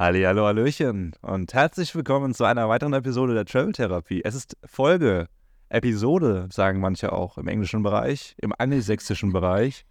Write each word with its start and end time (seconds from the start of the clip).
Halli, 0.00 0.22
hallo, 0.22 0.46
hallöchen 0.46 1.12
und 1.20 1.52
herzlich 1.52 1.94
willkommen 1.94 2.32
zu 2.32 2.44
einer 2.44 2.70
weiteren 2.70 2.94
Episode 2.94 3.34
der 3.34 3.44
Travel 3.44 3.72
Therapie. 3.72 4.22
Es 4.24 4.34
ist 4.34 4.56
Folge, 4.64 5.26
Episode, 5.68 6.48
sagen 6.50 6.80
manche 6.80 7.12
auch 7.12 7.36
im 7.36 7.48
englischen 7.48 7.82
Bereich, 7.82 8.34
im 8.38 8.54
angelsächsischen 8.56 9.30
Bereich, 9.30 9.84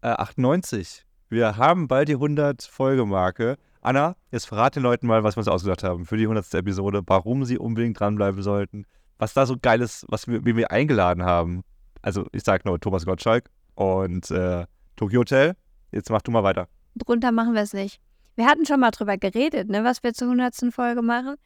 äh, 0.00 0.10
98. 0.10 1.04
Wir 1.28 1.56
haben 1.56 1.88
bald 1.88 2.08
die 2.08 2.16
100-Folge-Marke. 2.16 3.56
Anna, 3.80 4.14
jetzt 4.30 4.46
verrate 4.46 4.78
den 4.78 4.84
Leuten 4.84 5.08
mal, 5.08 5.24
was 5.24 5.34
wir 5.34 5.40
uns 5.40 5.48
ausgedacht 5.48 5.82
haben 5.82 6.06
für 6.06 6.16
die 6.16 6.28
100. 6.28 6.54
Episode, 6.54 7.02
warum 7.04 7.44
sie 7.44 7.58
unbedingt 7.58 7.98
dranbleiben 7.98 8.42
sollten, 8.42 8.86
was 9.18 9.34
da 9.34 9.44
so 9.44 9.56
geil 9.60 9.80
ist, 9.80 10.06
was 10.08 10.28
wir, 10.28 10.44
wie 10.44 10.54
wir 10.54 10.70
eingeladen 10.70 11.24
haben. 11.24 11.64
Also, 12.00 12.28
ich 12.30 12.44
sag 12.44 12.64
nur 12.64 12.78
Thomas 12.78 13.06
Gottschalk 13.06 13.50
und 13.74 14.30
äh, 14.30 14.66
Tokyo 14.94 15.22
Hotel. 15.22 15.56
Jetzt 15.90 16.10
mach 16.10 16.22
du 16.22 16.30
mal 16.30 16.44
weiter. 16.44 16.68
Drunter 16.94 17.32
machen 17.32 17.54
wir 17.54 17.62
es 17.62 17.72
nicht. 17.72 18.00
Wir 18.34 18.46
hatten 18.46 18.64
schon 18.64 18.80
mal 18.80 18.90
drüber 18.90 19.18
geredet, 19.18 19.68
ne, 19.68 19.84
was 19.84 20.02
wir 20.02 20.14
zur 20.14 20.28
100. 20.28 20.72
Folge 20.72 21.02
machen. 21.02 21.36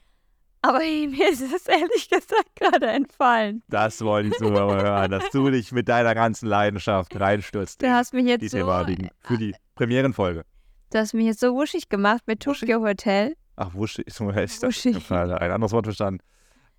Aber 0.63 0.79
mir 0.81 1.31
ist 1.31 1.43
es 1.43 1.67
ehrlich 1.67 2.09
gesagt 2.09 2.55
gerade 2.55 2.87
entfallen. 2.87 3.63
Das 3.69 4.03
wollte 4.03 4.29
ich 4.29 4.35
so 4.39 4.51
hören, 4.51 5.11
dass 5.11 5.31
du 5.31 5.51
dich 5.51 5.73
mit 5.73 5.89
deiner 5.89 6.15
ganzen 6.15 6.49
Leidenschaft 6.49 7.19
reinstürzt. 7.19 7.83
Du 7.83 7.91
hast 7.91 8.15
mich 8.15 8.27
jetzt 8.27 8.43
die 8.43 8.49
so, 8.49 8.59
Thematiken 8.59 9.11
für 9.21 9.37
die 9.37 9.55
Premierenfolge. 9.75 10.45
du 10.93 10.99
hast 10.99 11.15
mich 11.15 11.27
jetzt 11.27 11.41
so 11.41 11.55
wuschig 11.55 11.89
gemacht 11.89 12.23
mit? 12.27 12.41
Tokyo 12.41 12.81
Hotel. 12.81 13.37
Ach, 13.57 13.75
wuschig. 13.75 14.07
Wuschig. 14.21 14.97
ich 14.97 15.11
habe 15.11 15.41
ein 15.41 15.51
anderes 15.51 15.73
Wort 15.73 15.87
verstanden. 15.87 16.21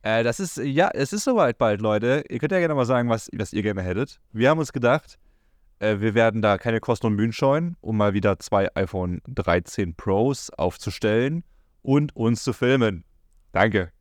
Äh, 0.04 0.24
das 0.24 0.40
ist, 0.40 0.58
ja, 0.58 0.90
es 0.94 1.12
ist 1.12 1.24
soweit 1.24 1.58
bald, 1.58 1.82
Leute. 1.82 2.24
Ihr 2.30 2.40
könnt 2.40 2.52
ja 2.52 2.60
gerne 2.60 2.76
mal 2.76 2.86
sagen, 2.86 3.10
was, 3.10 3.30
was 3.34 3.52
ihr 3.52 3.64
gerne 3.64 3.82
hättet. 3.82 4.20
Wir 4.32 4.50
haben 4.50 4.60
uns 4.60 4.72
gedacht, 4.72 5.18
äh, 5.80 6.00
wir 6.00 6.14
werden 6.14 6.42
da 6.42 6.58
keine 6.58 6.80
Kosten 6.80 7.08
und 7.08 7.16
Mühen 7.16 7.34
scheuen, 7.34 7.76
um 7.82 7.98
mal 7.98 8.14
wieder 8.14 8.40
zwei 8.40 8.68
iPhone 8.76 9.22
13 9.28 9.96
Pros 9.96 10.50
aufzustellen 10.52 11.44
und 11.82 12.16
uns 12.16 12.44
zu 12.44 12.54
filmen. 12.54 13.04
Danke. 13.52 13.92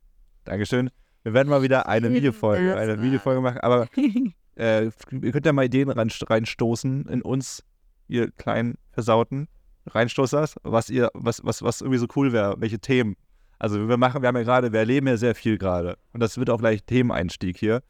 Dankeschön. 0.43 0.89
Wir 1.23 1.33
werden 1.33 1.49
mal 1.49 1.61
wieder 1.61 1.87
eine 1.87 2.11
Videofolge, 2.11 2.77
eine 2.77 3.01
Videofolge 3.01 3.41
machen, 3.41 3.59
aber 3.59 3.87
äh, 4.57 4.85
ihr 4.85 5.31
könnt 5.31 5.45
ja 5.45 5.53
mal 5.53 5.65
Ideen 5.65 5.89
rein, 5.89 6.09
reinstoßen 6.09 7.05
in 7.07 7.21
uns, 7.21 7.63
ihr 8.07 8.31
kleinen 8.31 8.77
Versauten, 8.91 9.47
Reinstoßers, 9.87 10.55
was 10.63 10.89
ihr, 10.89 11.09
was, 11.13 11.43
was, 11.43 11.61
was 11.61 11.81
irgendwie 11.81 11.99
so 11.99 12.07
cool 12.15 12.33
wäre, 12.33 12.55
welche 12.59 12.79
Themen. 12.79 13.15
Also 13.59 13.87
wir 13.87 13.97
machen, 13.97 14.21
wir 14.21 14.27
haben 14.27 14.35
ja 14.35 14.43
gerade, 14.43 14.71
wir 14.71 14.79
erleben 14.79 15.07
ja 15.07 15.17
sehr 15.17 15.33
viel 15.33 15.57
gerade. 15.57 15.97
Und 16.13 16.21
das 16.21 16.37
wird 16.37 16.49
auch 16.49 16.59
gleich 16.59 16.83
Themeneinstieg 16.83 17.57
hier. 17.57 17.81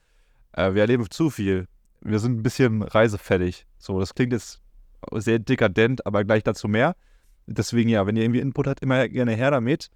Äh, 0.54 0.74
wir 0.74 0.82
erleben 0.82 1.10
zu 1.10 1.30
viel. 1.30 1.68
Wir 2.02 2.20
sind 2.20 2.40
ein 2.40 2.44
bisschen 2.44 2.84
reisefällig. 2.84 3.66
So, 3.78 4.00
das 4.00 4.14
klingt 4.14 4.34
jetzt 4.34 4.62
sehr 5.14 5.40
dekadent, 5.40 6.06
aber 6.06 6.24
gleich 6.24 6.44
dazu 6.44 6.68
mehr. 6.68 6.96
Deswegen 7.48 7.90
ja, 7.90 8.06
wenn 8.06 8.16
ihr 8.16 8.24
irgendwie 8.24 8.42
Input 8.42 8.68
habt, 8.68 8.82
immer 8.82 9.08
gerne 9.08 9.34
her 9.34 9.52
damit. 9.52 9.90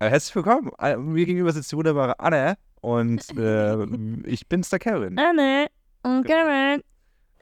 Äh, 0.00 0.10
herzlich 0.10 0.34
willkommen. 0.34 0.70
Äh, 0.78 0.96
Mir 0.96 1.26
gegenüber 1.26 1.52
sitzt 1.52 1.72
die 1.72 1.76
wunderbare 1.76 2.18
Anne 2.20 2.56
und 2.80 3.24
äh, 3.38 3.84
ich 4.24 4.48
bin's 4.48 4.70
der 4.70 4.78
Kevin. 4.78 5.18
Anne 5.18 5.68
und 6.02 6.24
Karen. 6.26 6.82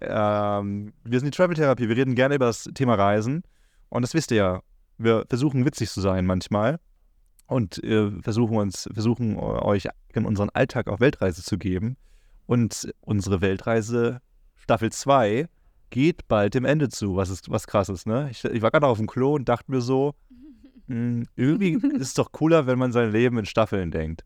Ähm, 0.00 0.92
wir 1.04 1.20
sind 1.20 1.34
die 1.34 1.36
Travel 1.36 1.56
Therapie. 1.56 1.88
Wir 1.88 1.96
reden 1.96 2.14
gerne 2.14 2.34
über 2.34 2.46
das 2.46 2.64
Thema 2.74 2.94
Reisen. 2.94 3.42
Und 3.88 4.02
das 4.02 4.14
wisst 4.14 4.30
ihr 4.30 4.36
ja. 4.36 4.62
Wir 4.98 5.24
versuchen 5.28 5.64
witzig 5.64 5.90
zu 5.90 6.00
sein 6.00 6.26
manchmal. 6.26 6.78
Und 7.46 7.82
äh, 7.84 8.10
versuchen 8.22 8.56
uns, 8.56 8.88
versuchen 8.92 9.36
euch 9.38 9.88
in 10.14 10.24
unseren 10.24 10.50
Alltag 10.50 10.88
auf 10.88 11.00
Weltreise 11.00 11.42
zu 11.42 11.58
geben. 11.58 11.96
Und 12.46 12.92
unsere 13.00 13.40
Weltreise 13.40 14.20
Staffel 14.54 14.90
2 14.90 15.48
geht 15.90 16.28
bald 16.28 16.54
dem 16.54 16.64
Ende 16.64 16.88
zu, 16.88 17.16
was 17.16 17.30
ist 17.30 17.50
was 17.50 17.66
krass 17.66 17.88
ist, 17.88 18.06
ne? 18.06 18.28
Ich, 18.30 18.44
ich 18.44 18.62
war 18.62 18.70
gerade 18.70 18.86
auf 18.86 18.98
dem 18.98 19.06
Klo 19.06 19.34
und 19.34 19.48
dachte 19.48 19.70
mir 19.70 19.80
so, 19.80 20.14
mh, 20.86 21.24
irgendwie 21.36 21.72
ist 21.74 22.00
es 22.08 22.14
doch 22.14 22.32
cooler, 22.32 22.66
wenn 22.66 22.78
man 22.78 22.92
sein 22.92 23.10
Leben 23.12 23.38
in 23.38 23.46
Staffeln 23.46 23.90
denkt. 23.90 24.24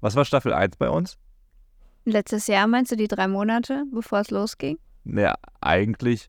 Was 0.00 0.14
war 0.14 0.24
Staffel 0.24 0.52
1 0.52 0.76
bei 0.76 0.88
uns? 0.88 1.18
Letztes 2.04 2.46
Jahr 2.46 2.68
meinst 2.68 2.92
du 2.92 2.96
die 2.96 3.08
drei 3.08 3.26
Monate, 3.26 3.84
bevor 3.92 4.20
es 4.20 4.30
losging? 4.30 4.78
Naja, 5.02 5.34
eigentlich, 5.60 6.28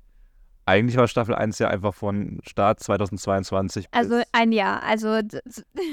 eigentlich 0.68 0.98
war 0.98 1.08
Staffel 1.08 1.34
1 1.34 1.58
ja 1.60 1.70
einfach 1.70 1.94
von 1.96 2.40
Start 2.46 2.80
2022. 2.82 3.90
bis- 3.90 3.98
Also 4.00 4.22
ein 4.34 4.52
Jahr. 4.52 4.84
Also 4.84 5.20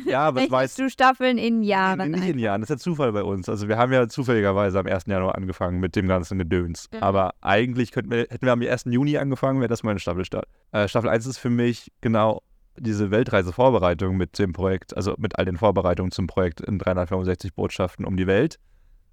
ja, 0.06 0.20
aber 0.26 0.42
jetzt 0.62 0.78
du 0.78 0.90
Staffeln 0.90 1.38
in 1.38 1.62
Jahren. 1.62 2.10
nicht 2.10 2.28
in 2.28 2.38
Jahren. 2.38 2.60
Das 2.60 2.68
ist 2.70 2.74
ja 2.74 2.82
Zufall 2.82 3.12
bei 3.12 3.22
uns. 3.22 3.48
Also 3.48 3.68
wir 3.68 3.78
haben 3.78 3.92
ja 3.92 4.08
zufälligerweise 4.08 4.78
am 4.80 4.86
1. 4.86 5.04
Januar 5.06 5.36
angefangen 5.36 5.80
mit 5.80 5.96
dem 5.96 6.08
ganzen 6.08 6.38
Gedöns. 6.38 6.88
Mhm. 6.92 6.98
Aber 7.02 7.34
eigentlich 7.40 7.92
könnten 7.92 8.10
wir, 8.10 8.18
hätten 8.28 8.44
wir 8.44 8.52
am 8.52 8.60
1. 8.62 8.84
Juni 8.86 9.16
angefangen, 9.16 9.60
wäre 9.60 9.68
das 9.68 9.82
meine 9.84 10.00
Staffelstart. 10.00 10.46
Äh, 10.72 10.88
Staffel 10.88 11.08
1 11.08 11.26
ist 11.26 11.38
für 11.38 11.50
mich 11.50 11.92
genau 12.00 12.42
diese 12.76 13.12
Weltreisevorbereitung 13.12 14.16
mit 14.16 14.36
dem 14.40 14.52
Projekt, 14.52 14.96
also 14.96 15.14
mit 15.18 15.38
all 15.38 15.44
den 15.44 15.56
Vorbereitungen 15.56 16.10
zum 16.10 16.26
Projekt 16.26 16.60
in 16.60 16.78
365 16.80 17.54
Botschaften 17.54 18.04
um 18.04 18.16
die 18.16 18.26
Welt. 18.26 18.58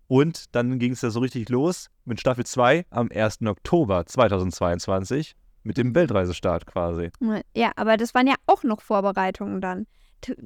Und 0.08 0.56
dann 0.56 0.80
ging 0.80 0.94
es 0.94 1.02
ja 1.04 1.10
so 1.12 1.20
richtig 1.20 1.48
los 1.50 1.88
mit 2.04 2.20
Staffel 2.20 2.46
2 2.46 2.86
am 2.90 3.10
1. 3.14 3.44
Oktober 3.46 4.06
2022 4.08 5.36
mit 5.64 5.78
dem 5.78 5.94
Weltreisestart 5.96 6.66
quasi. 6.66 7.12
Ja, 7.56 7.72
aber 7.76 7.98
das 7.98 8.14
waren 8.14 8.28
ja 8.28 8.36
auch 8.48 8.64
noch 8.64 8.82
Vorbereitungen 8.82 9.62
dann. 9.62 9.88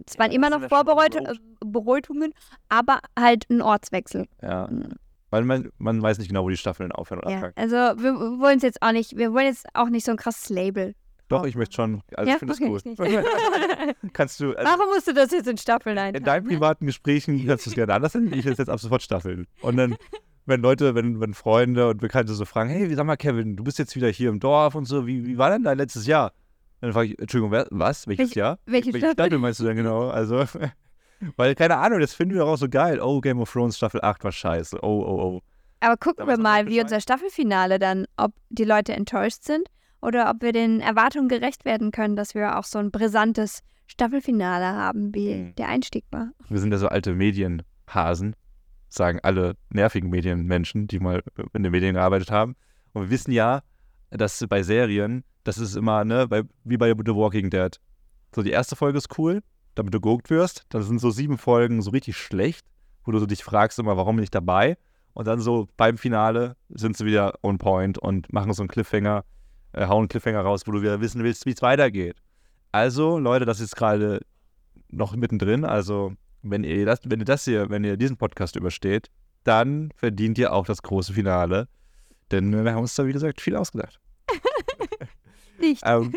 Es 0.07 0.17
waren 0.17 0.31
Ja, 0.31 0.37
immer 0.37 0.49
das 0.49 0.61
noch 0.61 0.69
Vorbereitungen, 0.69 1.27
äh, 1.35 1.39
Bereutungen, 1.65 2.33
aber 2.69 2.99
halt 3.19 3.49
ein 3.49 3.61
Ortswechsel. 3.61 4.27
Ja. 4.41 4.69
Weil 5.31 5.43
man, 5.43 5.69
man 5.79 6.01
weiß 6.01 6.17
nicht 6.19 6.29
genau, 6.29 6.43
wo 6.43 6.49
die 6.49 6.55
Staffeln 6.57 6.91
aufhören 6.93 7.19
und 7.21 7.29
Ja, 7.29 7.35
anfangen. 7.37 7.53
also 7.57 7.75
wir 7.75 8.13
wollen 8.39 8.57
es 8.57 8.63
jetzt 8.63 8.81
auch 8.81 8.91
nicht, 8.93 9.17
wir 9.17 9.33
wollen 9.33 9.47
jetzt 9.47 9.65
auch 9.73 9.89
nicht 9.89 10.05
so 10.05 10.11
ein 10.11 10.17
krasses 10.17 10.49
Label. 10.49 10.95
Doch, 11.27 11.43
ich 11.45 11.55
möchte 11.55 11.75
schon. 11.75 12.03
Also 12.15 12.29
Ja, 12.29 12.35
ich 12.35 12.39
finde 12.39 12.53
okay, 12.53 12.71
es 12.75 12.85
ich 12.85 12.99
cool. 12.99 13.25
kannst 14.13 14.39
du, 14.39 14.53
also 14.55 14.69
Warum 14.71 14.93
musst 14.93 15.07
du 15.07 15.13
das 15.13 15.31
jetzt 15.31 15.47
in 15.47 15.57
Staffeln 15.57 15.97
ein? 15.97 16.13
in 16.13 16.23
deinen 16.23 16.45
privaten 16.47 16.85
Gesprächen 16.85 17.45
kannst 17.47 17.65
du 17.65 17.71
es 17.71 17.75
gerne 17.75 17.95
anders 17.95 18.13
nennen. 18.13 18.31
Ich 18.33 18.45
jetzt 18.45 18.69
ab 18.69 18.79
sofort 18.79 19.01
Staffeln. 19.01 19.47
Und 19.61 19.75
dann, 19.77 19.95
wenn 20.45 20.61
Leute, 20.61 20.95
wenn, 20.95 21.19
wenn 21.19 21.33
Freunde 21.33 21.89
und 21.89 21.99
Bekannte 21.99 22.33
so 22.33 22.45
fragen, 22.45 22.69
hey, 22.69 22.89
wie 22.89 22.93
sag 22.95 23.05
mal, 23.05 23.15
Kevin, 23.17 23.55
du 23.55 23.63
bist 23.63 23.79
jetzt 23.79 23.95
wieder 23.95 24.09
hier 24.09 24.29
im 24.29 24.39
Dorf 24.39 24.75
und 24.75 24.85
so, 24.85 25.07
wie, 25.07 25.25
wie 25.25 25.37
war 25.37 25.49
denn 25.49 25.63
dein 25.63 25.77
letztes 25.77 26.05
Jahr? 26.07 26.33
Dann 26.81 26.93
frage 26.93 27.09
ich, 27.09 27.19
Entschuldigung, 27.19 27.51
wer, 27.51 27.67
was? 27.71 28.07
Welches 28.07 28.29
Welche- 28.29 28.39
Jahr? 28.39 28.59
welche 28.65 28.93
Welche 28.93 28.99
Staffel? 29.07 29.13
Staffel 29.25 29.37
meinst 29.39 29.59
du 29.59 29.63
denn 29.63 29.77
genau? 29.77 30.09
Also, 30.09 30.43
weil, 31.37 31.55
keine 31.55 31.77
Ahnung, 31.77 31.99
das 31.99 32.13
finden 32.13 32.35
wir 32.35 32.41
doch 32.41 32.49
auch 32.49 32.57
so 32.57 32.69
geil. 32.69 32.99
Oh, 33.01 33.21
Game 33.21 33.39
of 33.39 33.51
Thrones 33.51 33.77
Staffel 33.77 34.01
8 34.03 34.23
war 34.23 34.31
scheiße. 34.31 34.79
Oh, 34.83 34.87
oh, 35.05 35.21
oh. 35.21 35.41
Aber 35.79 35.97
gucken 35.97 36.27
wir 36.27 36.37
mal, 36.37 36.67
wie 36.67 36.81
unser 36.81 36.99
Staffelfinale 37.01 37.79
dann, 37.79 38.05
ob 38.17 38.33
die 38.49 38.63
Leute 38.63 38.93
enttäuscht 38.93 39.43
sind 39.43 39.67
oder 40.01 40.29
ob 40.29 40.41
wir 40.41 40.51
den 40.51 40.79
Erwartungen 40.81 41.27
gerecht 41.29 41.65
werden 41.65 41.91
können, 41.91 42.15
dass 42.15 42.35
wir 42.35 42.57
auch 42.57 42.63
so 42.63 42.79
ein 42.79 42.91
brisantes 42.91 43.61
Staffelfinale 43.87 44.65
haben, 44.65 45.13
wie 45.13 45.33
Mhm. 45.35 45.55
der 45.55 45.67
Einstieg 45.69 46.05
war. 46.11 46.29
Wir 46.49 46.59
sind 46.59 46.71
ja 46.71 46.77
so 46.77 46.87
alte 46.87 47.13
Medienhasen, 47.13 48.35
sagen 48.95 49.19
alle 49.23 49.55
nervigen 49.69 50.09
Medienmenschen, 50.09 50.87
die 50.87 50.99
mal 50.99 51.23
in 51.53 51.63
den 51.63 51.71
Medien 51.71 51.95
gearbeitet 51.95 52.31
haben. 52.31 52.55
Und 52.93 53.03
wir 53.03 53.09
wissen 53.09 53.31
ja, 53.31 53.61
dass 54.09 54.45
bei 54.47 54.63
Serien, 54.63 55.23
das 55.43 55.57
ist 55.57 55.75
immer, 55.75 56.05
ne, 56.05 56.27
bei, 56.27 56.43
wie 56.63 56.77
bei 56.77 56.89
The 56.89 57.15
Walking 57.15 57.49
Dead. 57.49 57.79
So, 58.33 58.41
die 58.41 58.51
erste 58.51 58.75
Folge 58.75 58.97
ist 58.97 59.17
cool, 59.17 59.41
damit 59.75 59.93
du 59.93 59.99
geguckt 59.99 60.29
wirst. 60.29 60.65
Dann 60.69 60.83
sind 60.83 60.99
so 60.99 61.11
sieben 61.11 61.37
Folgen 61.37 61.81
so 61.81 61.91
richtig 61.91 62.17
schlecht, 62.17 62.65
wo 63.03 63.11
du 63.11 63.19
so 63.19 63.25
dich 63.25 63.43
fragst 63.43 63.79
immer, 63.79 63.97
warum 63.97 64.15
bin 64.15 64.23
ich 64.23 64.31
dabei? 64.31 64.77
Und 65.13 65.27
dann 65.27 65.39
so 65.39 65.69
beim 65.77 65.97
Finale 65.97 66.57
sind 66.69 66.97
sie 66.97 67.05
wieder 67.05 67.33
on 67.41 67.57
point 67.57 67.97
und 67.97 68.31
machen 68.33 68.53
so 68.53 68.61
einen 68.61 68.67
Cliffhanger, 68.67 69.23
äh, 69.71 69.87
hauen 69.87 69.99
einen 69.99 70.07
Cliffhanger 70.09 70.41
raus, 70.41 70.63
wo 70.65 70.71
du 70.71 70.81
wieder 70.81 70.99
wissen 70.99 71.23
willst, 71.23 71.45
wie 71.45 71.51
es 71.51 71.61
weitergeht. 71.61 72.17
Also, 72.71 73.17
Leute, 73.19 73.45
das 73.45 73.61
ist 73.61 73.75
gerade 73.77 74.19
noch 74.89 75.15
mittendrin. 75.15 75.63
Also, 75.63 76.13
wenn 76.49 76.63
ihr 76.63 76.85
das, 76.85 76.99
wenn 77.03 77.19
ihr 77.19 77.25
das 77.25 77.45
hier, 77.45 77.69
wenn 77.69 77.83
ihr 77.83 77.97
diesen 77.97 78.17
Podcast 78.17 78.55
übersteht, 78.55 79.09
dann 79.43 79.91
verdient 79.95 80.37
ihr 80.37 80.53
auch 80.53 80.65
das 80.65 80.81
große 80.81 81.13
Finale. 81.13 81.67
Denn 82.31 82.51
wir 82.51 82.71
haben 82.71 82.81
uns 82.81 82.95
da, 82.95 83.05
wie 83.05 83.13
gesagt, 83.13 83.41
viel 83.41 83.55
ausgedacht. 83.55 83.99
Nicht. 85.59 85.83
Ähm, 85.85 86.13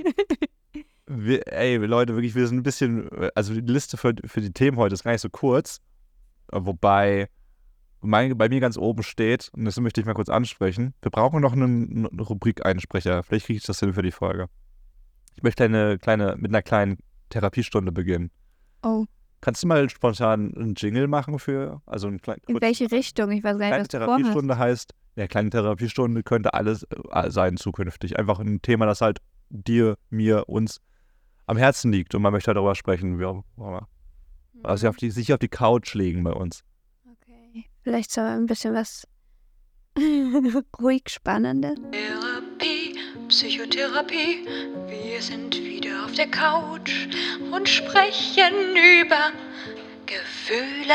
wir, 1.06 1.52
ey, 1.52 1.76
Leute, 1.76 2.14
wirklich, 2.14 2.34
wir 2.34 2.46
sind 2.46 2.58
ein 2.58 2.62
bisschen, 2.62 3.08
also 3.34 3.54
die 3.54 3.60
Liste 3.60 3.96
für, 3.96 4.14
für 4.24 4.40
die 4.40 4.52
Themen 4.52 4.76
heute 4.76 4.94
ist 4.94 5.04
gar 5.04 5.12
nicht 5.12 5.20
so 5.20 5.30
kurz. 5.30 5.80
Wobei 6.50 7.28
mein, 8.00 8.36
bei 8.38 8.48
mir 8.48 8.60
ganz 8.60 8.76
oben 8.76 9.02
steht, 9.02 9.50
und 9.54 9.64
das 9.64 9.78
möchte 9.80 10.00
ich 10.00 10.06
mal 10.06 10.14
kurz 10.14 10.28
ansprechen, 10.28 10.94
wir 11.02 11.10
brauchen 11.10 11.40
noch 11.40 11.52
einen, 11.52 12.06
einen 12.06 12.20
Rubrik-Einsprecher. 12.20 13.22
Vielleicht 13.22 13.46
kriege 13.46 13.58
ich 13.58 13.64
das 13.64 13.80
hin 13.80 13.92
für 13.92 14.02
die 14.02 14.12
Folge. 14.12 14.46
Ich 15.34 15.42
möchte 15.42 15.64
eine 15.64 15.98
kleine, 15.98 16.36
mit 16.36 16.50
einer 16.50 16.62
kleinen 16.62 16.98
Therapiestunde 17.30 17.92
beginnen. 17.92 18.30
Oh, 18.82 19.06
Kannst 19.40 19.62
du 19.62 19.68
mal 19.68 19.88
spontan 19.88 20.52
einen 20.54 20.74
Jingle 20.74 21.06
machen 21.06 21.38
für, 21.38 21.80
also 21.86 22.08
einen 22.08 22.20
kleinen, 22.20 22.40
in 22.48 22.60
welche 22.60 22.90
Richtung? 22.90 23.30
Ich 23.30 23.44
weiß 23.44 23.58
gar 23.58 23.68
kleine 23.68 23.82
nicht, 23.82 23.92
was 23.94 24.00
du 24.00 24.04
vorhast. 24.04 24.16
Therapiestunde 24.16 24.58
heißt, 24.58 24.94
ja, 25.16 25.26
kleine 25.26 25.50
Therapiestunde 25.50 26.22
könnte 26.22 26.54
alles 26.54 26.84
äh, 26.84 27.30
sein 27.30 27.56
zukünftig. 27.56 28.18
Einfach 28.18 28.40
ein 28.40 28.62
Thema, 28.62 28.86
das 28.86 29.00
halt 29.00 29.20
dir, 29.50 29.96
mir, 30.10 30.48
uns 30.48 30.80
am 31.46 31.56
Herzen 31.56 31.92
liegt 31.92 32.14
und 32.14 32.22
man 32.22 32.32
möchte 32.32 32.52
darüber 32.52 32.74
sprechen. 32.74 33.18
Wie 33.18 33.24
auch 33.24 33.44
immer. 33.56 33.88
Also 34.62 34.82
sich 34.82 34.88
auf 34.88 34.96
die, 34.96 35.10
sich 35.10 35.32
auf 35.32 35.38
die 35.38 35.48
Couch 35.48 35.94
legen 35.94 36.24
bei 36.24 36.32
uns. 36.32 36.64
Okay. 37.04 37.64
Vielleicht 37.82 38.10
so 38.12 38.20
ein 38.20 38.46
bisschen 38.46 38.74
was 38.74 39.06
ruhig 40.80 41.08
Spannendes. 41.08 41.78
Therapie, 41.92 42.27
Psychotherapie. 43.28 44.46
Wir 44.88 45.20
sind 45.20 45.54
wieder 45.62 46.06
auf 46.06 46.12
der 46.12 46.28
Couch 46.28 47.08
und 47.52 47.68
sprechen 47.68 48.54
über 49.02 49.32
Gefühle. 50.06 50.94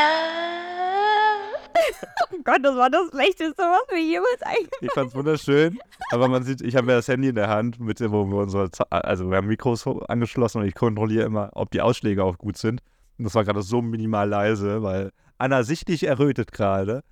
Oh 2.32 2.36
Gott, 2.44 2.60
das 2.62 2.76
war 2.76 2.88
das 2.88 3.10
Schlechteste, 3.10 3.62
was 3.62 3.82
wir 3.90 4.00
jemals 4.00 4.42
eigentlich. 4.42 4.70
Ich 4.80 4.92
fand's 4.92 5.14
wunderschön, 5.14 5.78
aber 6.10 6.28
man 6.28 6.42
sieht, 6.42 6.60
ich 6.62 6.76
habe 6.76 6.90
ja 6.90 6.96
das 6.96 7.08
Handy 7.08 7.28
in 7.28 7.34
der 7.34 7.48
Hand, 7.48 7.80
mit 7.80 8.00
dem, 8.00 8.12
wo 8.12 8.24
wir 8.26 8.36
unsere, 8.38 8.70
also 8.90 9.28
wir 9.28 9.36
haben 9.36 9.48
Mikros 9.48 9.86
angeschlossen 10.08 10.60
und 10.60 10.66
ich 10.66 10.74
kontrolliere 10.74 11.24
immer, 11.24 11.50
ob 11.54 11.70
die 11.70 11.80
Ausschläge 11.80 12.22
auch 12.22 12.38
gut 12.38 12.56
sind. 12.56 12.80
Und 13.18 13.24
das 13.24 13.34
war 13.34 13.44
gerade 13.44 13.62
so 13.62 13.82
minimal 13.82 14.28
leise, 14.28 14.82
weil 14.82 15.10
Anna 15.38 15.62
sichtlich 15.64 16.04
errötet 16.04 16.52
gerade. 16.52 17.02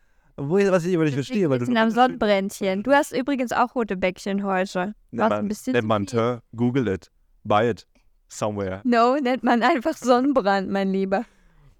Wo, 0.48 0.56
was 0.56 0.84
ich 0.84 0.94
aber 0.94 1.04
nicht 1.04 1.14
verstehe, 1.14 1.48
weil 1.48 1.56
Wir 1.56 1.60
du 1.60 1.66
sind 1.66 1.76
am 1.76 1.90
Sonnenbrändchen. 1.90 2.82
Du 2.82 2.92
hast 2.92 3.12
übrigens 3.12 3.52
auch 3.52 3.74
rote 3.74 3.96
Bäckchen 3.96 4.42
heute. 4.42 4.94
Nennt 5.10 5.28
man, 5.28 5.32
ein 5.32 5.48
bisschen 5.48 5.72
nennt 5.72 5.86
man. 5.86 6.06
Teint, 6.06 6.42
Google 6.56 6.88
it, 6.88 7.10
buy 7.44 7.70
it, 7.70 7.86
somewhere. 8.28 8.80
No, 8.84 9.16
nennt 9.16 9.44
man 9.44 9.62
einfach 9.62 9.96
Sonnenbrand, 9.96 10.68
mein 10.68 10.90
Lieber. 10.90 11.24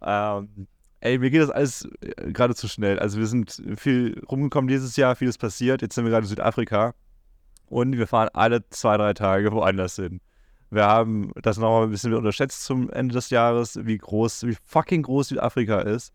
Ähm, 0.00 0.68
ey, 1.00 1.18
mir 1.18 1.30
geht 1.30 1.42
das 1.42 1.50
alles 1.50 1.88
äh, 2.00 2.32
gerade 2.32 2.54
zu 2.54 2.68
schnell. 2.68 2.98
Also 2.98 3.18
wir 3.18 3.26
sind 3.26 3.60
viel 3.76 4.20
rumgekommen 4.30 4.68
dieses 4.68 4.96
Jahr, 4.96 5.16
vieles 5.16 5.38
passiert. 5.38 5.82
Jetzt 5.82 5.96
sind 5.96 6.04
wir 6.04 6.10
gerade 6.10 6.24
in 6.24 6.28
Südafrika 6.28 6.94
und 7.66 7.96
wir 7.98 8.06
fahren 8.06 8.28
alle 8.32 8.68
zwei, 8.70 8.96
drei 8.96 9.12
Tage 9.14 9.50
woanders 9.50 9.96
hin. 9.96 10.20
Wir 10.70 10.86
haben 10.86 11.32
das 11.42 11.58
nochmal 11.58 11.84
ein 11.84 11.90
bisschen 11.90 12.14
unterschätzt 12.14 12.64
zum 12.64 12.88
Ende 12.90 13.14
des 13.14 13.30
Jahres, 13.30 13.78
wie 13.82 13.98
groß, 13.98 14.46
wie 14.46 14.56
fucking 14.64 15.02
groß 15.02 15.28
Südafrika 15.28 15.80
ist. 15.80 16.12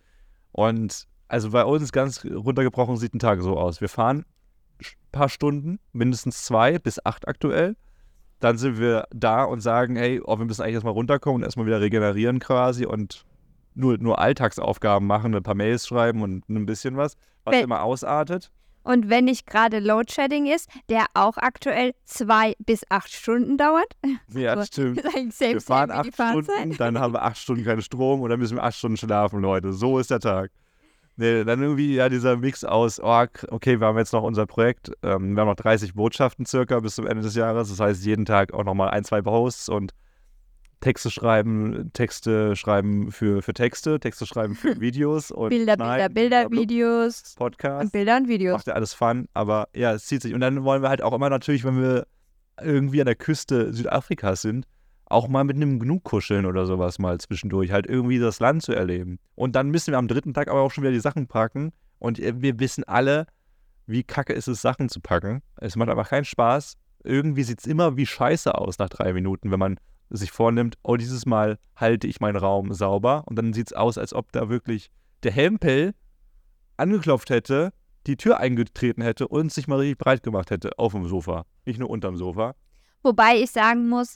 Und 0.51 1.07
also 1.27 1.51
bei 1.51 1.63
uns 1.65 1.91
ganz 1.91 2.23
runtergebrochen 2.25 2.97
sieht 2.97 3.13
ein 3.13 3.19
Tag 3.19 3.41
so 3.41 3.57
aus. 3.57 3.81
Wir 3.81 3.89
fahren 3.89 4.25
ein 4.79 4.85
paar 5.11 5.29
Stunden, 5.29 5.79
mindestens 5.91 6.43
zwei 6.45 6.79
bis 6.79 7.03
acht 7.05 7.27
aktuell. 7.27 7.75
Dann 8.39 8.57
sind 8.57 8.79
wir 8.79 9.05
da 9.11 9.43
und 9.43 9.61
sagen, 9.61 9.95
hey, 9.95 10.21
oh, 10.23 10.37
wir 10.37 10.45
müssen 10.45 10.61
eigentlich 10.61 10.75
erstmal 10.75 10.93
runterkommen 10.93 11.37
und 11.37 11.43
erstmal 11.43 11.65
wieder 11.65 11.81
regenerieren 11.81 12.39
quasi 12.39 12.85
und 12.85 13.25
nur, 13.73 13.97
nur 13.97 14.19
Alltagsaufgaben 14.19 15.07
machen, 15.07 15.33
ein 15.35 15.43
paar 15.43 15.55
Mails 15.55 15.87
schreiben 15.87 16.21
und 16.21 16.47
ein 16.49 16.65
bisschen 16.65 16.97
was, 16.97 17.15
was 17.43 17.55
Wenn- 17.55 17.63
immer 17.63 17.81
ausartet. 17.83 18.51
Und 18.83 19.09
wenn 19.09 19.25
nicht 19.25 19.45
gerade 19.47 19.79
Loadshedding 19.79 20.45
ist, 20.45 20.69
der 20.87 21.07
auch 21.13 21.35
aktuell 21.35 21.93
zwei 22.05 22.53
bis 22.59 22.83
acht 22.89 23.11
Stunden 23.11 23.57
dauert, 23.57 23.91
Ja, 24.33 24.55
So. 24.55 24.63
stimmt. 24.63 25.03
Wir 25.39 25.59
fahren 25.59 25.91
acht. 25.91 26.13
Stunden, 26.13 26.77
dann 26.77 26.97
haben 26.97 27.13
wir 27.13 27.21
acht 27.21 27.37
Stunden 27.37 27.65
keinen 27.65 27.81
Strom 27.81 28.21
und 28.21 28.29
dann 28.29 28.39
müssen 28.39 28.55
wir 28.55 28.63
acht 28.63 28.77
Stunden 28.77 28.95
schlafen, 28.95 29.41
Leute. 29.41 29.73
So 29.73 29.99
ist 29.99 30.09
der 30.09 30.21
Tag. 30.21 30.51
Nee, 31.19 31.43
dann 31.43 31.61
irgendwie 31.61 31.95
ja 31.95 32.09
dieser 32.09 32.37
Mix 32.37 32.63
aus, 32.63 32.99
oh, 33.01 33.25
okay, 33.49 33.79
wir 33.79 33.87
haben 33.87 33.97
jetzt 33.97 34.13
noch 34.13 34.21
unser 34.21 34.45
Projekt, 34.45 34.91
ähm, 35.01 35.35
wir 35.35 35.41
haben 35.41 35.47
noch 35.47 35.55
30 35.55 35.95
Botschaften 35.95 36.45
circa 36.45 36.79
bis 36.79 36.93
zum 36.93 37.07
Ende 37.07 37.23
des 37.23 37.33
Jahres. 37.33 37.69
Das 37.69 37.79
heißt, 37.79 38.05
jeden 38.05 38.25
Tag 38.25 38.53
auch 38.53 38.63
nochmal 38.63 38.91
ein, 38.91 39.03
zwei 39.03 39.23
Posts 39.23 39.69
und 39.69 39.93
Texte 40.79 41.09
schreiben, 41.09 41.89
Texte 41.93 42.55
schreiben 42.55 43.11
für, 43.11 43.41
für 43.41 43.53
Texte, 43.53 43.99
Texte 43.99 44.27
schreiben 44.27 44.53
für 44.53 44.79
Videos 44.79 45.31
und 45.31 45.49
Bilder, 45.49 45.75
Bilder, 45.75 45.85
schneiden, 45.85 46.13
Bilder, 46.13 46.29
blablabla, 46.41 46.61
Videos 46.61 47.35
Podcast. 47.35 47.85
und 47.85 47.91
Bilder 47.91 48.17
und 48.17 48.27
Videos. 48.27 48.53
macht 48.53 48.67
ja 48.67 48.73
alles 48.73 48.93
Fun, 48.93 49.27
aber 49.33 49.69
ja, 49.73 49.93
es 49.93 50.05
zieht 50.05 50.21
sich. 50.21 50.35
Und 50.35 50.41
dann 50.41 50.63
wollen 50.63 50.83
wir 50.83 50.89
halt 50.89 51.01
auch 51.01 51.13
immer 51.13 51.31
natürlich, 51.31 51.63
wenn 51.63 51.81
wir 51.81 52.05
irgendwie 52.61 53.01
an 53.01 53.07
der 53.07 53.15
Küste 53.15 53.73
Südafrikas 53.73 54.43
sind, 54.43 54.67
auch 55.09 55.27
mal 55.27 55.43
mit 55.43 55.55
einem 55.55 55.79
Gnu 55.79 55.99
kuscheln 55.99 56.45
oder 56.45 56.65
sowas 56.65 56.99
mal 56.99 57.17
zwischendurch, 57.19 57.71
halt 57.71 57.87
irgendwie 57.87 58.19
das 58.19 58.39
Land 58.39 58.63
zu 58.63 58.73
erleben. 58.73 59.19
Und 59.35 59.55
dann 59.55 59.69
müssen 59.69 59.91
wir 59.91 59.97
am 59.97 60.07
dritten 60.07 60.33
Tag 60.33 60.49
aber 60.49 60.61
auch 60.61 60.71
schon 60.71 60.83
wieder 60.83 60.93
die 60.93 60.99
Sachen 60.99 61.27
packen. 61.27 61.71
Und 61.99 62.19
äh, 62.19 62.41
wir 62.41 62.59
wissen 62.59 62.83
alle, 62.83 63.27
wie 63.85 64.03
kacke 64.03 64.33
ist 64.33 64.47
es, 64.47 64.61
Sachen 64.61 64.89
zu 64.89 64.99
packen. 64.99 65.41
Es 65.55 65.75
macht 65.75 65.89
einfach 65.89 66.09
keinen 66.09 66.25
Spaß. 66.25 66.73
Irgendwie 67.03 67.43
sieht 67.43 67.59
es 67.59 67.65
immer 67.65 67.95
wie 67.95 68.05
scheiße 68.05 68.53
aus 68.53 68.79
nach 68.79 68.89
drei 68.89 69.13
Minuten, 69.13 69.51
wenn 69.51 69.59
man 69.59 69.79
sich 70.09 70.31
vornimmt, 70.31 70.77
oh, 70.83 70.97
dieses 70.97 71.25
Mal 71.25 71.57
halte 71.75 72.07
ich 72.07 72.19
meinen 72.19 72.37
Raum 72.37 72.73
sauber. 72.73 73.23
Und 73.25 73.37
dann 73.37 73.53
sieht 73.53 73.67
es 73.67 73.73
aus, 73.73 73.97
als 73.97 74.13
ob 74.13 74.31
da 74.31 74.49
wirklich 74.49 74.89
der 75.23 75.31
Hempel 75.31 75.93
angeklopft 76.75 77.29
hätte, 77.29 77.71
die 78.07 78.17
Tür 78.17 78.39
eingetreten 78.39 79.01
hätte 79.01 79.27
und 79.27 79.51
sich 79.51 79.67
mal 79.67 79.79
richtig 79.79 79.97
breit 79.97 80.23
gemacht 80.23 80.51
hätte 80.51 80.77
auf 80.77 80.93
dem 80.93 81.07
Sofa. 81.07 81.45
Nicht 81.65 81.79
nur 81.79 81.89
unterm 81.89 82.15
Sofa. 82.15 82.55
Wobei 83.03 83.37
ich 83.37 83.51
sagen 83.51 83.89
muss, 83.89 84.15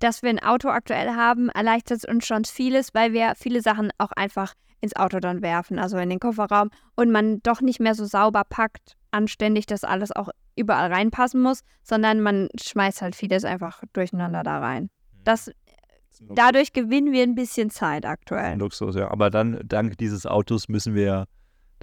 dass 0.00 0.22
wir 0.22 0.30
ein 0.30 0.42
Auto 0.42 0.68
aktuell 0.68 1.10
haben, 1.14 1.48
erleichtert 1.50 2.04
uns 2.06 2.26
schon 2.26 2.44
vieles, 2.44 2.92
weil 2.94 3.12
wir 3.12 3.34
viele 3.36 3.62
Sachen 3.62 3.90
auch 3.98 4.10
einfach 4.16 4.54
ins 4.80 4.96
Auto 4.96 5.20
dann 5.20 5.42
werfen, 5.42 5.78
also 5.78 5.98
in 5.98 6.08
den 6.10 6.18
Kofferraum 6.20 6.70
und 6.96 7.12
man 7.12 7.40
doch 7.42 7.60
nicht 7.60 7.80
mehr 7.80 7.94
so 7.94 8.06
sauber 8.06 8.42
packt, 8.48 8.96
anständig, 9.10 9.66
dass 9.66 9.84
alles 9.84 10.10
auch 10.10 10.30
überall 10.56 10.92
reinpassen 10.92 11.40
muss, 11.42 11.60
sondern 11.82 12.20
man 12.22 12.48
schmeißt 12.60 13.02
halt 13.02 13.14
vieles 13.14 13.44
einfach 13.44 13.82
durcheinander 13.92 14.42
da 14.42 14.58
rein. 14.58 14.88
Das, 15.24 15.50
dadurch 16.20 16.72
gewinnen 16.72 17.12
wir 17.12 17.22
ein 17.22 17.34
bisschen 17.34 17.70
Zeit 17.70 18.06
aktuell. 18.06 18.58
Luxus, 18.58 18.96
ja. 18.96 19.10
Aber 19.10 19.30
dann, 19.30 19.60
dank 19.64 19.98
dieses 19.98 20.24
Autos, 20.26 20.68
müssen 20.68 20.94
wir 20.94 21.26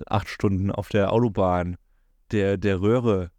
acht 0.08 0.28
Stunden 0.28 0.72
auf 0.72 0.90
der 0.90 1.14
Autobahn 1.14 1.78
der, 2.32 2.58
der 2.58 2.82
Röhre 2.82 3.32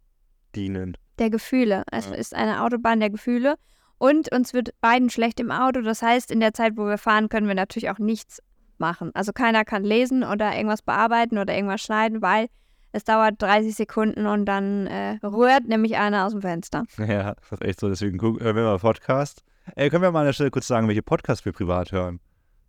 dienen. 0.55 0.95
Der 1.19 1.29
Gefühle. 1.29 1.83
Es 1.91 2.07
Ja. 2.09 2.15
ist 2.15 2.33
eine 2.33 2.63
Autobahn 2.63 2.99
der 3.01 3.09
Gefühle. 3.09 3.55
Und 3.99 4.31
uns 4.31 4.53
wird 4.53 4.71
beiden 4.81 5.09
schlecht 5.09 5.39
im 5.39 5.51
Auto. 5.51 5.81
Das 5.81 6.01
heißt, 6.01 6.31
in 6.31 6.39
der 6.39 6.53
Zeit, 6.53 6.77
wo 6.77 6.85
wir 6.87 6.97
fahren, 6.97 7.29
können 7.29 7.47
wir 7.47 7.55
natürlich 7.55 7.89
auch 7.89 7.99
nichts 7.99 8.41
machen. 8.77 9.11
Also 9.13 9.33
keiner 9.33 9.65
kann 9.65 9.83
lesen 9.83 10.23
oder 10.23 10.55
irgendwas 10.55 10.81
bearbeiten 10.81 11.37
oder 11.37 11.53
irgendwas 11.53 11.81
schneiden, 11.81 12.21
weil 12.21 12.47
es 12.93 13.03
dauert 13.03 13.41
30 13.41 13.75
Sekunden 13.75 14.25
und 14.25 14.45
dann 14.45 14.87
äh, 14.87 15.17
rührt 15.23 15.65
nämlich 15.67 15.97
einer 15.97 16.25
aus 16.25 16.31
dem 16.31 16.41
Fenster. 16.41 16.85
Ja, 16.97 17.35
das 17.35 17.51
ist 17.59 17.61
echt 17.61 17.79
so. 17.81 17.89
Deswegen 17.89 18.19
hören 18.21 18.55
wir 18.55 18.63
mal 18.63 18.79
Podcast. 18.79 19.43
Ey, 19.75 19.89
können 19.89 20.01
wir 20.01 20.11
mal 20.11 20.21
an 20.21 20.25
der 20.27 20.33
Stelle 20.33 20.49
kurz 20.49 20.65
sagen, 20.67 20.87
welche 20.87 21.03
Podcasts 21.03 21.45
wir 21.45 21.51
privat 21.51 21.91
hören? 21.91 22.19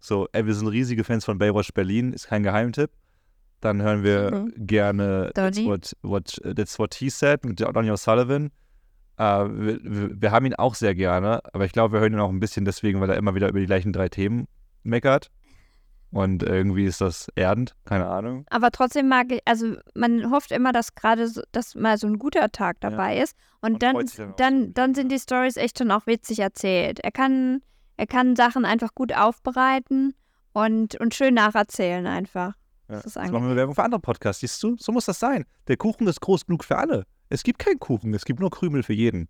So, 0.00 0.28
ey, 0.32 0.44
wir 0.44 0.54
sind 0.54 0.66
riesige 0.68 1.04
Fans 1.04 1.24
von 1.24 1.38
Baywatch 1.38 1.72
Berlin, 1.72 2.12
ist 2.12 2.26
kein 2.26 2.42
Geheimtipp. 2.42 2.90
Dann 3.60 3.80
hören 3.82 4.02
wir 4.02 4.30
Mhm. 4.34 4.66
gerne 4.66 5.30
That's 5.34 5.62
what, 5.64 5.96
what, 6.02 6.40
That's 6.56 6.78
What 6.78 6.94
He 6.94 7.08
Said 7.08 7.44
mit 7.44 7.60
Donny 7.60 7.90
O'Sullivan. 7.90 8.50
Äh, 9.20 9.48
wir, 9.50 10.22
wir, 10.22 10.30
haben 10.32 10.46
ihn 10.46 10.54
auch 10.54 10.74
sehr 10.74 10.94
gerne, 10.94 11.40
aber 11.52 11.66
ich 11.66 11.72
glaube, 11.72 11.92
wir 11.92 12.00
hören 12.00 12.14
ihn 12.14 12.20
auch 12.20 12.30
ein 12.30 12.40
bisschen 12.40 12.64
deswegen, 12.64 13.02
weil 13.02 13.10
er 13.10 13.18
immer 13.18 13.34
wieder 13.34 13.50
über 13.50 13.60
die 13.60 13.66
gleichen 13.66 13.92
drei 13.92 14.08
Themen 14.08 14.48
meckert. 14.82 15.30
Und 16.10 16.42
irgendwie 16.42 16.86
ist 16.86 17.02
das 17.02 17.28
erdend, 17.36 17.76
keine 17.84 18.08
Ahnung. 18.08 18.46
Aber 18.48 18.70
trotzdem 18.70 19.08
mag 19.08 19.30
ich, 19.30 19.40
also 19.44 19.76
man 19.94 20.30
hofft 20.30 20.52
immer, 20.52 20.72
dass 20.72 20.94
gerade 20.94 21.28
so, 21.28 21.42
dass 21.52 21.74
mal 21.74 21.98
so 21.98 22.06
ein 22.06 22.18
guter 22.18 22.50
Tag 22.50 22.78
dabei 22.80 23.18
ist. 23.18 23.36
Und 23.60 23.82
Man 23.82 23.94
dann, 23.94 24.06
dann 24.16 24.34
dann, 24.36 24.74
dann 24.74 24.94
sind 24.94 25.12
die 25.12 25.18
Stories 25.18 25.58
echt 25.58 25.78
schon 25.78 25.90
auch 25.90 26.06
witzig 26.06 26.38
erzählt. 26.38 27.00
Er 27.00 27.12
kann, 27.12 27.60
er 27.98 28.06
kann 28.06 28.34
Sachen 28.34 28.64
einfach 28.64 28.94
gut 28.94 29.14
aufbereiten 29.14 30.14
und, 30.54 30.98
und 30.98 31.14
schön 31.14 31.34
nacherzählen 31.34 32.06
einfach. 32.06 32.54
Ja. 32.88 32.96
Das 32.96 33.04
ist 33.04 33.16
Jetzt 33.16 33.30
machen 33.30 33.48
wir 33.48 33.54
Werbung 33.54 33.74
für 33.74 33.84
andere 33.84 34.00
Podcasts, 34.00 34.40
siehst 34.40 34.60
du? 34.62 34.76
So 34.80 34.90
muss 34.92 35.04
das 35.04 35.20
sein. 35.20 35.44
Der 35.68 35.76
Kuchen 35.76 36.08
ist 36.08 36.22
groß 36.22 36.46
genug 36.46 36.64
für 36.64 36.78
alle. 36.78 37.04
Es 37.30 37.44
gibt 37.44 37.60
keinen 37.60 37.78
Kuchen, 37.78 38.12
es 38.12 38.24
gibt 38.24 38.40
nur 38.40 38.50
Krümel 38.50 38.82
für 38.82 38.92
jeden. 38.92 39.28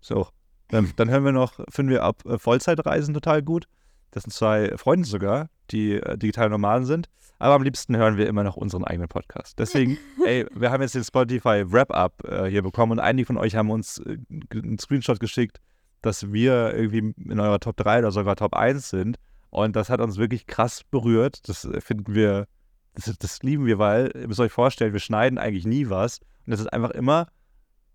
So. 0.00 0.28
Dann, 0.68 0.90
dann 0.96 1.10
hören 1.10 1.24
wir 1.24 1.32
noch, 1.32 1.60
finden 1.68 1.90
wir 1.90 2.02
ab 2.02 2.24
äh, 2.24 2.38
Vollzeitreisen 2.38 3.12
total 3.12 3.42
gut. 3.42 3.66
Das 4.12 4.22
sind 4.22 4.32
zwei 4.32 4.76
Freunde 4.78 5.06
sogar, 5.06 5.50
die 5.70 5.94
äh, 5.94 6.16
digital 6.16 6.48
Nomaden 6.48 6.86
sind. 6.86 7.08
Aber 7.38 7.54
am 7.54 7.62
liebsten 7.62 7.96
hören 7.96 8.16
wir 8.16 8.28
immer 8.28 8.44
noch 8.44 8.56
unseren 8.56 8.84
eigenen 8.84 9.08
Podcast. 9.08 9.58
Deswegen, 9.58 9.98
ey, 10.24 10.46
wir 10.54 10.70
haben 10.70 10.80
jetzt 10.80 10.94
den 10.94 11.04
Spotify 11.04 11.64
Wrap-Up 11.66 12.24
äh, 12.24 12.46
hier 12.46 12.62
bekommen 12.62 12.92
und 12.92 13.00
einige 13.00 13.26
von 13.26 13.36
euch 13.36 13.56
haben 13.56 13.70
uns 13.70 13.98
äh, 13.98 14.16
einen 14.52 14.78
Screenshot 14.78 15.18
geschickt, 15.18 15.58
dass 16.02 16.32
wir 16.32 16.74
irgendwie 16.74 17.12
in 17.30 17.40
eurer 17.40 17.58
Top 17.58 17.76
3 17.76 17.98
oder 17.98 18.12
sogar 18.12 18.36
Top 18.36 18.54
1 18.54 18.88
sind. 18.88 19.18
Und 19.50 19.76
das 19.76 19.90
hat 19.90 20.00
uns 20.00 20.16
wirklich 20.16 20.46
krass 20.46 20.84
berührt. 20.84 21.48
Das 21.48 21.64
äh, 21.64 21.80
finden 21.80 22.14
wir, 22.14 22.46
das, 22.94 23.12
das 23.18 23.42
lieben 23.42 23.66
wir, 23.66 23.78
weil, 23.78 24.12
ihr 24.14 24.28
müsst 24.28 24.40
euch 24.40 24.52
vorstellen, 24.52 24.92
wir 24.92 25.00
schneiden 25.00 25.36
eigentlich 25.36 25.66
nie 25.66 25.90
was. 25.90 26.20
Und 26.46 26.52
es 26.52 26.60
ist 26.60 26.72
einfach 26.72 26.90
immer 26.90 27.28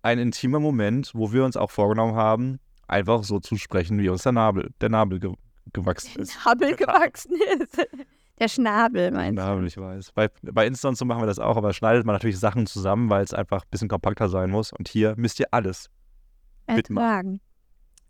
ein 0.02 0.18
intimer 0.18 0.60
Moment, 0.60 1.12
wo 1.14 1.32
wir 1.32 1.44
uns 1.44 1.56
auch 1.56 1.70
vorgenommen 1.70 2.14
haben, 2.14 2.60
einfach 2.86 3.24
so 3.24 3.40
zu 3.40 3.56
sprechen, 3.56 3.98
wie 3.98 4.08
uns 4.08 4.22
der 4.22 4.32
Nabel, 4.32 4.70
der 4.80 4.88
Nabel 4.88 5.20
ge 5.20 5.32
gewachsen 5.72 6.22
ist. 6.22 6.32
Schnabel 6.32 6.74
gewachsen 6.76 7.36
ist. 7.60 7.76
Der 8.40 8.48
Schnabel, 8.48 9.10
meinst 9.10 9.36
du? 9.36 9.42
Nabel, 9.42 9.66
ich 9.66 9.76
weiß. 9.76 10.12
Bei, 10.12 10.30
bei 10.42 10.66
Insta 10.66 10.88
und 10.88 10.96
so 10.96 11.04
machen 11.04 11.22
wir 11.22 11.26
das 11.26 11.40
auch, 11.40 11.56
aber 11.56 11.72
schneidet 11.72 12.06
man 12.06 12.14
natürlich 12.14 12.38
Sachen 12.38 12.66
zusammen, 12.66 13.10
weil 13.10 13.24
es 13.24 13.34
einfach 13.34 13.62
ein 13.62 13.68
bisschen 13.70 13.88
kompakter 13.88 14.28
sein 14.28 14.50
muss. 14.50 14.72
Und 14.72 14.88
hier 14.88 15.14
müsst 15.16 15.40
ihr 15.40 15.48
alles. 15.50 15.90
mitmachen. 16.68 17.40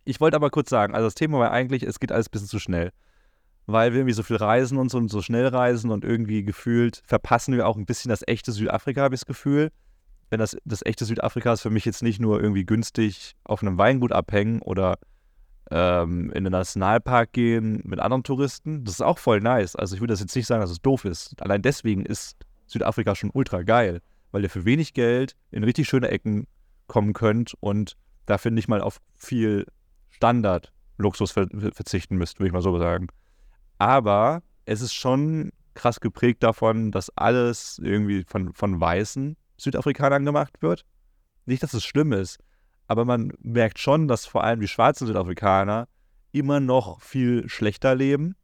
Ich 0.05 0.21
wollte 0.21 0.37
aber 0.37 0.51
kurz 0.51 0.69
sagen, 0.69 0.95
also 0.95 1.07
das 1.07 1.15
Thema 1.15 1.39
war 1.39 1.51
eigentlich, 1.51 1.83
es 1.83 1.99
geht 1.99 2.13
alles 2.13 2.29
ein 2.29 2.31
bisschen 2.33 2.49
zu 2.49 2.59
schnell. 2.59 2.93
Weil 3.67 3.93
wir 3.93 4.01
irgendwie 4.01 4.15
so 4.15 4.23
viel 4.23 4.37
reisen 4.37 4.79
und 4.79 4.91
so, 4.91 4.99
und 4.99 5.09
so 5.09 5.23
schnell 5.23 5.47
reisen 5.47 5.91
und 5.91 6.05
irgendwie 6.05 6.43
gefühlt 6.43 7.03
verpassen 7.07 7.55
wir 7.55 7.67
auch 7.67 7.77
ein 7.77 7.87
bisschen 7.87 8.11
das 8.11 8.23
echte 8.27 8.53
Südafrika, 8.53 9.03
habe 9.03 9.15
ich 9.15 9.21
das 9.21 9.27
Gefühl. 9.27 9.71
Wenn 10.31 10.41
das, 10.41 10.57
das 10.65 10.85
echte 10.85 11.05
Südafrika 11.05 11.53
ist 11.53 11.63
für 11.63 11.71
mich 11.71 11.85
jetzt 11.85 12.03
nicht 12.03 12.21
nur 12.21 12.41
irgendwie 12.41 12.65
günstig 12.65 13.35
auf 13.45 13.63
einem 13.63 13.79
Weingut 13.79 14.13
abhängen 14.13 14.61
oder 14.61 14.99
ähm, 15.71 16.31
in 16.33 16.45
den 16.45 16.53
Nationalpark 16.53 17.33
gehen 17.33 17.81
mit 17.85 18.01
anderen 18.01 18.23
Touristen. 18.23 18.85
Das 18.85 18.95
ist 18.95 19.01
auch 19.03 19.19
voll 19.19 19.41
nice. 19.41 19.77
Also 19.77 19.95
ich 19.95 20.01
würde 20.01 20.13
das 20.13 20.21
jetzt 20.21 20.35
nicht 20.37 20.47
sagen, 20.47 20.61
dass 20.61 20.71
es 20.71 20.81
doof 20.81 21.05
ist. 21.05 21.41
Allein 21.43 21.63
deswegen 21.63 22.05
ist 22.05 22.37
Südafrika 22.67 23.15
schon 23.15 23.31
ultra 23.33 23.63
geil, 23.63 24.01
weil 24.31 24.43
ihr 24.43 24.51
für 24.51 24.65
wenig 24.65 24.95
Geld 24.95 25.35
in 25.51 25.65
richtig 25.65 25.89
schöne 25.89 26.09
Ecken 26.09 26.47
kommen 26.87 27.13
könnt 27.13 27.55
und 27.61 27.97
dafür 28.27 28.51
nicht 28.51 28.69
mal 28.69 28.81
auf 28.81 28.99
viel 29.17 29.67
Standard-Luxus 30.11 31.33
ver 31.33 31.49
verzichten 31.73 32.17
müssten, 32.17 32.41
würde 32.41 32.49
ich 32.49 32.53
mal 32.53 32.63
so 32.63 32.79
sagen. 32.79 33.09
Aber 33.79 34.43
es 34.65 34.81
ist 34.81 34.95
schon 34.95 35.51
krass 35.75 36.01
geprägt 36.01 36.43
davon, 36.43 36.91
dass 36.91 37.11
alles 37.17 37.79
irgendwie 37.83 38.25
von, 38.25 38.53
von 38.53 38.81
weißen 38.81 39.37
Südafrikanern 39.59 40.25
gemacht 40.25 40.55
wird. 40.61 40.85
Nicht, 41.47 41.63
dass 41.63 41.75
es 41.75 41.85
schlimm 41.85 42.13
ist, 42.13 42.39
aber 42.87 43.05
man 43.05 43.33
merkt 43.41 43.79
schon, 43.79 44.09
dass 44.09 44.27
vor 44.27 44.45
allem 44.45 44.61
die 44.61 44.69
schwarzen 44.69 45.07
Südafrikaner 45.07 45.89
immer 46.33 46.61
noch 46.61 47.01
viel 47.01 47.49
schlechter 47.49 47.95
leben, 47.95 48.35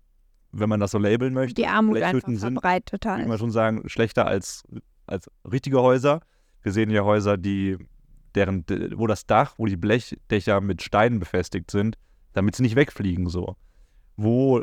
wenn 0.52 0.68
man 0.68 0.80
das 0.80 0.92
so 0.92 0.98
labeln 0.98 1.34
möchte. 1.34 1.54
Die 1.54 1.66
Armut 1.66 2.00
einfach 2.00 2.26
sind, 2.26 2.38
verbreitet 2.38 3.02
total. 3.02 3.20
ich 3.20 3.26
mal 3.26 3.38
schon 3.38 3.50
sagen, 3.50 3.88
schlechter 3.88 4.26
als, 4.26 4.62
als 5.06 5.30
richtige 5.50 5.80
Häuser. 5.82 6.20
Wir 6.62 6.72
sehen 6.72 6.90
ja 6.90 7.04
Häuser, 7.04 7.36
die, 7.36 7.76
deren, 8.34 8.64
wo 8.96 9.06
das 9.06 9.26
Dach, 9.26 9.54
wo 9.58 9.66
die 9.66 9.76
Blechdächer 9.76 10.60
mit 10.60 10.82
Steinen 10.82 11.18
befestigt 11.18 11.70
sind, 11.70 11.96
damit 12.32 12.56
sie 12.56 12.62
nicht 12.62 12.76
wegfliegen, 12.76 13.28
so. 13.28 13.56
Wo 14.16 14.62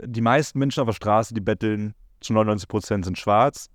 die 0.00 0.20
meisten 0.20 0.58
Menschen 0.58 0.80
auf 0.80 0.88
der 0.88 0.94
Straße, 0.94 1.34
die 1.34 1.40
betteln, 1.40 1.94
zu 2.20 2.32
99 2.32 2.68
Prozent 2.68 3.04
sind 3.04 3.18
schwarz. 3.18 3.68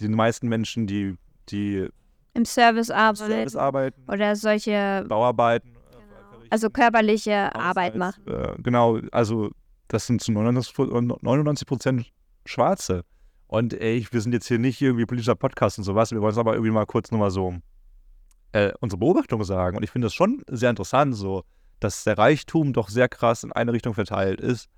Die 0.00 0.08
meisten 0.08 0.48
Menschen, 0.48 0.86
die, 0.86 1.16
die 1.50 1.88
Im 2.34 2.44
Service 2.44 2.90
arbeiten 2.90 3.32
Service 3.32 3.56
arbeiten, 3.56 4.02
oder 4.08 4.34
solche, 4.36 5.04
Bauarbeiten, 5.08 5.72
verrichten, 5.72 6.48
also 6.50 6.70
körperliche 6.70 7.54
Arbeit 7.54 7.94
Haushalts- 7.94 7.98
machen. 7.98 8.26
Äh, 8.28 8.62
genau, 8.62 8.98
also 9.12 9.50
das 9.88 10.06
sind 10.06 10.20
zu 10.22 10.32
99 10.32 10.74
Pro- 10.74 11.00
99 11.00 11.66
Prozent 11.66 12.12
Schwarze. 12.46 13.04
Und 13.46 13.74
ey, 13.74 14.06
wir 14.10 14.20
sind 14.20 14.32
jetzt 14.32 14.48
hier 14.48 14.58
nicht 14.58 14.80
irgendwie 14.80 15.06
politischer 15.06 15.36
Podcast 15.36 15.78
und 15.78 15.84
sowas, 15.84 16.10
wir 16.10 16.20
wollen 16.20 16.32
es 16.32 16.38
aber 16.38 16.54
irgendwie 16.54 16.72
mal 16.72 16.86
kurz 16.86 17.10
nochmal 17.10 17.30
so 17.30 17.54
äh, 18.52 18.72
unsere 18.80 18.98
Beobachtung 18.98 19.42
sagen. 19.44 19.76
Und 19.76 19.82
ich 19.82 19.90
finde 19.90 20.06
das 20.06 20.14
schon 20.14 20.42
sehr 20.48 20.70
interessant, 20.70 21.14
so, 21.14 21.44
dass 21.80 22.04
der 22.04 22.18
Reichtum 22.18 22.72
doch 22.72 22.88
sehr 22.88 23.08
krass 23.08 23.44
in 23.44 23.52
eine 23.52 23.72
Richtung 23.72 23.94
verteilt 23.94 24.40
ist. 24.40 24.68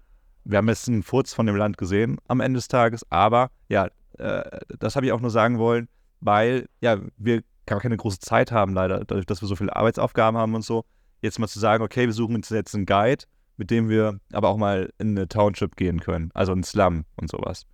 Wir 0.45 0.59
haben 0.59 0.69
jetzt 0.69 0.89
einen 0.89 1.03
Furz 1.03 1.35
von 1.35 1.47
dem 1.47 1.57
Land 1.57 1.79
gesehen 1.79 2.19
am 2.29 2.41
Ende 2.41 2.59
des 2.59 2.69
Tages, 2.69 3.05
aber 3.11 3.51
ja, 3.69 3.89
äh, 4.19 4.59
das 4.79 4.97
habe 4.97 5.07
ich 5.07 5.13
auch 5.13 5.21
nur 5.21 5.31
sagen 5.31 5.59
wollen, 5.59 5.89
weil 6.27 6.69
ja, 6.81 6.99
wir 7.17 7.43
gar 7.67 7.81
keine 7.81 7.97
große 7.97 8.21
Zeit 8.21 8.53
haben, 8.53 8.75
leider, 8.75 8.99
dadurch, 9.01 9.27
dass 9.27 9.41
wir 9.41 9.49
so 9.49 9.57
viele 9.57 9.75
Arbeitsaufgaben 9.75 10.39
haben 10.39 10.55
und 10.55 10.63
so. 10.63 10.85
Jetzt 11.23 11.39
mal 11.39 11.49
zu 11.49 11.59
sagen, 11.59 11.83
okay, 11.83 12.07
wir 12.07 12.13
suchen 12.13 12.37
uns 12.37 12.49
jetzt 12.51 12.75
einen 12.75 12.87
Guide, 12.87 13.25
mit 13.57 13.71
dem 13.71 13.89
wir 13.89 14.21
aber 14.33 14.49
auch 14.49 14.57
mal 14.57 14.93
in 14.99 15.17
eine 15.17 15.29
Township 15.29 15.77
gehen 15.77 16.01
können, 16.01 16.31
also 16.35 16.53
einen 16.53 16.63
Slum 16.63 17.05
und 17.17 17.31
sowas. 17.31 17.67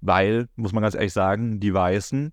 Weil, 0.00 0.48
muss 0.54 0.72
man 0.72 0.82
ganz 0.82 0.94
ehrlich 0.94 1.12
sagen, 1.12 1.58
die 1.58 1.74
Weißen, 1.74 2.32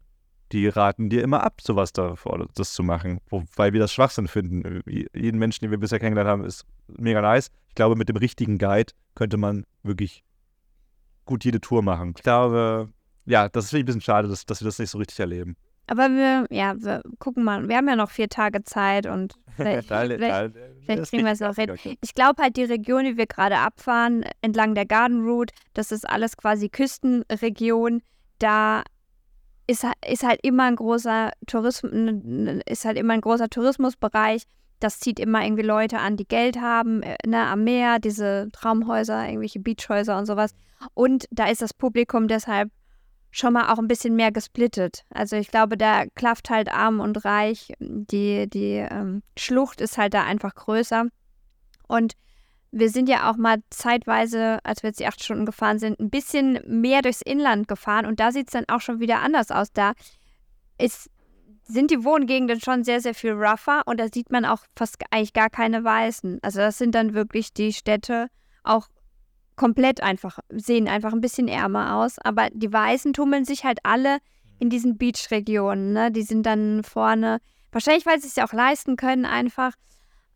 die 0.52 0.68
raten 0.68 1.10
dir 1.10 1.24
immer 1.24 1.44
ab, 1.44 1.62
sowas 1.62 1.94
davor, 1.94 2.48
das 2.54 2.74
zu 2.74 2.84
machen, 2.84 3.20
weil 3.56 3.74
wir 3.74 3.80
das 3.80 3.92
Schwachsinn 3.92 4.28
finden. 4.28 4.82
Jeden 4.86 5.40
Menschen, 5.40 5.66
den 5.66 5.72
wir 5.72 5.80
bisher 5.80 6.00
kennengelernt 6.00 6.30
haben, 6.30 6.46
ist 6.46 6.66
mega 6.88 7.22
nice. 7.22 7.50
Ich 7.70 7.76
glaube, 7.76 7.96
mit 7.96 8.10
dem 8.10 8.18
richtigen 8.18 8.60
Guide 8.60 8.94
könnte 9.16 9.38
man 9.38 9.66
wirklich 9.82 10.24
gut 11.26 11.44
jede 11.44 11.60
Tour 11.60 11.82
machen. 11.82 12.14
Ich 12.16 12.22
glaube, 12.22 12.90
ja, 13.26 13.50
das 13.50 13.66
ist 13.66 13.74
wirklich 13.74 13.84
ein 13.84 13.86
bisschen 13.86 14.02
schade, 14.02 14.28
dass, 14.28 14.46
dass 14.46 14.62
wir 14.62 14.66
das 14.66 14.80
nicht 14.80 14.92
so 14.92 14.98
richtig 14.98 15.20
erleben. 15.20 15.56
Aber 15.88 16.10
wir, 16.10 16.48
ja, 16.50 16.76
wir 16.78 17.04
gucken 17.20 17.44
mal. 17.44 17.68
Wir 17.68 17.78
haben 17.78 17.88
ja 17.88 17.96
noch 17.96 18.10
vier 18.10 18.28
Tage 18.28 18.64
Zeit 18.64 19.06
und 19.06 19.36
vielleicht, 19.56 19.88
vielleicht, 19.88 20.56
vielleicht 20.84 21.10
kriegen 21.10 21.26
wir 21.26 21.32
es 21.32 21.42
auch 21.42 21.56
hin. 21.56 21.76
Ich 22.02 22.16
glaube 22.16 22.42
halt, 22.42 22.58
die 22.58 22.64
Region, 22.64 23.06
die 23.06 23.18
wir 23.18 23.28
gerade 23.28 23.58
abfahren, 23.58 24.26
entlang 24.42 24.74
der 24.74 24.86
Garden 24.86 25.24
Route, 25.26 25.54
das 25.74 25.92
ist 25.92 26.10
alles 26.10 26.38
quasi 26.38 26.70
Küstenregion. 26.70 28.02
Da 28.40 28.84
ist, 29.68 29.86
ist 30.08 30.24
halt 30.24 30.40
immer 30.44 30.64
ein 30.64 30.76
großer 30.76 31.32
Tourismus, 31.46 31.92
ist 32.66 32.86
halt 32.86 32.98
immer 32.98 33.14
ein 33.14 33.22
großer 33.22 33.50
Tourismusbereich. 33.50 34.44
Das 34.80 35.00
zieht 35.00 35.20
immer 35.20 35.44
irgendwie 35.44 35.64
Leute 35.64 36.00
an, 36.00 36.18
die 36.18 36.28
Geld 36.28 36.60
haben, 36.60 37.02
äh, 37.02 37.16
ne, 37.26 37.46
am 37.48 37.64
Meer, 37.64 38.00
diese 38.00 38.50
Traumhäuser, 38.52 39.26
irgendwelche 39.26 39.60
Beachhäuser 39.60 40.18
und 40.18 40.26
sowas. 40.26 40.52
Und 40.94 41.26
da 41.32 41.48
ist 41.48 41.62
das 41.62 41.74
Publikum 41.74 42.28
deshalb 42.28 42.70
schon 43.38 43.54
mal 43.54 43.72
auch 43.72 43.80
ein 43.80 43.88
bisschen 43.88 44.16
mehr 44.16 44.32
gesplittet. 44.32 45.04
Also 45.10 45.36
ich 45.36 45.50
glaube, 45.50 45.78
da 45.78 46.06
klafft 46.16 46.50
halt 46.50 46.72
arm 46.72 47.00
und 47.00 47.26
reich. 47.26 47.74
Die, 47.80 48.50
die 48.50 48.76
ähm, 48.90 49.24
Schlucht 49.38 49.82
ist 49.82 49.98
halt 49.98 50.14
da 50.14 50.24
einfach 50.24 50.56
größer. 50.56 51.08
Und 51.88 52.14
wir 52.72 52.90
sind 52.90 53.10
ja 53.10 53.30
auch 53.30 53.36
mal 53.36 53.58
zeitweise, 53.70 54.60
als 54.64 54.84
wir 54.84 54.90
jetzt 54.90 55.00
die 55.00 55.08
acht 55.08 55.24
Stunden 55.24 55.46
gefahren 55.46 55.80
sind, 55.80 56.00
ein 56.00 56.10
bisschen 56.10 56.60
mehr 56.66 57.02
durchs 57.02 57.22
Inland 57.22 57.68
gefahren. 57.68 58.06
Und 58.06 58.20
da 58.20 58.32
sieht 58.32 58.48
es 58.48 58.54
dann 58.54 58.66
auch 58.70 58.82
schon 58.82 59.00
wieder 59.00 59.22
anders 59.22 59.52
aus. 59.52 59.72
Da 59.74 59.94
ist, 60.78 61.10
sind 61.64 61.92
die 61.92 62.04
Wohngegenden 62.06 62.62
schon 62.62 62.86
sehr, 62.86 63.02
sehr 63.02 63.16
viel 63.16 63.34
rougher. 63.34 63.84
Und 63.86 64.00
da 64.00 64.08
sieht 64.08 64.32
man 64.32 64.46
auch 64.46 64.64
fast 64.78 64.96
eigentlich 65.12 65.34
gar 65.34 65.50
keine 65.50 65.84
Weißen. 65.84 66.40
Also 66.42 66.60
das 66.60 66.78
sind 66.78 66.96
dann 66.96 67.14
wirklich 67.14 67.54
die 67.54 67.74
Städte 67.74 68.28
auch 68.64 68.88
komplett 69.56 70.02
einfach, 70.02 70.40
sehen 70.50 70.88
einfach 70.88 71.14
ein 71.14 71.22
bisschen 71.22 71.48
ärmer 71.48 71.96
aus. 71.98 72.18
Aber 72.20 72.50
die 72.54 72.72
Weißen 72.72 73.14
tummeln 73.14 73.46
sich 73.46 73.64
halt 73.64 73.80
alle 73.84 74.18
in 74.60 74.70
diesen 74.70 74.98
Beach-Regionen. 74.98 75.94
Ne? 75.94 76.12
Die 76.12 76.22
sind 76.24 76.46
dann 76.46 76.84
vorne, 76.84 77.40
wahrscheinlich, 77.72 78.06
weil 78.06 78.20
sie 78.20 78.28
es 78.28 78.36
ja 78.36 78.46
auch 78.48 78.54
leisten 78.54 78.96
können, 78.96 79.26
einfach. 79.26 79.74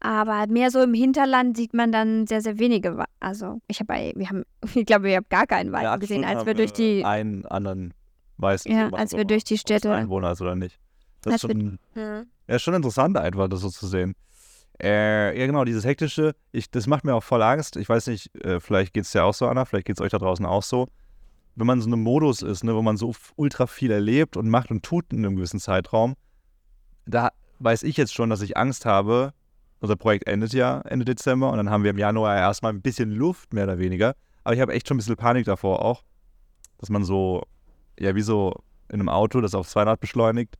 Aber 0.01 0.47
mehr 0.47 0.71
so 0.71 0.81
im 0.81 0.93
Hinterland 0.93 1.57
sieht 1.57 1.73
man 1.73 1.91
dann 1.91 2.25
sehr, 2.25 2.39
sehr 2.41 2.57
wenige. 2.57 3.03
Also, 3.19 3.59
ich 3.67 3.81
habe, 3.81 4.13
wir 4.15 4.29
haben, 4.29 4.43
ich 4.75 4.85
glaube, 4.85 5.05
wir 5.05 5.17
haben 5.17 5.25
gar 5.29 5.45
keinen 5.47 5.71
Weißen 5.71 5.99
gesehen, 5.99 6.23
als 6.25 6.45
wir 6.45 6.53
durch 6.53 6.71
die, 6.73 7.03
einen 7.03 7.45
anderen 7.45 7.93
Weißen. 8.37 8.71
Ja, 8.71 8.89
als 8.93 9.11
wir 9.13 9.25
durch 9.25 9.43
die 9.43 9.57
Städte- 9.57 9.93
Einwohner 9.93 10.31
ist 10.31 10.41
oder 10.41 10.55
nicht. 10.55 10.79
Das 11.21 11.35
ist 11.35 11.41
schon, 11.41 11.79
Hm. 11.95 12.27
ja, 12.47 12.59
schon 12.59 12.73
interessant, 12.75 13.17
einfach 13.17 13.49
das 13.49 13.59
so 13.59 13.69
zu 13.69 13.87
sehen. 13.87 14.15
Äh, 14.81 15.37
ja, 15.37 15.45
genau, 15.45 15.65
dieses 15.65 15.83
hektische, 15.83 16.35
ich, 16.51 16.71
das 16.71 16.87
macht 16.87 17.03
mir 17.03 17.13
auch 17.13 17.23
voll 17.23 17.41
Angst. 17.41 17.75
Ich 17.75 17.89
weiß 17.89 18.07
nicht, 18.07 18.33
äh, 18.43 18.59
vielleicht 18.59 18.93
geht 18.93 19.03
es 19.03 19.13
ja 19.13 19.23
auch 19.23 19.33
so, 19.33 19.47
Anna, 19.47 19.65
vielleicht 19.65 19.87
geht 19.87 19.97
es 19.97 20.01
euch 20.01 20.11
da 20.11 20.19
draußen 20.19 20.45
auch 20.45 20.63
so. 20.63 20.87
Wenn 21.55 21.67
man 21.67 21.81
so 21.81 21.87
in 21.87 21.93
einem 21.93 22.03
Modus 22.03 22.41
ist, 22.41 22.63
ne, 22.63 22.73
wo 22.73 22.81
man 22.81 22.95
so 22.95 23.13
ultra 23.35 23.67
viel 23.67 23.91
erlebt 23.91 24.37
und 24.37 24.47
macht 24.47 24.71
und 24.71 24.83
tut 24.83 25.11
in 25.11 25.25
einem 25.25 25.35
gewissen 25.35 25.59
Zeitraum, 25.59 26.15
da 27.05 27.31
weiß 27.59 27.83
ich 27.83 27.97
jetzt 27.97 28.13
schon, 28.13 28.29
dass 28.29 28.41
ich 28.41 28.55
Angst 28.55 28.85
habe. 28.85 29.33
Unser 29.81 29.95
Projekt 29.95 30.27
endet 30.27 30.53
ja 30.53 30.81
Ende 30.81 31.05
Dezember 31.05 31.51
und 31.51 31.57
dann 31.57 31.69
haben 31.69 31.83
wir 31.83 31.91
im 31.91 31.97
Januar 31.97 32.35
erstmal 32.37 32.73
ein 32.73 32.81
bisschen 32.81 33.11
Luft, 33.11 33.53
mehr 33.53 33.65
oder 33.65 33.79
weniger. 33.79 34.15
Aber 34.43 34.55
ich 34.55 34.61
habe 34.61 34.73
echt 34.73 34.87
schon 34.87 34.95
ein 34.95 34.99
bisschen 34.99 35.15
Panik 35.15 35.45
davor 35.45 35.83
auch, 35.83 36.03
dass 36.77 36.89
man 36.89 37.03
so, 37.03 37.43
ja, 37.99 38.15
wie 38.15 38.21
so 38.21 38.53
in 38.89 38.99
einem 38.99 39.09
Auto, 39.09 39.41
das 39.41 39.55
auf 39.55 39.67
200 39.67 39.99
beschleunigt, 39.99 40.55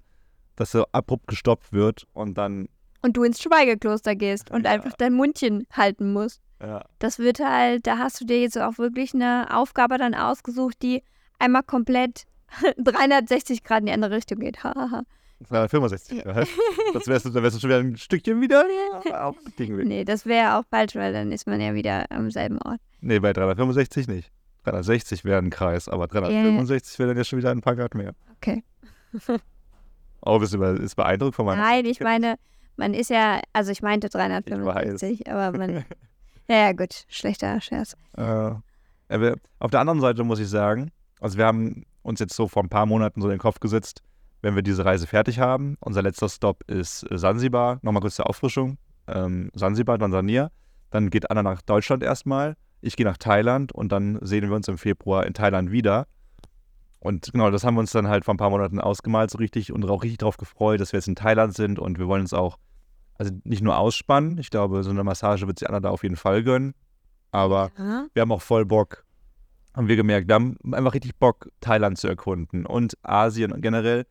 dass 0.55 0.71
so 0.71 0.85
abrupt 0.91 1.27
gestoppt 1.27 1.71
wird 1.71 2.05
und 2.13 2.37
dann, 2.37 2.67
Und 3.01 3.15
du 3.17 3.23
ins 3.23 3.41
Schweigekloster 3.41 4.15
gehst 4.15 4.51
und 4.51 4.65
Ja. 4.65 4.71
einfach 4.71 4.93
dein 4.97 5.13
Mundchen 5.13 5.65
halten 5.71 6.11
musst. 6.13 6.41
ja, 6.61 6.83
Das 6.99 7.17
wird 7.19 7.39
halt, 7.39 7.87
da 7.87 7.97
hast 7.97 8.19
du 8.19 8.25
dir 8.25 8.41
jetzt 8.41 8.57
auch 8.57 8.77
wirklich 8.77 9.13
eine 9.13 9.47
Aufgabe 9.55 9.97
dann 9.97 10.13
ausgesucht, 10.15 10.81
die 10.81 11.03
einmal 11.39 11.63
komplett 11.63 12.25
360 12.77 13.63
Grad 13.63 13.81
in 13.81 13.85
die 13.87 13.91
andere 13.93 14.15
Richtung 14.15 14.39
geht. 14.39 14.63
Hahaha. 14.63 15.03
365. 15.47 16.25
Ja. 16.25 16.43
Das 16.93 17.07
wärst 17.07 17.25
du, 17.25 17.29
dann 17.29 17.43
wärst 17.43 17.55
du 17.55 17.61
schon 17.61 17.69
wieder 17.69 17.79
ein 17.79 17.95
Stückchen 17.95 18.41
wieder 18.41 18.65
auf 19.13 19.37
dem 19.41 19.55
Ding 19.55 19.77
weg. 19.77 19.87
nee, 19.87 20.03
das 20.03 20.25
wäre 20.25 20.57
auch 20.57 20.63
falsch, 20.69 20.95
weil 20.95 21.13
dann 21.13 21.31
ist 21.31 21.47
man 21.47 21.61
ja 21.61 21.73
wieder 21.73 22.05
am 22.11 22.29
selben 22.31 22.59
Ort. 22.63 22.81
Nee, 22.99 23.19
bei 23.19 23.31
365 23.31 24.07
nicht. 24.09 24.31
360 24.65 25.23
wäre 25.23 25.37
ein 25.41 25.49
Kreis, 25.49 25.87
aber 25.87 26.07
365 26.07 26.99
wäre 26.99 27.09
dann 27.09 27.17
ja 27.17 27.23
schon 27.23 27.39
wieder 27.39 27.51
ein 27.51 27.61
paar 27.61 27.77
Grad 27.77 27.95
mehr. 27.95 28.13
Okay. 28.35 28.63
Oh, 30.21 30.37
bist 30.39 30.53
du 30.53 30.61
ist 30.63 30.95
beeindruckt 30.95 31.35
von 31.35 31.45
meiner 31.45 31.61
Nein, 31.61 31.85
ich 31.85 32.01
meine, 32.01 32.35
man 32.79 32.93
ist 32.93 33.09
ja, 33.09 33.41
also 33.53 33.71
ich 33.71 33.81
meinte 33.81 34.09
365, 34.09 35.29
aber 35.31 35.57
man, 35.57 35.69
ja, 36.47 36.55
ja 36.55 36.71
gut, 36.71 37.05
schlechter 37.09 37.61
Scherz. 37.61 37.95
Äh, 38.17 38.51
auf 39.59 39.71
der 39.71 39.79
anderen 39.79 40.01
Seite 40.01 40.23
muss 40.23 40.39
ich 40.39 40.49
sagen, 40.49 40.91
also 41.19 41.37
wir 41.37 41.45
haben 41.45 41.85
uns 42.01 42.19
jetzt 42.19 42.35
so 42.35 42.47
vor 42.47 42.63
ein 42.63 42.69
paar 42.69 42.85
Monaten 42.85 43.21
so 43.21 43.27
in 43.27 43.35
den 43.35 43.39
Kopf 43.39 43.59
gesetzt, 43.59 44.01
wenn 44.41 44.55
wir 44.55 44.63
diese 44.63 44.85
Reise 44.85 45.05
fertig 45.05 45.39
haben. 45.39 45.77
Unser 45.81 46.01
letzter 46.01 46.29
Stop 46.29 46.63
ist 46.67 47.03
äh, 47.11 47.17
Sansibar. 47.17 47.79
Nochmal 47.81 48.01
kurz 48.01 48.15
zur 48.15 48.29
Auffrischung. 48.29 48.77
Ähm, 49.07 49.51
Sansibar, 49.53 49.99
Tansania. 49.99 50.49
Dann 50.91 51.09
geht 51.09 51.29
Anna 51.29 51.43
nach 51.43 51.61
Deutschland 51.61 52.03
erstmal. 52.03 52.55
Ich 52.81 52.95
gehe 52.95 53.05
nach 53.05 53.17
Thailand 53.17 53.73
und 53.73 53.91
dann 53.91 54.17
sehen 54.21 54.49
wir 54.49 54.55
uns 54.55 54.67
im 54.67 54.77
Februar 54.77 55.25
in 55.25 55.33
Thailand 55.33 55.71
wieder. 55.71 56.07
Und 56.99 57.31
genau, 57.31 57.49
das 57.49 57.63
haben 57.63 57.75
wir 57.75 57.81
uns 57.81 57.91
dann 57.91 58.07
halt 58.07 58.25
vor 58.25 58.33
ein 58.33 58.37
paar 58.37 58.49
Monaten 58.49 58.79
ausgemalt, 58.79 59.31
so 59.31 59.37
richtig 59.37 59.71
und 59.71 59.89
auch 59.89 60.03
richtig 60.03 60.19
drauf 60.19 60.37
gefreut, 60.37 60.79
dass 60.79 60.91
wir 60.91 60.97
jetzt 60.97 61.07
in 61.07 61.15
Thailand 61.15 61.53
sind 61.53 61.79
und 61.79 61.97
wir 61.97 62.07
wollen 62.07 62.21
uns 62.21 62.33
auch, 62.33 62.57
also 63.19 63.31
nicht 63.43 63.61
nur 63.61 63.77
ausspannen. 63.77 64.37
Ich 64.39 64.49
glaube, 64.49 64.81
so 64.83 64.89
eine 64.89 65.03
Massage 65.03 65.45
wird 65.45 65.59
sich 65.59 65.69
Anna 65.69 65.79
da 65.81 65.89
auf 65.91 66.01
jeden 66.03 66.15
Fall 66.15 66.41
gönnen. 66.43 66.73
Aber 67.31 67.71
Ja. 67.77 68.07
wir 68.13 68.21
haben 68.21 68.31
auch 68.31 68.41
voll 68.41 68.65
Bock, 68.65 69.05
haben 69.75 69.87
wir 69.87 69.95
gemerkt, 69.95 70.27
wir 70.27 70.33
haben 70.35 70.57
einfach 70.71 70.95
richtig 70.95 71.15
Bock, 71.17 71.49
Thailand 71.61 71.99
zu 71.99 72.07
erkunden 72.07 72.65
und 72.65 72.97
Asien 73.03 73.51
und 73.51 73.61
generell 73.61 74.07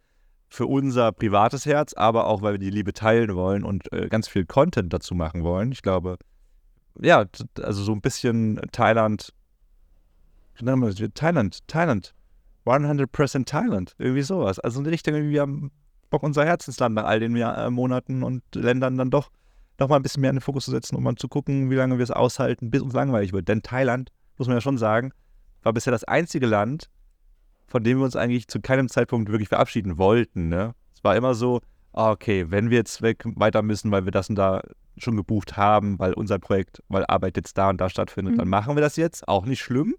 für 0.51 0.67
unser 0.67 1.11
privates 1.13 1.67
Herz, 1.67 1.95
aber 1.95 2.27
auch, 2.27 2.43
weil 2.43 2.53
wir 2.53 2.59
die 2.59 2.71
Liebe 2.71 2.93
teilen 2.93 3.35
wollen 3.35 3.65
und 3.65 3.93
äh, 3.93 4.09
ganz 4.09 4.29
viel 4.29 4.47
Content 4.47 4.93
dazu 4.93 5.15
machen 5.15 5.43
wollen. 5.43 5.73
Ich 5.73 5.83
glaube, 5.83 6.17
ja, 7.01 7.25
also 7.61 7.83
so 7.83 7.93
ein 7.93 8.01
bisschen 8.01 8.61
Thailand? 8.73 9.35
Thailand, 11.15 11.67
Thailand, 11.69 12.15
100% 12.67 13.45
Thailand, 13.47 13.95
irgendwie 13.99 14.23
sowas. 14.23 14.59
Also 14.59 14.79
in 14.81 14.85
die 14.85 14.91
Richtung, 14.91 15.15
wir 15.15 15.41
haben 15.41 15.71
Bock, 16.11 16.23
unser 16.23 16.45
Herzensland 16.45 16.95
nach 16.95 17.05
all 17.05 17.21
den 17.21 17.37
Jahr, 17.37 17.67
äh, 17.67 17.71
Monaten 17.71 18.23
und 18.23 18.43
Ländern 18.55 18.97
dann 18.97 19.11
doch 19.11 19.31
noch 19.79 19.89
mal 19.89 19.97
ein 19.97 20.03
bisschen 20.03 20.23
mehr 20.23 20.31
in 20.31 20.37
den 20.37 20.43
Fokus 20.43 20.65
zu 20.65 20.71
setzen, 20.71 20.97
um 20.97 21.05
mal 21.05 21.15
zu 21.15 21.29
gucken, 21.29 21.71
wie 21.71 21.75
lange 21.77 21.99
wir 21.99 22.03
es 22.03 22.11
aushalten, 22.11 22.71
bis 22.71 22.83
uns 22.83 22.95
langweilig 22.95 23.33
wird. 23.33 23.49
Denn 23.49 23.63
Thailand, 23.63 24.11
muss 24.37 24.49
man 24.49 24.57
ja 24.57 24.61
schon 24.61 24.79
sagen, 24.79 25.13
war 25.63 25.73
bisher 25.73 25.91
das 25.93 26.05
einzige 26.05 26.47
Land, 26.47 26.91
von 27.67 27.85
dem 27.85 27.99
wir 27.99 28.05
uns 28.05 28.17
eigentlich 28.17 28.49
zu 28.49 28.61
keinem 28.61 28.89
Zeitpunkt 28.89 29.31
wirklich 29.31 29.49
verabschieden 29.49 29.99
wollten. 29.99 30.49
Ne? 30.49 30.75
Es 30.95 31.05
war 31.05 31.15
immer 31.17 31.35
so, 31.35 31.61
ah, 31.93 32.11
okay, 32.11 32.51
wenn 32.51 32.71
wir 32.71 32.79
jetzt 32.79 33.03
weg 33.03 33.23
weiter 33.37 33.63
müssen, 33.63 33.91
weil 33.91 34.05
wir 34.05 34.13
das 34.13 34.29
und 34.29 34.37
da 34.37 34.63
schon 34.97 35.17
gebucht 35.17 35.57
haben, 35.57 35.99
weil 35.99 36.13
unser 36.15 36.39
Projekt, 36.41 36.83
weil 36.89 37.05
Arbeit 37.07 37.37
jetzt 37.37 37.57
da 37.57 37.69
und 37.71 37.81
da 37.81 37.89
stattfindet, 37.89 38.35
Mhm. 38.35 38.39
dann 38.39 38.49
machen 38.49 38.75
wir 38.77 38.81
das 38.81 38.97
jetzt. 38.97 39.29
Auch 39.29 39.47
nicht 39.47 39.61
schlimm. 39.61 39.95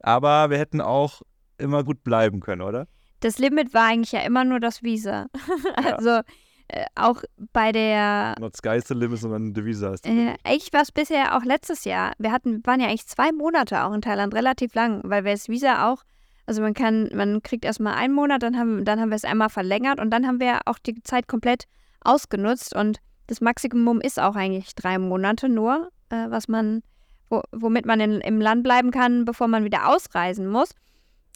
Aber 0.00 0.50
wir 0.50 0.58
hätten 0.58 0.80
auch 0.80 1.22
immer 1.58 1.82
gut 1.82 2.04
bleiben 2.04 2.40
können, 2.40 2.62
oder? 2.62 2.86
Das 3.24 3.38
Limit 3.38 3.72
war 3.72 3.86
eigentlich 3.86 4.12
ja 4.12 4.20
immer 4.20 4.44
nur 4.44 4.60
das 4.60 4.82
Visa. 4.82 5.26
Ja. 5.82 5.96
also 5.96 6.20
äh, 6.68 6.84
auch 6.94 7.22
bei 7.54 7.72
der 7.72 8.34
Not 8.38 8.54
sky's 8.54 8.86
the 8.86 8.94
limit, 8.94 9.18
sondern 9.18 9.54
the 9.54 9.64
Visa 9.64 9.94
ist. 9.94 10.06
Äh, 10.06 10.34
eigentlich 10.44 10.72
war 10.74 10.82
es 10.82 10.92
bisher 10.92 11.34
auch 11.34 11.42
letztes 11.42 11.84
Jahr. 11.84 12.12
Wir 12.18 12.32
hatten, 12.32 12.60
waren 12.66 12.80
ja 12.80 12.88
eigentlich 12.88 13.06
zwei 13.06 13.32
Monate 13.32 13.82
auch 13.82 13.94
in 13.94 14.02
Thailand, 14.02 14.34
relativ 14.34 14.74
lang, 14.74 15.00
weil 15.04 15.24
wir 15.24 15.32
das 15.32 15.48
Visa 15.48 15.90
auch, 15.90 16.02
also 16.44 16.60
man 16.60 16.74
kann, 16.74 17.08
man 17.14 17.42
kriegt 17.42 17.64
erstmal 17.64 17.94
einen 17.94 18.12
Monat, 18.12 18.42
dann 18.42 18.58
haben, 18.58 18.84
dann 18.84 19.00
haben 19.00 19.08
wir 19.08 19.16
es 19.16 19.24
einmal 19.24 19.48
verlängert 19.48 20.00
und 20.00 20.10
dann 20.10 20.26
haben 20.26 20.38
wir 20.38 20.60
auch 20.66 20.78
die 20.78 21.02
Zeit 21.02 21.26
komplett 21.26 21.64
ausgenutzt 22.02 22.76
und 22.76 22.98
das 23.26 23.40
Maximum 23.40 24.02
ist 24.02 24.20
auch 24.20 24.36
eigentlich 24.36 24.74
drei 24.74 24.98
Monate 24.98 25.48
nur, 25.48 25.88
äh, 26.10 26.26
was 26.28 26.46
man, 26.48 26.82
wo, 27.30 27.40
womit 27.52 27.86
man 27.86 28.00
in, 28.00 28.20
im 28.20 28.38
Land 28.38 28.64
bleiben 28.64 28.90
kann, 28.90 29.24
bevor 29.24 29.48
man 29.48 29.64
wieder 29.64 29.88
ausreisen 29.88 30.46
muss. 30.46 30.74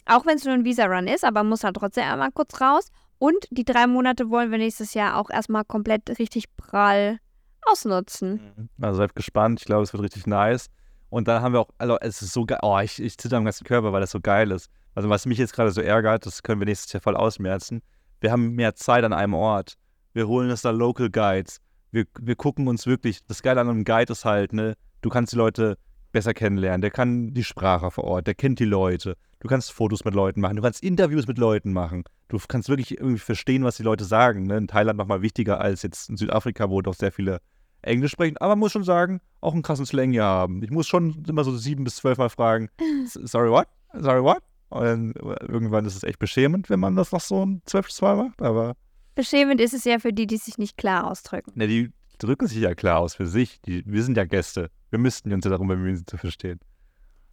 Auch 0.09 0.25
wenn 0.25 0.37
es 0.37 0.43
nur 0.43 0.55
ein 0.55 0.65
Visa-Run 0.65 1.07
ist, 1.07 1.23
aber 1.23 1.43
muss 1.43 1.63
halt 1.63 1.75
trotzdem 1.75 2.03
einmal 2.03 2.31
kurz 2.31 2.59
raus. 2.59 2.87
Und 3.19 3.45
die 3.51 3.63
drei 3.63 3.85
Monate 3.85 4.29
wollen 4.31 4.49
wir 4.49 4.57
nächstes 4.57 4.95
Jahr 4.95 5.17
auch 5.17 5.29
erstmal 5.29 5.65
komplett 5.65 6.17
richtig 6.17 6.45
prall 6.57 7.19
ausnutzen. 7.61 8.69
Also 8.81 8.97
seid 8.97 9.15
gespannt. 9.15 9.59
Ich 9.59 9.65
glaube, 9.65 9.83
es 9.83 9.93
wird 9.93 10.01
richtig 10.01 10.25
nice. 10.25 10.67
Und 11.09 11.27
dann 11.27 11.43
haben 11.43 11.53
wir 11.53 11.59
auch, 11.59 11.69
also 11.77 11.97
es 12.01 12.21
ist 12.23 12.33
so 12.33 12.45
geil. 12.45 12.57
Oh, 12.63 12.79
ich, 12.79 12.99
ich 12.99 13.17
zitter 13.17 13.37
am 13.37 13.45
ganzen 13.45 13.65
Körper, 13.65 13.93
weil 13.93 14.01
das 14.01 14.11
so 14.11 14.19
geil 14.19 14.51
ist. 14.51 14.69
Also 14.95 15.09
was 15.09 15.27
mich 15.27 15.37
jetzt 15.37 15.53
gerade 15.53 15.71
so 15.71 15.81
ärgert, 15.81 16.25
das 16.25 16.41
können 16.41 16.59
wir 16.59 16.65
nächstes 16.65 16.91
Jahr 16.91 17.01
voll 17.01 17.15
ausmerzen. 17.15 17.81
Wir 18.19 18.31
haben 18.31 18.55
mehr 18.55 18.73
Zeit 18.75 19.03
an 19.03 19.13
einem 19.13 19.35
Ort. 19.35 19.75
Wir 20.13 20.27
holen 20.27 20.49
uns 20.49 20.63
da 20.63 20.71
Local 20.71 21.09
Guides. 21.09 21.59
Wir, 21.91 22.05
wir 22.19 22.35
gucken 22.35 22.67
uns 22.67 22.87
wirklich, 22.87 23.19
das 23.27 23.41
Geile 23.43 23.61
an 23.61 23.69
einem 23.69 23.83
Guide 23.83 24.11
ist 24.11 24.25
halt, 24.25 24.53
ne, 24.53 24.75
du 25.01 25.09
kannst 25.09 25.33
die 25.33 25.37
Leute 25.37 25.77
besser 26.11 26.33
kennenlernen. 26.33 26.81
Der 26.81 26.91
kann 26.91 27.33
die 27.33 27.43
Sprache 27.43 27.91
vor 27.91 28.03
Ort, 28.05 28.27
der 28.27 28.35
kennt 28.35 28.59
die 28.59 28.65
Leute. 28.65 29.15
Du 29.39 29.47
kannst 29.47 29.71
Fotos 29.71 30.03
mit 30.05 30.13
Leuten 30.13 30.41
machen, 30.41 30.57
du 30.57 30.61
kannst 30.61 30.83
Interviews 30.83 31.27
mit 31.27 31.37
Leuten 31.37 31.71
machen. 31.71 32.03
Du 32.27 32.37
kannst 32.47 32.67
wirklich 32.69 32.97
irgendwie 32.97 33.19
verstehen, 33.19 33.63
was 33.63 33.77
die 33.77 33.83
Leute 33.83 34.03
sagen. 34.03 34.43
Ne? 34.43 34.57
In 34.57 34.67
Thailand 34.67 34.97
nochmal 34.97 35.21
wichtiger 35.21 35.59
als 35.61 35.81
jetzt 35.81 36.09
in 36.09 36.17
Südafrika, 36.17 36.69
wo 36.69 36.81
doch 36.81 36.93
sehr 36.93 37.11
viele 37.11 37.39
Englisch 37.81 38.11
sprechen. 38.11 38.37
Aber 38.37 38.49
man 38.49 38.59
muss 38.59 38.73
schon 38.73 38.83
sagen, 38.83 39.21
auch 39.41 39.53
einen 39.53 39.61
krassen 39.63 39.85
Slang 39.85 40.11
hier 40.11 40.25
haben. 40.25 40.61
Ich 40.63 40.69
muss 40.71 40.87
schon 40.87 41.23
immer 41.27 41.43
so 41.45 41.55
sieben 41.57 41.85
bis 41.85 41.95
zwölf 41.95 42.17
Mal 42.17 42.29
fragen, 42.29 42.69
"S- 43.05 43.13
sorry 43.13 43.49
what? 43.49 43.67
Sorry 43.93 44.21
what? 44.21 44.39
Und 44.69 44.83
dann, 44.83 45.13
irgendwann 45.47 45.85
ist 45.85 45.95
es 45.95 46.03
echt 46.03 46.19
beschämend, 46.19 46.69
wenn 46.69 46.79
man 46.79 46.95
das 46.95 47.11
noch 47.11 47.21
so 47.21 47.43
ein 47.45 47.61
zwölftes 47.65 48.01
Mal 48.01 48.15
macht. 48.17 48.41
Aber 48.41 48.75
Beschämend 49.15 49.59
ist 49.59 49.73
es 49.73 49.83
ja 49.85 49.99
für 49.99 50.13
die, 50.13 50.27
die 50.27 50.37
sich 50.37 50.57
nicht 50.57 50.77
klar 50.77 51.09
ausdrücken. 51.09 51.51
ne, 51.55 51.67
die 51.67 51.91
drücken 52.19 52.47
sich 52.47 52.59
ja 52.59 52.75
klar 52.75 52.99
aus 52.99 53.15
für 53.15 53.27
sich. 53.27 53.61
Die, 53.61 53.83
wir 53.85 54.03
sind 54.03 54.17
ja 54.17 54.25
Gäste. 54.25 54.69
Wir 54.89 54.99
müssten 54.99 55.33
uns 55.33 55.45
ja 55.45 55.51
darum 55.51 55.67
bemühen, 55.67 55.95
sie 55.95 56.05
zu 56.05 56.17
verstehen. 56.17 56.59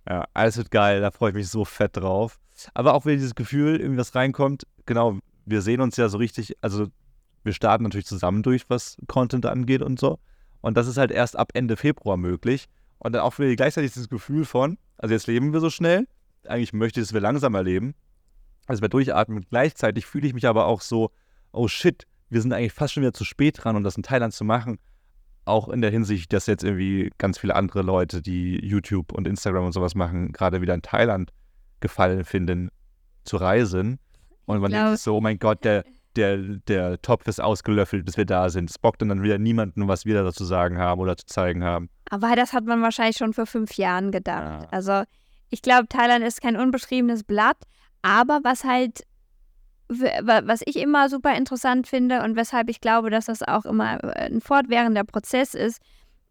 Ja, 0.09 0.25
alles 0.35 0.57
wird 0.57 0.71
geil. 0.71 1.01
Da 1.01 1.11
freue 1.11 1.31
ich 1.31 1.37
mich 1.37 1.49
so 1.49 1.65
fett 1.65 1.97
drauf. 1.97 2.39
Aber 2.75 2.95
auch 2.95 3.05
wenn 3.05 3.17
dieses 3.17 3.35
Gefühl, 3.35 3.81
irgendwie 3.81 4.01
was 4.01 4.15
reinkommt, 4.15 4.67
genau, 4.87 5.19
wir 5.45 5.63
sehen 5.63 5.81
uns 5.81 5.97
ja 5.97 6.09
so 6.09 6.19
richtig, 6.19 6.57
also 6.63 6.87
wir 7.45 7.53
starten 7.53 7.85
natürlich 7.85 8.07
zusammen 8.07 8.43
durch, 8.43 8.69
was 8.69 8.97
Content 9.07 9.47
angeht 9.47 9.83
und 9.83 10.01
so. 10.01 10.19
Und 10.61 10.77
das 10.77 10.87
ist 10.87 10.97
halt 10.97 11.11
erst 11.11 11.37
ab 11.37 11.51
Ende 11.55 11.77
Februar 11.77 12.17
möglich. 12.17 12.69
Und 12.99 13.13
dann 13.13 13.23
auch 13.23 13.39
wieder 13.39 13.55
gleichzeitig 13.55 13.93
dieses 13.93 14.09
Gefühl 14.09 14.45
von, 14.45 14.79
also 14.97 15.13
jetzt 15.13 15.27
leben 15.27 15.53
wir 15.53 15.61
so 15.61 15.71
schnell, 15.71 16.09
eigentlich 16.47 16.73
möchte 16.73 17.01
ich, 17.01 17.07
dass 17.07 17.15
wir 17.15 17.21
langsamer 17.21 17.63
leben, 17.63 17.95
also 18.67 18.83
wir 18.83 18.89
durchatmen. 18.89 19.45
Gleichzeitig 19.49 20.07
fühle 20.07 20.27
ich 20.27 20.35
mich 20.35 20.47
aber 20.47 20.67
auch 20.67 20.81
so, 20.81 21.11
oh 21.53 21.69
shit, 21.69 22.07
wir 22.29 22.41
sind 22.41 22.53
eigentlich 22.53 22.73
fast 22.73 22.95
schon 22.95 23.03
wieder 23.03 23.13
zu 23.13 23.25
spät 23.25 23.63
dran, 23.63 23.77
um 23.77 23.85
das 23.85 23.97
in 23.97 24.03
Thailand 24.03 24.35
zu 24.35 24.45
machen. 24.45 24.79
Auch 25.45 25.69
in 25.69 25.81
der 25.81 25.91
Hinsicht, 25.91 26.33
dass 26.33 26.47
jetzt 26.47 26.65
irgendwie 26.65 27.13
ganz 27.19 27.39
viele 27.39 27.55
andere 27.55 27.83
Leute, 27.83 28.21
die 28.21 28.59
YouTube 28.65 29.13
und 29.13 29.29
Instagram 29.29 29.67
und 29.67 29.73
sowas 29.73 29.95
machen, 29.95 30.33
gerade 30.33 30.61
wieder 30.61 30.75
in 30.75 30.83
Thailand 30.83 31.33
gefallen 31.81 32.25
finden, 32.25 32.71
zu 33.25 33.37
reisen. 33.37 33.99
Und 34.47 34.61
man 34.61 34.73
denkt 34.73 34.99
so, 34.99 35.17
oh 35.17 35.21
mein 35.21 35.39
Gott, 35.39 35.65
der, 35.65 35.85
der, 36.17 36.39
der 36.39 37.01
Topf 37.03 37.29
ist 37.29 37.41
ausgelöffelt, 37.41 38.05
bis 38.05 38.17
wir 38.17 38.25
da 38.25 38.49
sind. 38.49 38.71
Es 38.71 38.79
bockt 38.79 39.03
dann 39.03 39.23
wieder 39.23 39.39
niemanden, 39.39 39.87
was 39.87 40.05
wir 40.05 40.23
da 40.23 40.33
zu 40.33 40.45
sagen 40.45 40.79
haben 40.79 41.01
oder 41.01 41.17
zu 41.17 41.27
zeigen 41.27 41.63
haben. 41.63 41.91
Aber 42.11 42.35
das 42.35 42.53
hat 42.53 42.65
man 42.65 42.83
wahrscheinlich 42.83 43.17
schon 43.17 43.33
vor 43.33 43.47
fünf 43.47 43.75
Jahren 43.75 44.11
gedacht. 44.11 44.63
Ja. 44.63 44.69
Also 44.71 45.03
ich 45.51 45.63
glaube, 45.63 45.89
Thailand 45.89 46.25
ist 46.25 46.41
kein 46.41 46.57
unbeschriebenes 46.57 47.25
Blatt, 47.25 47.57
aber 48.03 48.41
was 48.43 48.65
halt, 48.65 49.03
was 49.89 50.63
ich 50.65 50.77
immer 50.77 51.09
super 51.09 51.37
interessant 51.37 51.87
finde 51.87 52.23
und 52.23 52.37
weshalb 52.37 52.69
ich 52.69 52.81
glaube, 52.81 53.11
dass 53.11 53.27
das 53.27 53.43
auch 53.43 53.65
immer 53.65 54.03
äh, 54.03 54.27
ein 54.27 54.41
fortwährender 54.41 55.05
Prozess 55.05 55.55
ist, 55.55 55.81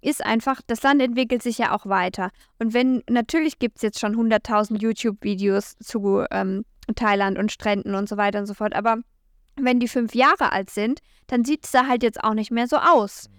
ist 0.01 0.25
einfach, 0.25 0.61
das 0.67 0.83
Land 0.83 1.01
entwickelt 1.01 1.41
sich 1.41 1.57
ja 1.57 1.73
auch 1.73 1.85
weiter. 1.85 2.31
Und 2.59 2.73
wenn, 2.73 3.01
natürlich 3.09 3.57
gibt 3.57 3.77
es 3.77 3.81
jetzt 3.81 3.99
schon 3.99 4.15
100.000 4.15 4.79
YouTube-Videos 4.79 5.77
zu 5.77 6.23
ähm, 6.31 6.65
Thailand 6.95 7.39
und 7.39 7.51
Stränden 7.51 7.95
und 7.95 8.09
so 8.09 8.17
weiter 8.17 8.39
und 8.39 8.45
so 8.45 8.53
fort, 8.53 8.75
aber 8.75 8.97
wenn 9.55 9.79
die 9.79 9.87
fünf 9.87 10.13
Jahre 10.13 10.51
alt 10.51 10.69
sind, 10.69 10.99
dann 11.27 11.45
sieht 11.45 11.65
es 11.65 11.71
da 11.71 11.87
halt 11.87 12.03
jetzt 12.03 12.23
auch 12.23 12.33
nicht 12.33 12.51
mehr 12.51 12.67
so 12.67 12.77
aus. 12.77 13.29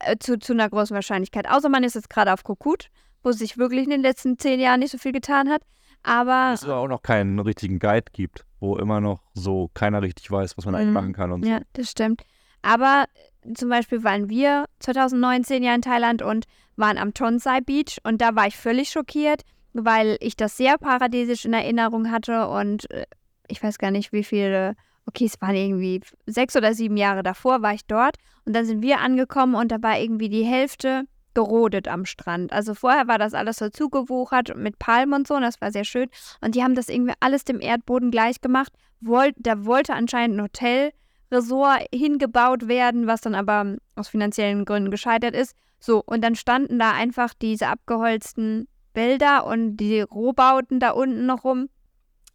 Äh, 0.00 0.16
zu, 0.18 0.38
zu 0.38 0.52
einer 0.52 0.68
großen 0.68 0.94
Wahrscheinlichkeit. 0.94 1.48
Außer 1.48 1.68
man 1.68 1.82
ist 1.82 1.94
jetzt 1.94 2.10
gerade 2.10 2.32
auf 2.32 2.44
Kokut, 2.44 2.88
wo 3.22 3.32
sich 3.32 3.58
wirklich 3.58 3.84
in 3.84 3.90
den 3.90 4.02
letzten 4.02 4.38
zehn 4.38 4.60
Jahren 4.60 4.80
nicht 4.80 4.92
so 4.92 4.98
viel 4.98 5.12
getan 5.12 5.48
hat. 5.48 5.62
Aber 6.04 6.52
es 6.54 6.64
aber 6.64 6.76
auch 6.76 6.88
noch 6.88 7.02
keinen 7.02 7.38
richtigen 7.40 7.80
Guide 7.80 8.06
gibt, 8.12 8.44
wo 8.60 8.76
immer 8.76 9.00
noch 9.00 9.22
so 9.34 9.70
keiner 9.74 10.02
richtig 10.02 10.30
weiß, 10.30 10.56
was 10.56 10.64
man 10.66 10.74
eigentlich 10.74 10.88
Mhm. 10.88 10.94
machen 10.94 11.12
kann 11.12 11.32
und 11.32 11.44
so. 11.44 11.50
ja, 11.50 11.60
das 11.74 11.90
stimmt. 11.90 12.22
Aber 12.62 13.04
äh, 13.44 13.52
zum 13.54 13.68
Beispiel 13.68 14.02
waren 14.04 14.28
wir 14.28 14.64
2019 14.80 15.62
ja 15.62 15.74
in 15.74 15.82
Thailand 15.82 16.22
und 16.22 16.46
waren 16.76 16.98
am 16.98 17.14
Tonsai 17.14 17.60
Beach 17.60 17.98
und 18.04 18.20
da 18.20 18.34
war 18.36 18.46
ich 18.46 18.56
völlig 18.56 18.90
schockiert, 18.90 19.42
weil 19.72 20.16
ich 20.20 20.36
das 20.36 20.56
sehr 20.56 20.76
paradiesisch 20.78 21.44
in 21.44 21.52
Erinnerung 21.52 22.10
hatte 22.10 22.48
und 22.48 22.90
äh, 22.90 23.06
ich 23.48 23.62
weiß 23.62 23.78
gar 23.78 23.90
nicht, 23.90 24.12
wie 24.12 24.24
viele, 24.24 24.74
okay, 25.06 25.24
es 25.24 25.40
waren 25.40 25.54
irgendwie 25.54 26.00
sechs 26.26 26.54
oder 26.56 26.74
sieben 26.74 26.96
Jahre 26.96 27.22
davor, 27.22 27.62
war 27.62 27.74
ich 27.74 27.86
dort 27.86 28.16
und 28.44 28.54
dann 28.54 28.66
sind 28.66 28.82
wir 28.82 29.00
angekommen 29.00 29.54
und 29.54 29.70
da 29.72 29.82
war 29.82 29.98
irgendwie 29.98 30.28
die 30.28 30.44
Hälfte 30.44 31.04
gerodet 31.34 31.88
am 31.88 32.04
Strand. 32.04 32.52
Also 32.52 32.74
vorher 32.74 33.08
war 33.08 33.18
das 33.18 33.34
alles 33.34 33.56
so 33.56 33.68
zugewuchert 33.68 34.56
mit 34.56 34.78
Palmen 34.78 35.14
und 35.14 35.28
so 35.28 35.34
und 35.34 35.42
das 35.42 35.60
war 35.60 35.70
sehr 35.70 35.84
schön 35.84 36.08
und 36.40 36.54
die 36.54 36.62
haben 36.62 36.74
das 36.74 36.88
irgendwie 36.88 37.14
alles 37.20 37.44
dem 37.44 37.60
Erdboden 37.60 38.10
gleich 38.10 38.40
gemacht. 38.40 38.72
Wollt, 39.00 39.36
da 39.38 39.64
wollte 39.64 39.94
anscheinend 39.94 40.38
ein 40.38 40.42
Hotel 40.42 40.92
Resort 41.30 41.86
hingebaut 41.94 42.68
werden, 42.68 43.06
was 43.06 43.20
dann 43.20 43.34
aber 43.34 43.76
aus 43.96 44.08
finanziellen 44.08 44.64
Gründen 44.64 44.90
gescheitert 44.90 45.34
ist. 45.34 45.54
So, 45.78 46.02
und 46.04 46.22
dann 46.22 46.34
standen 46.34 46.78
da 46.78 46.92
einfach 46.92 47.34
diese 47.34 47.68
abgeholzten 47.68 48.66
Wälder 48.94 49.46
und 49.46 49.76
die 49.76 50.00
Rohbauten 50.00 50.80
da 50.80 50.90
unten 50.90 51.26
noch 51.26 51.44
rum. 51.44 51.68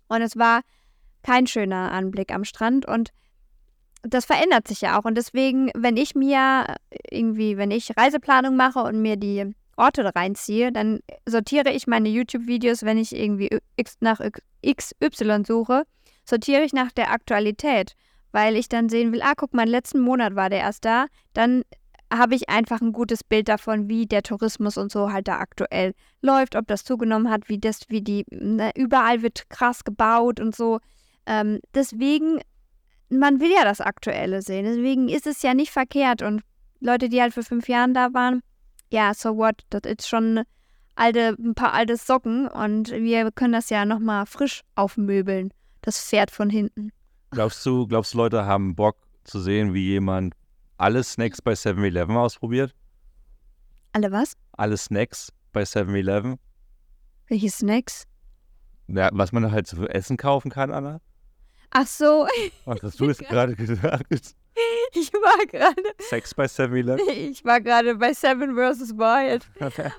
Und 0.08 0.22
es 0.22 0.38
war 0.38 0.62
kein 1.24 1.48
schöner 1.48 1.92
Anblick 1.92 2.34
am 2.34 2.44
Strand 2.44 2.86
und 2.86 3.12
das 4.04 4.26
verändert 4.26 4.68
sich 4.68 4.82
ja 4.82 5.00
auch. 5.00 5.06
Und 5.06 5.16
deswegen, 5.16 5.72
wenn 5.76 5.98
ich 5.98 6.16
mir 6.16 6.76
irgendwie, 7.10 7.58
wenn 7.58 7.72
ich 7.72 7.96
Reiseplanung 7.98 8.56
mache 8.56 8.84
und 8.84 9.02
mir 9.02 9.18
die 9.18 9.54
Orte 9.76 10.14
reinziehe, 10.16 10.72
dann 10.72 11.00
sortiere 11.28 11.72
ich 11.72 11.88
meine 11.88 12.10
YouTube-Videos, 12.10 12.84
wenn 12.84 12.98
ich 12.98 13.16
irgendwie 13.16 13.50
X 13.76 13.98
nach 14.02 14.20
XY 14.66 15.44
suche, 15.46 15.84
sortiere 16.26 16.64
ich 16.64 16.74
nach 16.74 16.92
der 16.92 17.12
Aktualität 17.12 17.96
weil 18.34 18.58
ich 18.58 18.68
dann 18.68 18.90
sehen 18.90 19.14
will, 19.14 19.22
ah, 19.22 19.34
guck 19.38 19.54
mal, 19.54 19.70
letzten 19.70 20.02
Monat 20.02 20.36
war 20.36 20.50
der 20.50 20.60
erst 20.60 20.84
da, 20.84 21.06
dann 21.34 21.64
habe 22.12 22.36
ich 22.36 22.50
einfach 22.50 22.82
ein 22.82 22.92
gutes 22.92 23.24
Bild 23.24 23.48
davon, 23.48 23.88
wie 23.88 24.06
der 24.06 24.22
Tourismus 24.22 24.78
und 24.78 24.92
so 24.92 25.12
halt 25.12 25.28
da 25.28 25.38
aktuell 25.40 25.94
läuft, 26.22 26.56
ob 26.56 26.68
das 26.68 26.84
zugenommen 26.84 27.30
hat, 27.30 27.48
wie 27.48 27.60
das, 27.60 27.82
wie 27.88 28.02
die, 28.02 28.26
ne, 28.30 28.72
überall 28.76 29.22
wird 29.22 29.50
krass 29.50 29.84
gebaut 29.84 30.40
und 30.40 30.56
so. 30.56 30.80
Ähm, 31.26 31.60
deswegen, 31.74 32.40
man 33.20 33.40
will 33.40 33.52
ja 33.52 33.64
das 33.64 33.82
Aktuelle 33.82 34.42
sehen, 34.42 34.66
deswegen 34.66 35.10
ist 35.10 35.28
es 35.28 35.42
ja 35.42 35.54
nicht 35.54 35.72
verkehrt. 35.72 36.22
Und 36.22 36.42
Leute, 36.80 37.10
die 37.10 37.22
halt 37.22 37.34
für 37.34 37.44
fünf 37.44 37.68
Jahren 37.68 37.94
da 37.94 38.14
waren, 38.14 38.42
ja, 38.92 39.14
so 39.14 39.38
what, 39.38 39.64
das 39.70 39.82
ist 39.86 40.08
schon 40.08 40.44
alte, 40.96 41.36
ein 41.40 41.56
paar 41.56 41.74
alte 41.74 41.98
Socken. 41.98 42.48
Und 42.48 42.92
wir 42.92 43.32
können 43.32 43.54
das 43.54 43.70
ja 43.70 43.86
nochmal 43.86 44.26
frisch 44.26 44.62
aufmöbeln, 44.76 45.52
das 45.82 46.00
Pferd 46.00 46.32
von 46.32 46.50
hinten. 46.50 46.92
Glaubst 47.32 47.66
du, 47.66 47.88
glaubst 47.88 48.14
du, 48.14 48.20
Leute 48.20 48.46
haben 48.46 48.76
Bock 48.76 48.98
zu 49.24 49.40
sehen, 49.40 49.74
wie 49.74 49.88
jemand 49.88 50.36
alle 50.78 51.04
Snacks 51.04 51.42
bei 51.42 51.54
7-Eleven 51.54 52.16
ausprobiert? 52.16 52.76
Alle 53.94 54.12
was? 54.12 54.34
Alle 54.54 54.78
Snacks 54.78 55.32
bei 55.52 55.64
Ach 61.74 61.88
so, 61.88 62.28
Was 62.66 62.84
hast 62.84 63.00
du 63.00 63.06
jetzt 63.08 63.28
gerade 63.28 63.56
gesagt? 63.56 64.36
ich 64.94 65.12
war 65.14 65.46
gerade, 65.48 65.82
Sex 65.98 66.36
bei 66.36 66.46
7-Eleven? 66.46 67.00
ich 67.10 67.44
war 67.44 67.60
gerade 67.60 67.96
bei 67.96 68.14
Seven 68.14 68.56
vs. 68.56 68.96
Wild. 68.96 69.48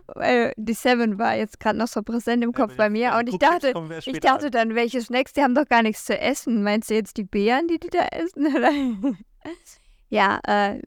Weil 0.06 0.52
die 0.56 0.72
Seven 0.74 1.18
war 1.18 1.34
jetzt 1.34 1.58
gerade 1.58 1.76
noch 1.76 1.88
so 1.88 2.02
präsent 2.02 2.44
im 2.44 2.52
Kopf 2.52 2.76
bei 2.76 2.88
mir 2.88 3.16
und 3.18 3.28
ich 3.28 3.38
dachte, 3.38 3.74
ich 4.06 4.20
dachte 4.20 4.52
dann, 4.52 4.76
welche 4.76 5.00
Snacks, 5.00 5.32
die 5.32 5.42
haben 5.42 5.56
doch 5.56 5.66
gar 5.68 5.82
nichts 5.82 6.04
zu 6.04 6.16
essen. 6.18 6.62
Meinst 6.62 6.90
du 6.90 6.94
jetzt 6.94 7.16
die 7.16 7.24
Beeren, 7.24 7.66
die 7.66 7.78
die 7.80 7.90
da 7.90 8.06
essen? 8.06 9.18
Ja, 10.10 10.38
äh, 10.46 10.80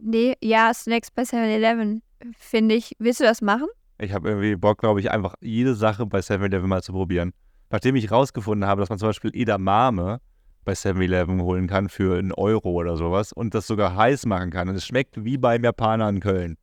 nee, 0.00 0.34
ja, 0.40 0.72
Snacks 0.72 1.10
bei 1.10 1.22
7-Eleven, 1.22 2.02
finde 2.38 2.74
ich. 2.74 2.96
Willst 2.98 3.20
du 3.20 3.24
das 3.24 3.42
machen? 3.42 3.66
Ich 3.98 4.12
habe 4.12 4.30
irgendwie 4.30 4.56
Bock, 4.56 4.78
glaube 4.78 4.98
ich, 5.00 5.10
einfach 5.10 5.34
jede 5.40 5.74
Sache 5.74 6.06
bei 6.06 6.20
7-Eleven 6.20 6.68
mal 6.68 6.82
zu 6.82 6.92
probieren. 6.92 7.32
Nachdem 7.72 7.96
ich 7.96 8.10
rausgefunden 8.10 8.68
habe, 8.68 8.80
dass 8.82 8.90
man 8.90 8.98
zum 8.98 9.08
Beispiel 9.08 9.30
Edamame 9.34 10.20
bei 10.64 10.74
7-Eleven 10.74 11.40
holen 11.40 11.66
kann 11.66 11.88
für 11.88 12.18
einen 12.18 12.30
Euro 12.32 12.70
oder 12.70 12.96
sowas 12.96 13.32
und 13.32 13.54
das 13.54 13.66
sogar 13.66 13.96
heiß 13.96 14.26
machen 14.26 14.50
kann. 14.50 14.68
Und 14.68 14.76
es 14.76 14.86
schmeckt 14.86 15.24
wie 15.24 15.38
beim 15.38 15.64
Japaner 15.64 16.08
in 16.10 16.20
Köln. 16.20 16.58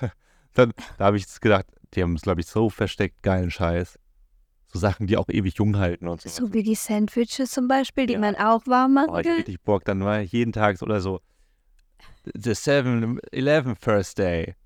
Dann, 0.54 0.72
da 0.98 1.06
habe 1.06 1.16
ich 1.16 1.26
gedacht, 1.40 1.66
die 1.94 2.02
haben 2.02 2.16
es, 2.16 2.22
glaube 2.22 2.40
ich, 2.40 2.46
so 2.48 2.68
versteckt 2.68 3.22
geilen 3.22 3.50
Scheiß. 3.52 3.98
So 4.66 4.80
Sachen, 4.80 5.06
die 5.06 5.16
auch 5.16 5.28
ewig 5.28 5.54
jung 5.58 5.76
halten 5.78 6.08
und 6.08 6.20
so. 6.20 6.28
So 6.28 6.52
wie 6.52 6.64
die 6.64 6.74
Sandwiches 6.74 7.52
zum 7.52 7.68
Beispiel, 7.68 8.06
die 8.06 8.14
Ja. 8.14 8.18
man 8.18 8.34
auch 8.34 8.66
warm 8.66 8.94
machen 8.94 9.10
Oh, 9.10 9.18
ich 9.18 9.28
richtig 9.28 9.62
Bock, 9.62 9.84
dann 9.84 10.04
war 10.04 10.18
jeden 10.20 10.52
Tag 10.52 10.82
oder 10.82 11.00
so. 11.00 11.20
The 12.24 12.50
7-Eleven 12.50 13.76
First 13.76 14.18
Day. 14.18 14.56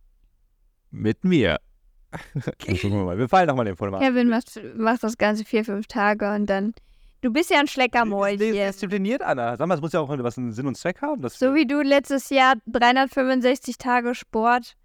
Mit 0.91 1.23
mir. 1.23 1.61
Gucken 2.59 2.93
wir 2.93 3.05
mal. 3.05 3.19
Wir 3.19 3.29
fallen 3.29 3.47
nochmal 3.47 3.65
den 3.65 3.77
Format. 3.77 4.01
Kevin 4.01 4.29
macht, 4.29 4.61
macht 4.77 5.03
das 5.03 5.17
Ganze 5.19 5.45
vier, 5.45 5.65
fünf 5.65 5.87
Tage 5.87 6.33
und 6.35 6.47
dann. 6.47 6.75
Du 7.23 7.31
bist 7.31 7.51
ja 7.51 7.61
ein 7.61 7.69
Schleckermäulchen. 7.69 8.53
diszipliniert, 8.53 9.21
Anna. 9.23 9.57
Sag 9.57 9.67
mal, 9.69 9.75
es 9.75 9.81
muss 9.81 9.93
ja 9.93 10.01
auch 10.01 10.09
was 10.09 10.39
einen 10.39 10.53
Sinn 10.53 10.67
und 10.67 10.77
Zweck 10.77 11.03
haben. 11.03 11.27
So 11.29 11.55
wie 11.55 11.67
du 11.67 11.83
letztes 11.83 12.31
Jahr 12.31 12.55
365 12.67 13.77
Tage 13.77 14.15
Sport 14.15 14.77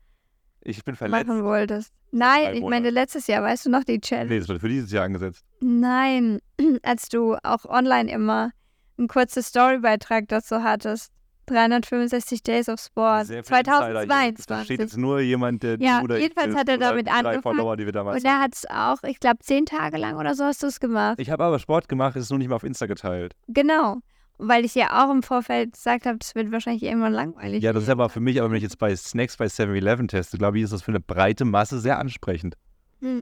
ich 0.62 0.84
bin 0.84 0.96
verletzt. 0.96 1.28
machen 1.28 1.44
wolltest. 1.44 1.94
Nein, 2.12 2.56
ich 2.56 2.64
meine 2.64 2.90
letztes 2.90 3.28
Jahr, 3.28 3.44
weißt 3.44 3.66
du 3.66 3.70
noch 3.70 3.84
die 3.84 4.00
Challenge? 4.00 4.30
Nee, 4.30 4.40
das 4.40 4.50
wurde 4.50 4.60
für 4.60 4.70
dieses 4.70 4.92
Jahr 4.92 5.06
angesetzt. 5.06 5.44
Nein, 5.60 6.40
als 6.84 7.10
du 7.10 7.36
auch 7.44 7.66
online 7.66 8.12
immer 8.12 8.52
einen 8.98 9.08
kurzen 9.08 9.44
Storybeitrag 9.44 10.28
dazu 10.28 10.64
hattest. 10.64 11.12
365 11.46 12.44
Days 12.44 12.70
of 12.70 12.80
Sport. 12.80 13.28
Sehr 13.28 13.44
viel 13.44 13.58
Insider 13.58 13.86
hier. 13.86 13.94
Das 13.94 14.06
2022. 14.06 14.46
versteht 14.46 14.80
jetzt 14.80 14.98
nur 14.98 15.20
jemand, 15.20 15.64
der 15.64 15.80
Ja, 15.80 16.02
oder 16.02 16.18
jedenfalls 16.18 16.54
ich 16.54 16.60
hat 16.60 16.70
er 16.70 16.78
damit 16.78 17.08
angefangen. 17.08 17.42
Follower, 17.42 17.78
die 17.78 17.86
wir 17.86 17.94
damals 17.94 18.24
Und 18.24 18.30
er 18.30 18.40
hat 18.42 18.54
es 18.54 18.66
auch, 18.70 19.04
ich 19.04 19.20
glaube, 19.20 19.38
zehn 19.40 19.66
Tage 19.66 19.98
lang 19.98 20.18
oder 20.18 20.36
so 20.36 20.44
hast 20.44 20.64
du 20.64 20.68
es 20.68 20.80
gemacht. 20.80 21.20
Ich 21.20 21.30
habe 21.30 21.44
aber 21.44 21.60
Sport 21.60 21.88
gemacht, 21.90 22.16
es 22.16 22.24
ist 22.24 22.30
nur 22.30 22.40
nicht 22.40 22.48
mehr 22.48 22.56
auf 22.56 22.64
Insta 22.64 22.86
geteilt. 22.86 23.34
Genau. 23.48 23.98
Weil 24.38 24.66
ich 24.66 24.76
ja 24.76 25.06
auch 25.06 25.12
im 25.12 25.24
Vorfeld 25.24 25.74
gesagt 25.74 26.06
habe, 26.06 26.18
das 26.18 26.36
wird 26.36 26.52
wahrscheinlich 26.52 26.84
irgendwann 26.84 27.14
langweilig. 27.14 27.64
Ja, 27.64 27.72
das 27.72 27.84
ist 27.84 27.90
aber 27.90 28.10
für 28.10 28.20
mich, 28.20 28.40
aber 28.40 28.50
wenn 28.50 28.58
ich 28.58 28.64
jetzt 28.64 28.80
bei 28.80 28.94
Snacks 28.94 29.38
bei 29.38 29.46
7-Eleven 29.46 30.10
teste, 30.10 30.38
glaube 30.38 30.58
ich, 30.58 30.66
ist 30.66 30.74
das 30.74 30.82
für 30.82 30.92
eine 30.92 31.00
breite 31.00 31.46
Masse 31.46 31.80
sehr 31.80 32.00
ansprechend. 32.00 32.58
Okay. 33.02 33.22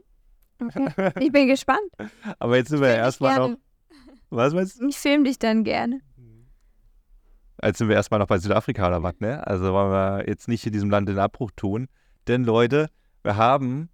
Ich 1.20 1.30
bin 1.30 1.46
gespannt. 1.48 1.80
Aber 2.38 2.56
jetzt 2.56 2.70
sind 2.70 2.80
wir 2.80 2.88
ja 2.88 2.96
erstmal 2.96 3.38
noch. 3.38 3.56
Was 4.30 4.52
meinst 4.54 4.80
du? 4.80 4.88
Ich 4.88 4.96
film 4.96 5.22
dich 5.22 5.38
dann 5.38 5.62
gerne. 5.62 6.00
Jetzt 7.62 7.78
sind 7.78 7.88
wir 7.88 7.96
erstmal 7.96 8.20
noch 8.20 8.26
bei 8.26 8.38
Südafrika 8.38 8.88
oder 8.88 9.02
was, 9.02 9.20
ne? 9.20 9.46
Also 9.46 9.72
wollen 9.72 9.90
wir 9.90 10.28
jetzt 10.28 10.48
nicht 10.48 10.66
in 10.66 10.72
diesem 10.72 10.90
Land 10.90 11.08
den 11.08 11.18
Abbruch 11.18 11.50
tun. 11.56 11.88
Denn 12.26 12.44
Leute, 12.44 12.90
wir 13.22 13.36
haben 13.36 13.88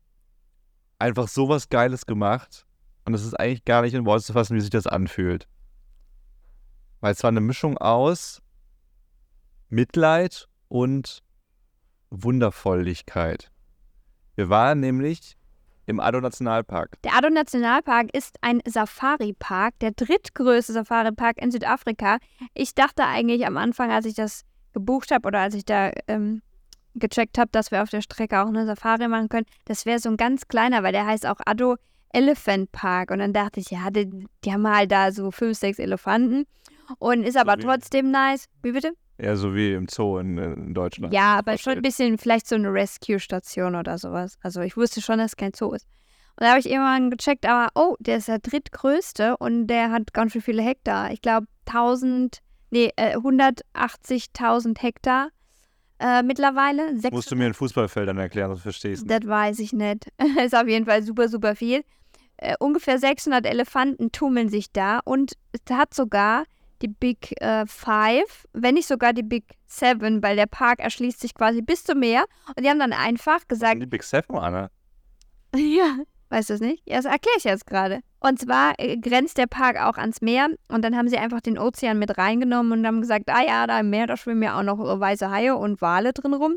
einfach 0.98 1.28
sowas 1.28 1.68
Geiles 1.68 2.06
gemacht. 2.06 2.66
Und 3.04 3.14
es 3.14 3.24
ist 3.24 3.34
eigentlich 3.34 3.64
gar 3.64 3.82
nicht 3.82 3.94
in 3.94 4.06
Worte 4.06 4.24
zu 4.24 4.32
fassen, 4.32 4.56
wie 4.56 4.60
sich 4.60 4.70
das 4.70 4.86
anfühlt. 4.86 5.48
Weil 7.00 7.12
es 7.12 7.22
war 7.22 7.28
eine 7.28 7.40
Mischung 7.40 7.78
aus 7.78 8.42
Mitleid 9.68 10.48
und 10.68 11.22
Wundervolligkeit. 12.10 13.50
Wir 14.36 14.48
waren 14.48 14.80
nämlich 14.80 15.36
im 15.90 16.00
Addo-Nationalpark. 16.00 16.90
Der 17.04 17.14
Addo 17.14 17.28
Nationalpark 17.30 18.14
ist 18.14 18.36
ein 18.40 18.60
Safari-Park, 18.66 19.78
der 19.80 19.90
drittgrößte 19.92 20.72
Safari-Park 20.72 21.42
in 21.42 21.50
Südafrika. 21.50 22.18
Ich 22.54 22.74
dachte 22.74 23.04
eigentlich 23.04 23.46
am 23.46 23.56
Anfang, 23.56 23.90
als 23.90 24.06
ich 24.06 24.14
das 24.14 24.42
gebucht 24.72 25.10
habe 25.10 25.26
oder 25.26 25.40
als 25.40 25.54
ich 25.54 25.64
da 25.64 25.90
ähm, 26.08 26.42
gecheckt 26.94 27.38
habe, 27.38 27.50
dass 27.52 27.70
wir 27.70 27.82
auf 27.82 27.90
der 27.90 28.00
Strecke 28.02 28.40
auch 28.40 28.46
eine 28.48 28.66
Safari 28.66 29.08
machen 29.08 29.28
können, 29.28 29.46
das 29.66 29.84
wäre 29.86 29.98
so 29.98 30.08
ein 30.08 30.16
ganz 30.16 30.48
kleiner, 30.48 30.82
weil 30.82 30.92
der 30.92 31.06
heißt 31.06 31.26
auch 31.26 31.40
Addo 31.44 31.76
Elephant 32.12 32.72
Park. 32.72 33.10
Und 33.10 33.18
dann 33.18 33.32
dachte 33.32 33.60
ich, 33.60 33.70
ja, 33.70 33.90
die, 33.90 34.26
die 34.44 34.52
haben 34.52 34.66
halt 34.68 34.90
da 34.90 35.12
so 35.12 35.30
fünf, 35.30 35.56
sechs 35.58 35.78
Elefanten 35.78 36.46
und 36.98 37.22
ist 37.24 37.36
aber 37.36 37.56
wie- 37.58 37.62
trotzdem 37.62 38.10
nice. 38.10 38.46
Wie 38.62 38.72
bitte? 38.72 38.92
Ja, 39.22 39.36
so 39.36 39.54
wie 39.54 39.72
im 39.74 39.86
Zoo 39.88 40.18
in, 40.18 40.38
in 40.38 40.74
Deutschland. 40.74 41.12
Ja, 41.12 41.38
aber 41.38 41.58
schon 41.58 41.74
ein 41.74 41.82
bisschen 41.82 42.16
vielleicht 42.18 42.46
so 42.48 42.54
eine 42.54 42.72
Rescue-Station 42.72 43.74
oder 43.74 43.98
sowas. 43.98 44.38
Also 44.42 44.60
ich 44.62 44.76
wusste 44.76 45.00
schon, 45.00 45.18
dass 45.18 45.32
es 45.32 45.36
kein 45.36 45.52
Zoo 45.54 45.72
ist. 45.72 45.86
Und 46.36 46.44
da 46.44 46.50
habe 46.50 46.60
ich 46.60 46.70
irgendwann 46.70 47.10
gecheckt, 47.10 47.44
aber 47.46 47.68
oh, 47.74 47.96
der 47.98 48.16
ist 48.16 48.28
der 48.28 48.38
drittgrößte 48.38 49.36
und 49.36 49.66
der 49.66 49.90
hat 49.90 50.14
ganz 50.14 50.32
schön 50.32 50.40
viele 50.40 50.62
Hektar. 50.62 51.12
Ich 51.12 51.20
glaube 51.20 51.46
1000, 51.66 52.38
nee, 52.70 52.90
äh, 52.96 53.16
180.000 53.74 54.80
Hektar 54.80 55.28
äh, 55.98 56.22
mittlerweile. 56.22 56.98
Sechs- 56.98 57.12
Musst 57.14 57.30
du 57.30 57.36
mir 57.36 57.46
in 57.46 57.54
Fußballfeldern 57.54 58.18
erklären, 58.18 58.50
sonst 58.50 58.62
verstehst 58.62 59.02
du. 59.02 59.06
das 59.06 59.26
weiß 59.28 59.58
ich 59.58 59.72
nicht. 59.72 60.06
ist 60.44 60.54
auf 60.56 60.66
jeden 60.68 60.86
Fall 60.86 61.02
super, 61.02 61.28
super 61.28 61.54
viel. 61.56 61.84
Äh, 62.38 62.54
ungefähr 62.58 62.98
600 62.98 63.44
Elefanten 63.46 64.12
tummeln 64.12 64.48
sich 64.48 64.72
da 64.72 65.00
und 65.04 65.34
es 65.52 65.60
hat 65.76 65.92
sogar 65.92 66.44
die 66.82 66.88
Big 66.88 67.40
äh, 67.40 67.66
Five, 67.66 68.46
wenn 68.52 68.74
nicht 68.74 68.88
sogar 68.88 69.12
die 69.12 69.22
Big 69.22 69.44
Seven, 69.66 70.22
weil 70.22 70.36
der 70.36 70.46
Park 70.46 70.80
erschließt 70.80 71.20
sich 71.20 71.34
quasi 71.34 71.62
bis 71.62 71.84
zum 71.84 72.00
Meer. 72.00 72.24
Und 72.48 72.64
die 72.64 72.68
haben 72.68 72.78
dann 72.78 72.92
einfach 72.92 73.46
gesagt, 73.48 73.80
die 73.80 73.86
Big 73.86 74.02
Seven, 74.02 74.36
Anna? 74.38 74.70
ja, 75.54 75.98
weißt 76.30 76.50
du 76.50 76.54
es 76.54 76.60
nicht? 76.60 76.82
Ja, 76.86 76.96
das 76.96 77.04
erkläre 77.06 77.36
ich 77.38 77.44
jetzt 77.44 77.66
gerade. 77.66 78.00
Und 78.20 78.38
zwar 78.38 78.74
äh, 78.78 78.96
grenzt 78.98 79.38
der 79.38 79.46
Park 79.46 79.80
auch 79.80 79.96
ans 79.96 80.20
Meer 80.20 80.48
und 80.68 80.84
dann 80.84 80.96
haben 80.96 81.08
sie 81.08 81.18
einfach 81.18 81.40
den 81.40 81.58
Ozean 81.58 81.98
mit 81.98 82.18
reingenommen 82.18 82.72
und 82.72 82.86
haben 82.86 83.00
gesagt, 83.00 83.28
ah 83.28 83.42
ja, 83.42 83.66
da 83.66 83.80
im 83.80 83.90
Meer, 83.90 84.06
da 84.06 84.16
schwimmen 84.16 84.42
ja 84.42 84.58
auch 84.58 84.62
noch 84.62 84.80
äh, 84.80 85.00
weiße 85.00 85.30
Haie 85.30 85.56
und 85.56 85.80
Wale 85.80 86.12
drin 86.12 86.34
rum. 86.34 86.56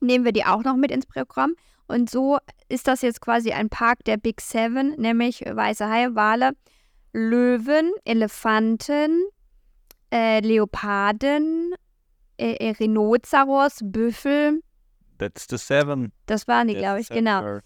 Nehmen 0.00 0.24
wir 0.24 0.32
die 0.32 0.44
auch 0.44 0.62
noch 0.62 0.76
mit 0.76 0.90
ins 0.90 1.06
Programm. 1.06 1.54
Und 1.86 2.08
so 2.08 2.38
ist 2.68 2.86
das 2.86 3.02
jetzt 3.02 3.20
quasi 3.20 3.52
ein 3.52 3.68
Park 3.68 4.04
der 4.04 4.16
Big 4.16 4.40
Seven, 4.40 4.92
nämlich 4.92 5.40
weiße 5.40 5.88
Haie, 5.88 6.14
Wale, 6.14 6.52
Löwen, 7.12 7.90
Elefanten, 8.04 9.24
äh, 10.12 10.40
Leoparden, 10.40 11.74
äh, 12.38 12.54
äh, 12.54 12.70
Rhinoceros, 12.78 13.80
Büffel. 13.82 14.60
That's 15.18 15.46
the 15.50 15.58
seven. 15.58 16.12
Das 16.26 16.48
waren 16.48 16.68
die, 16.68 16.74
glaube 16.74 17.00
ich, 17.00 17.08
genau. 17.08 17.58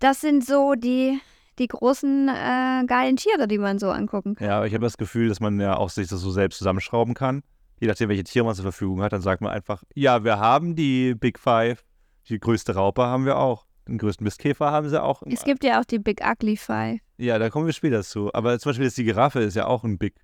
Das 0.00 0.20
sind 0.20 0.44
so 0.44 0.74
die, 0.74 1.18
die 1.58 1.66
großen 1.66 2.28
äh, 2.28 2.84
geilen 2.86 3.16
Tiere, 3.16 3.48
die 3.48 3.58
man 3.58 3.78
so 3.78 3.90
angucken 3.90 4.34
kann. 4.34 4.46
Ja, 4.46 4.56
aber 4.58 4.66
ich 4.66 4.74
habe 4.74 4.84
das 4.84 4.96
Gefühl, 4.98 5.28
dass 5.28 5.40
man 5.40 5.58
ja 5.60 5.76
auch 5.76 5.90
sich 5.90 6.08
das 6.08 6.20
so 6.20 6.30
selbst 6.30 6.58
zusammenschrauben 6.58 7.14
kann. 7.14 7.42
Je 7.80 7.86
nachdem, 7.88 8.08
welche 8.08 8.24
Tiere 8.24 8.44
man 8.44 8.54
zur 8.54 8.64
Verfügung 8.64 9.02
hat, 9.02 9.12
dann 9.12 9.22
sagt 9.22 9.40
man 9.40 9.52
einfach, 9.52 9.82
ja, 9.94 10.24
wir 10.24 10.38
haben 10.38 10.76
die 10.76 11.14
Big 11.14 11.38
Five. 11.38 11.84
Die 12.28 12.38
größte 12.38 12.74
Raupe 12.74 13.02
haben 13.02 13.24
wir 13.24 13.38
auch. 13.38 13.66
Den 13.88 13.96
größten 13.96 14.22
Mistkäfer 14.22 14.70
haben 14.70 14.88
sie 14.90 15.02
auch. 15.02 15.22
Es 15.24 15.44
gibt 15.44 15.64
ja 15.64 15.80
auch 15.80 15.84
die 15.84 15.98
Big 15.98 16.20
Ugly 16.22 16.56
Five. 16.58 17.00
ja, 17.16 17.38
da 17.38 17.48
kommen 17.48 17.64
wir 17.66 17.72
später 17.72 18.02
zu. 18.02 18.30
Aber 18.34 18.58
zum 18.58 18.70
Beispiel 18.70 18.84
jetzt 18.84 18.98
die 18.98 19.04
Giraffe 19.04 19.40
ist 19.40 19.54
ja 19.54 19.66
auch 19.66 19.82
ein 19.84 19.96
Big 19.96 20.14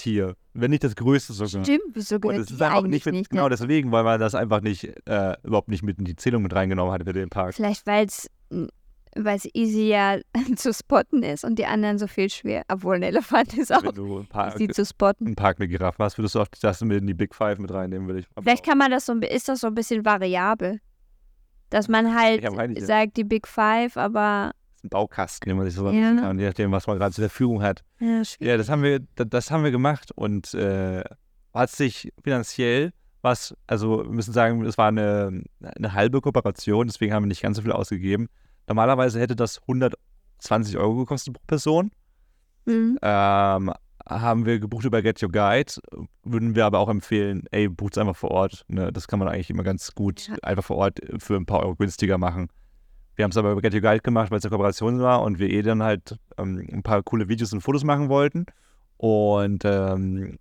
Tier. 0.00 0.34
Wenn 0.54 0.70
nicht 0.70 0.82
das 0.82 0.96
größte 0.96 1.32
sogar. 1.32 1.64
Stimmt, 1.64 1.82
wieso 1.94 2.16
Und 2.16 2.34
es 2.34 2.50
ist 2.50 2.62
einfach 2.62 2.82
nicht, 2.82 3.06
mit, 3.06 3.14
nicht? 3.14 3.30
genau 3.30 3.44
ne? 3.44 3.50
deswegen, 3.50 3.92
weil 3.92 4.02
man 4.02 4.18
das 4.18 4.34
einfach 4.34 4.60
nicht, 4.60 4.84
äh, 5.06 5.36
überhaupt 5.44 5.68
nicht 5.68 5.82
mit 5.82 5.98
in 5.98 6.04
die 6.04 6.16
Zählung 6.16 6.42
mit 6.42 6.54
reingenommen 6.54 6.92
hatte 6.92 7.04
für 7.04 7.12
den 7.12 7.28
Park. 7.28 7.54
Vielleicht, 7.54 7.86
weil 7.86 8.06
es 8.06 8.30
weil 9.16 9.36
es 9.36 9.48
easy 9.54 9.88
ja 9.88 10.18
zu 10.56 10.72
spotten 10.72 11.22
ist 11.22 11.44
und 11.44 11.58
die 11.58 11.66
anderen 11.66 11.98
so 11.98 12.06
viel 12.06 12.30
schwer. 12.30 12.62
Obwohl 12.68 12.96
ein 12.96 13.02
Elefant 13.02 13.56
ist 13.58 13.72
auch 13.72 13.82
Park, 14.28 14.60
easy 14.60 14.68
zu 14.68 14.84
spotten. 14.84 15.26
einen 15.26 15.36
Park 15.36 15.58
mit 15.58 15.70
Giraffen 15.70 16.04
hast, 16.04 16.18
würdest 16.18 16.34
du 16.34 16.40
auch 16.40 16.48
das 16.60 16.80
mit 16.82 16.98
in 16.98 17.06
die 17.06 17.14
Big 17.14 17.34
Five 17.34 17.58
mit 17.58 17.72
reinnehmen, 17.72 18.06
würde 18.06 18.20
ich. 18.20 18.26
Vielleicht 18.40 18.64
kann 18.64 18.78
man 18.78 18.90
das 18.90 19.06
so, 19.06 19.12
ein 19.12 19.22
ist 19.22 19.48
das 19.48 19.60
so 19.60 19.66
ein 19.66 19.74
bisschen 19.74 20.04
variabel. 20.04 20.80
Dass 21.70 21.88
man 21.88 22.18
halt 22.18 22.42
sagt, 22.80 23.16
die 23.16 23.24
Big 23.24 23.46
Five, 23.46 23.96
aber 23.96 24.52
ein 24.84 24.88
Baukasten, 24.88 25.48
den 25.48 25.56
man 25.56 25.66
sich 25.66 25.74
sowas 25.74 25.94
Ja. 25.94 26.14
kann, 26.16 26.38
je 26.38 26.46
nachdem, 26.46 26.72
was 26.72 26.86
man 26.86 26.98
gerade 26.98 27.14
zur 27.14 27.22
Verfügung 27.28 27.62
hat. 27.62 27.82
ja. 27.98 28.22
Ja, 28.40 28.56
das 28.56 28.68
haben 28.68 28.82
wir, 28.82 29.00
da- 29.14 29.24
das 29.24 29.50
haben 29.50 29.64
wir 29.64 29.70
gemacht 29.70 30.10
und 30.14 30.54
äh, 30.54 31.02
hat 31.54 31.70
sich 31.70 32.12
finanziell 32.22 32.92
was, 33.22 33.54
also 33.66 34.04
wir 34.04 34.10
müssen 34.10 34.32
sagen, 34.32 34.64
es 34.64 34.78
war 34.78 34.88
eine, 34.88 35.42
eine 35.60 35.92
halbe 35.92 36.20
Kooperation, 36.22 36.86
deswegen 36.86 37.12
haben 37.12 37.24
wir 37.24 37.28
nicht 37.28 37.42
ganz 37.42 37.56
so 37.58 37.62
viel 37.62 37.72
ausgegeben. 37.72 38.28
Normalerweise 38.66 39.20
hätte 39.20 39.36
das 39.36 39.60
120 40.38 40.78
Euro 40.78 40.96
gekostet 40.96 41.34
pro 41.34 41.42
Person. 41.46 41.90
Mhm. 42.64 42.98
Ähm, 43.02 43.72
haben 44.08 44.46
wir 44.46 44.58
gebucht 44.58 44.84
über 44.86 45.02
Get 45.02 45.22
Your 45.22 45.30
Guide, 45.30 45.72
würden 46.24 46.54
wir 46.54 46.64
aber 46.64 46.78
auch 46.78 46.88
empfehlen, 46.88 47.44
ey, 47.50 47.68
bucht's 47.68 47.98
einfach 47.98 48.16
vor 48.16 48.30
Ort. 48.30 48.64
Ne? 48.68 48.90
Das 48.92 49.06
kann 49.06 49.18
man 49.18 49.28
eigentlich 49.28 49.50
immer 49.50 49.62
ganz 49.62 49.94
gut 49.94 50.26
Ja. 50.28 50.34
einfach 50.42 50.64
vor 50.64 50.76
Ort 50.78 51.00
für 51.18 51.36
ein 51.36 51.44
paar 51.46 51.60
Euro 51.60 51.76
günstiger 51.76 52.16
machen. 52.18 52.48
Wir 53.20 53.24
haben 53.24 53.32
es 53.32 53.36
aber 53.36 53.52
über 53.52 53.60
Get 53.60 53.74
Your 53.74 53.82
Guide 53.82 54.00
gemacht, 54.00 54.30
weil 54.30 54.38
es 54.38 54.46
eine 54.46 54.50
Kooperation 54.50 54.98
war 55.00 55.20
und 55.20 55.38
wir 55.38 55.50
eh 55.50 55.60
dann 55.60 55.82
halt 55.82 56.16
ähm, 56.38 56.66
ein 56.72 56.82
paar 56.82 57.02
coole 57.02 57.28
Videos 57.28 57.52
und 57.52 57.60
Fotos 57.60 57.84
machen 57.84 58.08
wollten. 58.08 58.46
Und 58.96 59.62
ähm, 59.66 60.38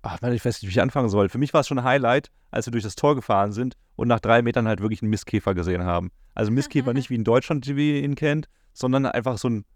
ach, 0.00 0.16
ich 0.22 0.42
weiß 0.42 0.62
nicht, 0.62 0.62
wie 0.62 0.72
ich 0.72 0.80
anfangen 0.80 1.10
soll. 1.10 1.28
Für 1.28 1.36
mich 1.36 1.52
war 1.52 1.60
es 1.60 1.68
schon 1.68 1.78
ein 1.78 1.84
Highlight, 1.84 2.30
als 2.50 2.66
wir 2.66 2.70
durch 2.70 2.84
das 2.84 2.96
Tor 2.96 3.14
gefahren 3.14 3.52
sind 3.52 3.76
und 3.96 4.08
nach 4.08 4.18
drei 4.18 4.40
Metern 4.40 4.66
halt 4.66 4.80
wirklich 4.80 5.02
einen 5.02 5.10
Mistkäfer 5.10 5.54
gesehen 5.54 5.82
haben. 5.82 6.10
Also 6.34 6.50
Mistkäfer 6.50 6.94
nicht 6.94 7.10
wie 7.10 7.16
in 7.16 7.24
Deutschland, 7.24 7.66
wie 7.66 7.96
ihr 7.96 8.02
ihn 8.02 8.14
kennt, 8.14 8.48
sondern 8.72 9.04
einfach 9.04 9.36
so 9.36 9.50
ein 9.50 9.66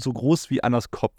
so 0.00 0.12
groß 0.12 0.50
wie 0.50 0.64
Annas 0.64 0.90
Kopf. 0.90 1.14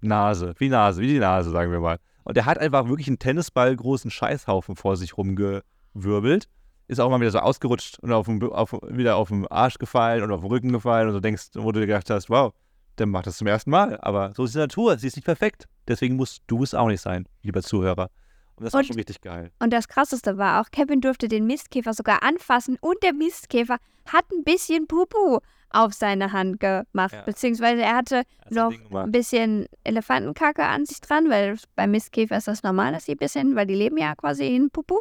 Nase, 0.00 0.54
wie 0.56 0.70
Nase, 0.70 1.02
wie 1.02 1.08
die 1.08 1.18
Nase, 1.18 1.50
sagen 1.50 1.70
wir 1.70 1.80
mal. 1.80 1.98
Und 2.24 2.38
der 2.38 2.46
hat 2.46 2.56
einfach 2.56 2.88
wirklich 2.88 3.08
einen 3.08 3.18
Tennisball 3.18 3.76
großen 3.76 4.10
Scheißhaufen 4.10 4.74
vor 4.74 4.96
sich 4.96 5.18
rumgewirbelt. 5.18 6.48
Ist 6.88 7.00
auch 7.00 7.08
mal 7.10 7.20
wieder 7.20 7.30
so 7.30 7.38
ausgerutscht 7.38 7.98
und 8.00 8.12
auf 8.12 8.26
dem, 8.26 8.42
auf, 8.52 8.72
wieder 8.88 9.16
auf 9.16 9.28
den 9.28 9.46
Arsch 9.48 9.78
gefallen 9.78 10.22
und 10.22 10.30
auf 10.32 10.40
den 10.40 10.48
Rücken 10.50 10.72
gefallen 10.72 11.08
und 11.08 11.14
du 11.14 11.20
denkst, 11.20 11.50
wo 11.54 11.72
du 11.72 11.80
dir 11.80 11.86
gedacht 11.86 12.10
hast, 12.10 12.28
wow, 12.28 12.52
der 12.98 13.06
macht 13.06 13.26
das 13.26 13.38
zum 13.38 13.46
ersten 13.46 13.70
Mal. 13.70 13.98
Aber 14.02 14.32
so 14.36 14.44
ist 14.44 14.54
die 14.54 14.58
Natur, 14.58 14.98
sie 14.98 15.06
ist 15.06 15.16
nicht 15.16 15.24
perfekt. 15.24 15.66
Deswegen 15.88 16.16
musst 16.16 16.42
du 16.48 16.62
es 16.62 16.74
auch 16.74 16.88
nicht 16.88 17.00
sein, 17.00 17.26
lieber 17.42 17.62
Zuhörer. 17.62 18.10
Und 18.56 18.64
das 18.66 18.74
war 18.74 18.80
Und- 18.80 18.86
schon 18.86 18.96
richtig 18.96 19.20
geil. 19.22 19.50
Und 19.60 19.72
das 19.72 19.88
Krasseste 19.88 20.36
war 20.36 20.60
auch, 20.60 20.70
Kevin 20.70 21.00
durfte 21.00 21.28
den 21.28 21.46
Mistkäfer 21.46 21.94
sogar 21.94 22.22
anfassen 22.22 22.76
und 22.80 23.02
der 23.02 23.14
Mistkäfer 23.14 23.78
hat 24.12 24.24
ein 24.32 24.44
bisschen 24.44 24.86
Pupu 24.86 25.38
auf 25.70 25.94
seine 25.94 26.32
Hand 26.32 26.60
gemacht. 26.60 27.12
Ja. 27.14 27.22
Beziehungsweise 27.24 27.80
er 27.80 27.96
hatte 27.96 28.22
noch 28.50 28.70
gemacht. 28.70 29.06
ein 29.06 29.12
bisschen 29.12 29.66
Elefantenkacke 29.84 30.62
an 30.64 30.84
sich 30.84 31.00
dran, 31.00 31.30
weil 31.30 31.56
beim 31.76 31.92
Mistkäfer 31.92 32.36
ist 32.36 32.48
das 32.48 32.62
normal, 32.62 32.92
dass 32.92 33.06
sie 33.06 33.12
ein 33.12 33.16
bisschen, 33.18 33.56
weil 33.56 33.66
die 33.66 33.74
leben 33.74 33.96
ja 33.96 34.14
quasi 34.14 34.54
in 34.54 34.70
Pupu, 34.70 35.00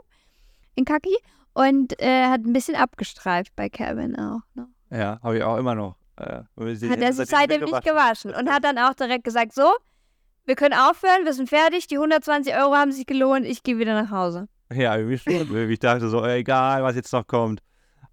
in 0.75 0.85
Kaki. 0.85 1.13
Und 1.53 1.99
äh, 2.01 2.27
hat 2.27 2.45
ein 2.45 2.53
bisschen 2.53 2.75
abgestreift 2.75 3.55
bei 3.55 3.69
Kevin 3.69 4.15
auch. 4.15 4.41
Ne? 4.53 4.67
Ja, 4.89 5.19
habe 5.21 5.37
ich 5.37 5.43
auch 5.43 5.57
immer 5.57 5.75
noch. 5.75 5.95
Äh, 6.17 6.43
Hat 6.55 6.99
er 6.99 7.13
sich 7.13 7.29
seitdem 7.29 7.63
nicht 7.63 7.83
gewaschen 7.83 8.33
und 8.33 8.49
hat 8.49 8.63
dann 8.63 8.77
auch 8.77 8.93
direkt 8.93 9.23
gesagt, 9.23 9.53
so, 9.53 9.69
wir 10.45 10.55
können 10.55 10.73
aufhören, 10.73 11.25
wir 11.25 11.33
sind 11.33 11.49
fertig, 11.49 11.87
die 11.87 11.95
120 11.95 12.55
Euro 12.55 12.75
haben 12.75 12.91
sich 12.91 13.05
gelohnt, 13.05 13.45
ich 13.45 13.63
gehe 13.63 13.77
wieder 13.77 13.93
nach 14.01 14.11
Hause. 14.11 14.47
Ja. 14.71 14.95
Irgendwie 14.97 15.73
ich 15.73 15.79
dachte 15.79 16.09
so, 16.09 16.25
egal, 16.25 16.83
was 16.83 16.95
jetzt 16.95 17.11
noch 17.13 17.27
kommt. 17.27 17.61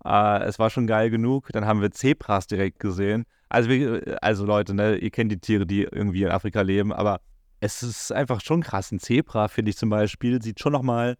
Äh, 0.04 0.44
es 0.44 0.58
war 0.58 0.70
schon 0.70 0.86
geil 0.86 1.10
genug. 1.10 1.48
Dann 1.52 1.66
haben 1.66 1.80
wir 1.80 1.90
Zebras 1.90 2.46
direkt 2.46 2.78
gesehen. 2.78 3.24
Also, 3.48 3.70
wir, 3.70 4.18
also 4.22 4.44
Leute, 4.44 4.74
ne, 4.74 4.96
ihr 4.96 5.10
kennt 5.10 5.32
die 5.32 5.38
Tiere, 5.38 5.66
die 5.66 5.82
irgendwie 5.84 6.22
in 6.22 6.30
Afrika 6.30 6.60
leben, 6.60 6.92
aber 6.92 7.20
es 7.60 7.82
ist 7.82 8.12
einfach 8.12 8.40
schon 8.40 8.62
krass. 8.62 8.92
Ein 8.92 9.00
Zebra, 9.00 9.48
finde 9.48 9.70
ich 9.70 9.76
zum 9.76 9.90
Beispiel, 9.90 10.40
sieht 10.42 10.60
schon 10.60 10.72
nochmal 10.72 11.16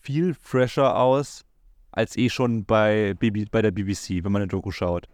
viel 0.00 0.34
fresher 0.34 0.96
aus 0.96 1.44
als 1.92 2.16
eh 2.16 2.28
schon 2.30 2.64
bei, 2.64 3.14
BB, 3.14 3.50
bei 3.50 3.62
der 3.62 3.70
BBC, 3.70 4.24
wenn 4.24 4.32
man 4.32 4.42
eine 4.42 4.48
Doku 4.48 4.70
schaut. 4.70 5.06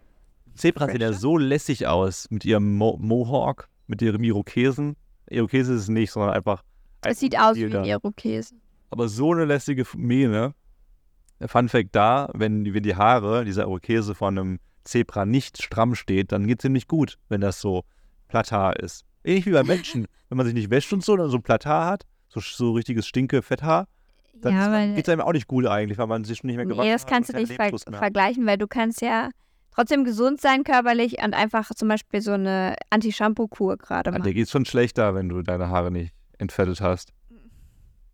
Zebras 0.55 0.91
sehen 0.91 1.01
ja 1.01 1.13
so 1.13 1.37
lässig 1.37 1.87
aus 1.87 2.27
mit 2.31 2.45
ihrem 2.45 2.77
Mo 2.77 2.97
Mohawk, 3.01 3.69
mit 3.87 4.03
ihrem 4.03 4.25
Irokesen. 4.25 4.97
Irokese 5.31 5.75
ist 5.75 5.83
es 5.83 5.89
nicht, 5.89 6.11
sondern 6.11 6.33
einfach. 6.33 6.63
Es 7.03 7.21
sieht 7.21 7.39
aus 7.39 7.57
wie 7.57 7.65
ein 7.67 7.85
Irokesen. 7.85 8.61
aber 8.91 9.09
so 9.09 9.33
eine 9.33 9.45
lässige 9.45 9.85
Mähne. 9.97 10.55
Fun 11.47 11.69
Fact 11.69 11.91
da, 11.95 12.29
wenn, 12.35 12.65
die- 12.65 12.75
wenn 12.75 12.83
die 12.83 12.97
Haare, 12.97 13.45
dieser 13.45 13.63
Irokese 13.63 14.15
von 14.15 14.37
einem 14.39 14.59
Zebra 14.85 15.25
nicht 15.27 15.63
stramm 15.63 15.95
steht, 15.95 16.33
dann 16.33 16.47
geht 16.47 16.61
es 16.61 16.65
ihm 16.65 16.73
nicht 16.73 16.89
gut, 16.89 17.19
wenn 17.29 17.41
das 17.41 17.61
so 17.61 17.85
Platthaar 18.27 18.77
ist. 18.81 19.05
Ähnlich 19.23 19.47
wie 19.47 19.53
bei 19.53 19.63
Menschen. 19.63 20.07
wenn 20.29 20.37
man 20.39 20.47
sich 20.47 20.55
nicht 20.55 20.71
wäscht 20.71 20.93
und 20.93 21.05
so, 21.05 21.17
dann 21.17 21.31
so 21.31 21.37
ein 21.37 21.43
Platthaar 21.43 21.87
hat, 21.87 22.07
so, 22.29 22.41
so 22.41 22.73
richtiges 22.73 23.07
stinke 23.07 23.43
Fetthaar, 23.43 23.87
dann 24.43 24.55
Ja, 24.55 24.95
geht 24.95 25.07
es 25.07 25.13
einem 25.13 25.23
auch 25.23 25.33
nicht 25.33 25.47
gut 25.49 25.67
eigentlich, 25.67 25.99
weil 25.99 26.07
man 26.07 26.25
sich 26.25 26.39
schon 26.39 26.49
nicht 26.49 26.57
mehr 26.57 26.67
gewaschen 26.67 26.87
nee, 26.89 26.93
das 26.93 27.03
hat 27.03 27.11
kannst 27.11 27.33
du 27.33 27.37
nicht 27.37 27.53
ver 27.55 27.67
hat. 27.73 27.97
vergleichen, 27.97 28.47
weil 28.47 28.59
du 28.59 28.67
kannst 28.67 29.01
ja 29.03 29.31
trotzdem 29.75 30.05
gesund 30.05 30.41
sein 30.41 30.65
körperlich 30.65 31.23
und 31.25 31.35
einfach 31.35 31.71
zum 31.75 31.89
Beispiel 31.89 32.21
so 32.21 32.33
eine 32.33 32.75
Anti-Shampoo-Kur 32.91 33.77
gerade 33.77 34.09
Ja, 34.11 34.13
machen. 34.19 34.23
dir 34.27 34.35
geht 34.35 34.45
es 34.47 34.51
schon 34.51 34.65
schlechter, 34.65 35.15
wenn 35.15 35.29
du 35.29 35.43
deine 35.43 35.69
Haare 35.69 35.91
nicht 35.91 36.13
entfettet 36.39 36.81
hast. 36.81 37.13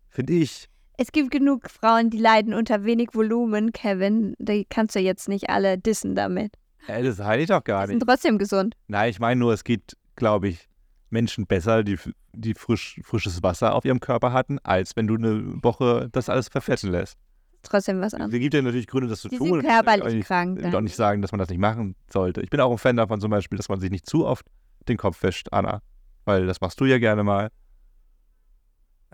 Finde 0.08 0.32
ich. 0.34 0.68
Es 0.96 1.10
gibt 1.10 1.30
genug 1.32 1.68
Frauen, 1.68 2.08
die 2.10 2.18
leiden 2.18 2.54
unter 2.54 2.84
wenig 2.84 3.08
Volumen, 3.14 3.72
Kevin. 3.72 4.34
Die 4.38 4.64
kannst 4.64 4.94
du 4.94 5.00
jetzt 5.00 5.28
nicht 5.28 5.50
alle 5.50 5.76
dissen 5.76 6.14
damit. 6.14 6.52
Ey, 6.86 7.02
das 7.02 7.18
heile 7.18 7.42
ich 7.42 7.48
doch 7.48 7.64
gar 7.64 7.86
Die 7.86 7.94
nicht. 7.94 8.00
sind 8.02 8.08
trotzdem 8.08 8.38
gesund. 8.38 8.74
Nein, 8.86 9.10
ich 9.10 9.18
meine 9.18 9.40
nur, 9.40 9.52
es 9.52 9.64
geht, 9.64 9.96
glaube 10.14 10.48
ich, 10.48 10.68
Menschen 11.14 11.46
besser, 11.46 11.82
die, 11.82 11.96
die 12.34 12.52
frisch, 12.52 13.00
frisches 13.02 13.42
Wasser 13.42 13.74
auf 13.74 13.86
ihrem 13.86 14.00
Körper 14.00 14.32
hatten, 14.34 14.58
als 14.62 14.94
wenn 14.96 15.06
du 15.06 15.14
eine 15.14 15.62
Woche 15.64 16.08
das 16.12 16.28
alles 16.28 16.48
verfetten 16.48 16.90
lässt. 16.90 17.16
Trotzdem 17.62 18.00
was 18.02 18.08
Es 18.08 18.20
anderes. 18.20 18.38
gibt 18.38 18.52
ja 18.52 18.60
natürlich 18.60 18.86
Gründe, 18.86 19.08
das 19.08 19.20
zu 19.22 19.28
Die 19.28 19.38
tun. 19.38 19.48
sind 19.48 19.60
ich 19.60 19.66
körperlich 19.66 20.04
auch 20.04 20.08
nicht, 20.10 20.26
krank. 20.26 20.58
will 20.58 20.66
auch 20.66 20.70
Dann. 20.72 20.84
nicht 20.84 20.96
sagen, 20.96 21.22
dass 21.22 21.32
man 21.32 21.38
das 21.38 21.48
nicht 21.48 21.58
machen 21.60 21.96
sollte. 22.12 22.42
Ich 22.42 22.50
bin 22.50 22.60
auch 22.60 22.70
ein 22.70 22.76
Fan 22.76 22.96
davon 22.96 23.20
zum 23.22 23.30
Beispiel, 23.30 23.56
dass 23.56 23.70
man 23.70 23.80
sich 23.80 23.90
nicht 23.90 24.04
zu 24.06 24.26
oft 24.26 24.44
den 24.88 24.98
Kopf 24.98 25.22
wäscht, 25.22 25.48
Anna. 25.50 25.80
Weil 26.26 26.46
das 26.46 26.60
machst 26.60 26.78
du 26.80 26.84
ja 26.84 26.98
gerne 26.98 27.22
mal. 27.24 27.48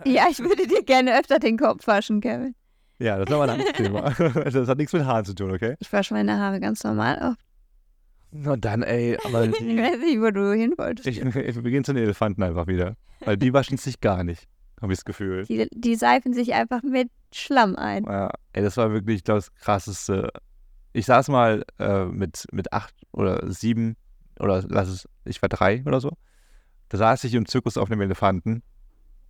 Ja, 0.05 0.25
ich 0.31 0.39
würde 0.41 0.67
dir 0.67 0.83
gerne 0.83 1.17
öfter 1.19 1.39
den 1.39 1.59
Kopf 1.59 1.87
waschen, 1.87 2.21
Kevin. 2.21 2.55
Ja, 2.99 3.19
das 3.19 3.29
ist 3.29 3.33
aber 3.35 3.45
ein 3.45 3.51
anderes 3.51 3.73
Thema. 3.75 4.11
Das 4.51 4.69
hat 4.69 4.79
nichts 4.79 4.93
mit 4.93 5.05
Haaren 5.05 5.25
zu 5.25 5.35
tun, 5.35 5.51
okay? 5.53 5.77
Ich 5.79 5.93
wasche 5.93 6.15
meine 6.15 6.39
Haare 6.39 6.59
ganz 6.61 6.83
normal 6.85 7.19
auf. 7.21 7.35
Na 8.33 8.57
dann, 8.57 8.83
ey, 8.83 9.19
aber 9.25 9.45
Ich 9.49 9.59
die, 9.59 9.77
weiß 9.77 9.99
nicht, 9.99 10.21
wo 10.21 10.31
du 10.31 10.53
hin 10.55 10.75
wolltest. 10.77 11.07
ich, 11.07 11.23
wir 11.23 11.71
gehen 11.71 11.85
zu 11.85 11.93
den 11.93 12.05
Elefanten 12.05 12.43
einfach 12.43 12.67
wieder. 12.67 12.97
Weil 13.21 13.37
die 13.37 13.53
waschen 13.53 13.77
sich 13.77 14.01
gar 14.01 14.25
nicht, 14.25 14.49
habe 14.81 14.93
ich 14.93 14.99
das 14.99 15.05
Gefühl. 15.05 15.45
Die, 15.45 15.69
die 15.73 15.95
seifen 15.97 16.33
sich 16.33 16.55
einfach 16.55 16.83
mit 16.83 17.11
Schlamm 17.33 17.77
ein. 17.77 18.05
Ja, 18.05 18.31
ey, 18.53 18.63
das 18.63 18.77
war 18.77 18.93
wirklich 18.93 19.23
das 19.25 19.53
krasseste. 19.55 20.31
Ich 20.93 21.07
saß 21.07 21.29
mal 21.29 21.65
äh, 21.79 22.07
mit, 22.07 22.47
mit 22.53 22.73
acht 22.73 22.95
oder 23.13 23.51
sieben 23.53 23.97
oder 24.39 24.65
lass 24.69 24.89
es, 24.89 25.09
ich 25.25 25.41
war 25.43 25.49
drei 25.49 25.83
oder 25.85 26.01
so. 26.01 26.13
Da 26.89 26.99
saß 26.99 27.25
ich 27.25 27.35
im 27.35 27.47
Zirkus 27.47 27.77
auf 27.77 27.91
einem 27.91 28.01
Elefanten. 28.01 28.63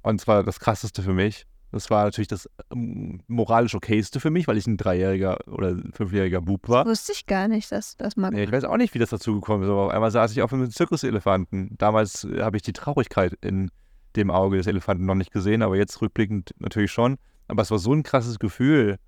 Und 0.02 0.20
zwar 0.20 0.44
das 0.44 0.60
krasseste 0.60 1.02
für 1.02 1.12
mich. 1.12 1.46
Das 1.72 1.88
war 1.90 2.04
natürlich 2.04 2.28
das 2.28 2.48
ähm, 2.72 3.20
moralisch 3.28 3.74
okayste 3.74 4.18
für 4.18 4.30
mich, 4.30 4.48
weil 4.48 4.56
ich 4.56 4.66
ein 4.66 4.76
dreijähriger 4.76 5.38
oder 5.46 5.76
fünfjähriger 5.92 6.40
Bub 6.40 6.68
war. 6.68 6.85
Wusste 6.87 7.12
ich 7.12 7.26
gar 7.26 7.48
nicht, 7.48 7.70
dass 7.70 7.96
das 7.96 8.16
mal. 8.16 8.30
Nee, 8.30 8.44
ich 8.44 8.52
weiß 8.52 8.64
auch 8.64 8.76
nicht, 8.76 8.94
wie 8.94 8.98
das 8.98 9.11
dazu 9.11 9.35
gekommen 9.35 9.62
ist, 9.62 9.70
aber 9.70 9.87
auf 9.87 9.92
einmal 9.92 10.11
saß 10.11 10.33
ich 10.33 10.42
auf 10.42 10.52
einem 10.52 10.70
Zirkuselefanten. 10.70 11.76
Damals 11.78 12.24
äh, 12.24 12.42
habe 12.42 12.56
ich 12.56 12.62
die 12.62 12.72
Traurigkeit 12.72 13.35
in 13.40 13.70
dem 14.16 14.30
Auge 14.30 14.56
des 14.56 14.66
Elefanten 14.66 15.06
noch 15.06 15.14
nicht 15.14 15.33
gesehen, 15.33 15.62
aber 15.62 15.76
jetzt 15.76 16.00
rückblickend 16.02 16.54
natürlich 16.59 16.90
schon. 16.90 17.16
Aber 17.46 17.62
es 17.62 17.70
war 17.70 17.78
so 17.78 17.92
ein 17.92 18.02
krasses 18.02 18.38
Gefühl, 18.38 18.98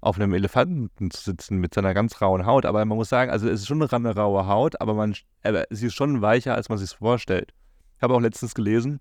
auf 0.00 0.16
einem 0.16 0.32
Elefanten 0.32 1.10
zu 1.10 1.22
sitzen 1.22 1.58
mit 1.58 1.74
seiner 1.74 1.94
ganz 1.94 2.20
rauen 2.20 2.46
Haut. 2.46 2.64
Aber 2.64 2.84
man 2.84 2.96
muss 2.96 3.08
sagen, 3.08 3.30
also 3.30 3.48
es 3.48 3.60
ist 3.60 3.66
schon 3.66 3.82
eine 3.82 4.14
raue 4.14 4.46
Haut, 4.46 4.80
aber 4.80 4.94
man, 4.94 5.14
aber 5.42 5.64
sie 5.70 5.86
ist 5.86 5.94
schon 5.94 6.22
weicher, 6.22 6.54
als 6.54 6.68
man 6.68 6.78
sich 6.78 6.90
vorstellt. 6.90 7.52
Ich 7.96 8.02
habe 8.02 8.14
auch 8.14 8.20
letztens 8.20 8.54
gelesen, 8.54 9.00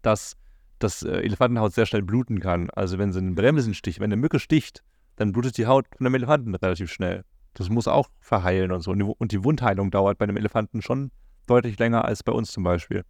dass 0.00 0.36
das 0.82 1.02
äh, 1.02 1.20
Elefantenhaut 1.20 1.72
sehr 1.72 1.86
schnell 1.86 2.02
bluten 2.02 2.40
kann. 2.40 2.70
Also 2.70 2.98
wenn 2.98 3.12
sie 3.12 3.18
einen 3.18 3.34
Bremsenstich, 3.34 4.00
wenn 4.00 4.12
eine 4.12 4.16
Mücke 4.16 4.38
sticht, 4.38 4.82
dann 5.16 5.32
blutet 5.32 5.58
die 5.58 5.66
Haut 5.66 5.86
von 5.96 6.06
einem 6.06 6.14
Elefanten 6.14 6.54
relativ 6.54 6.90
schnell. 6.90 7.24
Das 7.54 7.68
muss 7.68 7.88
auch 7.88 8.08
verheilen 8.20 8.72
und 8.72 8.80
so. 8.80 8.92
Und 8.92 8.98
die, 8.98 9.04
und 9.04 9.32
die 9.32 9.44
Wundheilung 9.44 9.90
dauert 9.90 10.18
bei 10.18 10.24
einem 10.24 10.36
Elefanten 10.36 10.82
schon 10.82 11.10
deutlich 11.46 11.78
länger 11.78 12.04
als 12.04 12.22
bei 12.22 12.32
uns 12.32 12.50
zum 12.50 12.64
Beispiel. 12.64 13.04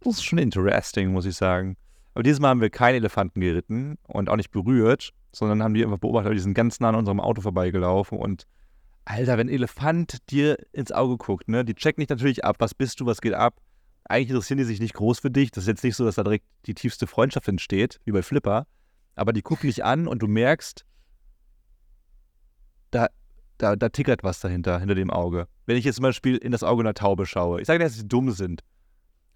Das 0.00 0.14
ist 0.14 0.24
schon 0.24 0.38
interesting, 0.38 1.12
muss 1.12 1.26
ich 1.26 1.36
sagen. 1.36 1.76
Aber 2.14 2.22
dieses 2.22 2.40
Mal 2.40 2.48
haben 2.48 2.60
wir 2.60 2.70
keinen 2.70 2.96
Elefanten 2.96 3.40
geritten 3.40 3.96
und 4.08 4.28
auch 4.28 4.36
nicht 4.36 4.50
berührt, 4.50 5.12
sondern 5.32 5.62
haben 5.62 5.74
die 5.74 5.84
einfach 5.84 5.98
beobachtet, 5.98 6.32
die 6.34 6.40
sind 6.40 6.54
ganz 6.54 6.80
nah 6.80 6.88
an 6.88 6.96
unserem 6.96 7.20
Auto 7.20 7.42
vorbeigelaufen 7.42 8.18
und 8.18 8.46
Alter, 9.04 9.38
wenn 9.38 9.48
ein 9.48 9.54
Elefant 9.54 10.30
dir 10.30 10.56
ins 10.72 10.92
Auge 10.92 11.16
guckt, 11.16 11.48
ne, 11.48 11.64
die 11.64 11.74
checken 11.74 12.00
dich 12.00 12.08
natürlich 12.08 12.44
ab, 12.44 12.56
was 12.58 12.74
bist 12.74 13.00
du, 13.00 13.06
was 13.06 13.20
geht 13.20 13.34
ab. 13.34 13.56
Eigentlich 14.10 14.30
interessieren 14.30 14.58
die 14.58 14.64
sich 14.64 14.80
nicht 14.80 14.94
groß 14.94 15.20
für 15.20 15.30
dich. 15.30 15.52
Das 15.52 15.64
ist 15.64 15.68
jetzt 15.68 15.84
nicht 15.84 15.94
so, 15.94 16.04
dass 16.04 16.16
da 16.16 16.24
direkt 16.24 16.44
die 16.66 16.74
tiefste 16.74 17.06
Freundschaft 17.06 17.46
entsteht, 17.46 18.00
wie 18.04 18.10
bei 18.10 18.22
Flipper. 18.22 18.66
Aber 19.14 19.32
die 19.32 19.40
gucken 19.40 19.68
dich 19.68 19.84
an 19.84 20.08
und 20.08 20.20
du 20.20 20.26
merkst, 20.26 20.84
da, 22.90 23.06
da, 23.58 23.76
da 23.76 23.88
tickert 23.88 24.24
was 24.24 24.40
dahinter, 24.40 24.80
hinter 24.80 24.96
dem 24.96 25.10
Auge. 25.10 25.46
Wenn 25.66 25.76
ich 25.76 25.84
jetzt 25.84 25.94
zum 25.94 26.02
Beispiel 26.02 26.36
in 26.38 26.50
das 26.50 26.64
Auge 26.64 26.80
einer 26.82 26.94
Taube 26.94 27.24
schaue, 27.24 27.60
ich 27.60 27.68
sage 27.68 27.78
nicht, 27.78 27.92
dass 27.92 27.98
sie 27.98 28.08
dumm 28.08 28.32
sind, 28.32 28.64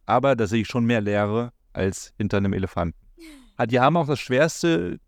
aber 0.07 0.35
da 0.35 0.49
sehe 0.49 0.63
ich 0.63 0.67
schon 0.67 0.87
mehr 0.87 1.01
Leere 1.01 1.53
als 1.73 2.13
hinter 2.19 2.39
einem 2.39 2.53
Elefanten. 2.53 2.99
Die 3.69 3.79
haben 3.79 3.97
auch 3.97 4.09
das 4.09 4.19
schwerste 4.19 4.99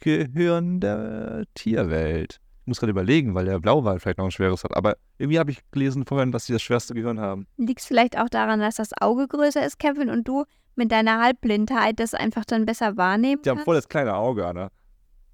Gehirn 0.00 0.80
der 0.80 1.44
Tierwelt. 1.52 2.40
Ich 2.70 2.72
muss 2.72 2.78
gerade 2.78 2.92
überlegen, 2.92 3.34
weil 3.34 3.46
der 3.46 3.58
Blauwal 3.58 3.98
vielleicht 3.98 4.18
noch 4.18 4.26
ein 4.26 4.30
schweres 4.30 4.62
hat. 4.62 4.76
Aber 4.76 4.96
irgendwie 5.18 5.40
habe 5.40 5.50
ich 5.50 5.58
gelesen 5.72 6.06
vorhin, 6.06 6.30
dass 6.30 6.46
sie 6.46 6.52
das 6.52 6.62
schwerste 6.62 6.94
Gehirn 6.94 7.18
haben. 7.18 7.48
Liegt 7.56 7.80
es 7.80 7.86
vielleicht 7.86 8.16
auch 8.16 8.28
daran, 8.28 8.60
dass 8.60 8.76
das 8.76 8.92
Auge 9.00 9.26
größer 9.26 9.66
ist, 9.66 9.80
Kevin, 9.80 10.08
und 10.08 10.28
du 10.28 10.44
mit 10.76 10.92
deiner 10.92 11.20
Halbblindheit 11.20 11.98
das 11.98 12.14
einfach 12.14 12.44
dann 12.44 12.66
besser 12.66 12.96
wahrnehmen 12.96 13.42
Die 13.42 13.48
haben 13.50 13.56
kannst? 13.56 13.64
voll 13.64 13.74
das 13.74 13.88
kleine 13.88 14.14
Auge, 14.14 14.46
Anna. 14.46 14.70